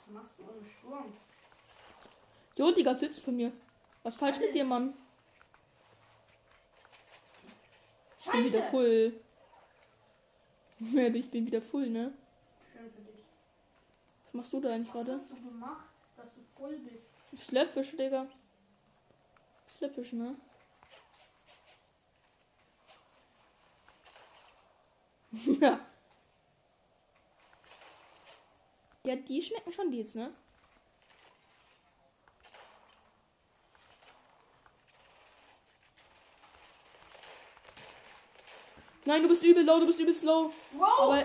[0.06, 1.14] Was machst du ohne Sturm?
[2.58, 3.52] Jo, Digga, sitzt von mir.
[4.04, 4.94] Was falsch mit dir, Mann?
[8.20, 8.72] Ich bin wieder Scheiße!
[8.72, 9.14] voll.
[11.16, 12.14] Ich bin wieder voll, ne?
[12.74, 13.24] Schön für dich.
[14.26, 15.14] Was machst du da eigentlich Was gerade?
[15.22, 17.08] hast du gemacht, dass du voll bist?
[17.48, 18.28] Slapfish, Digga.
[19.78, 20.36] Slapfish, ne?
[25.62, 25.80] Ja.
[29.06, 30.32] Ja, die schmecken schon die jetzt, ne?
[39.08, 40.52] Nein, du bist übel low, du bist übel slow.
[40.74, 41.00] Wow!
[41.00, 41.24] Aber.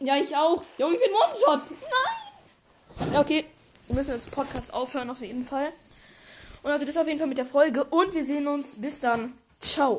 [0.00, 0.62] Ja, ich auch.
[0.76, 1.70] Junge, ich bin One-Shot.
[1.70, 3.12] Nein!
[3.14, 3.46] Ja, okay.
[3.86, 5.72] Wir müssen jetzt Podcast aufhören, auf jeden Fall.
[6.62, 7.84] Und also das auf jeden Fall mit der Folge.
[7.84, 8.78] Und wir sehen uns.
[8.78, 9.38] Bis dann.
[9.60, 9.96] Ciao.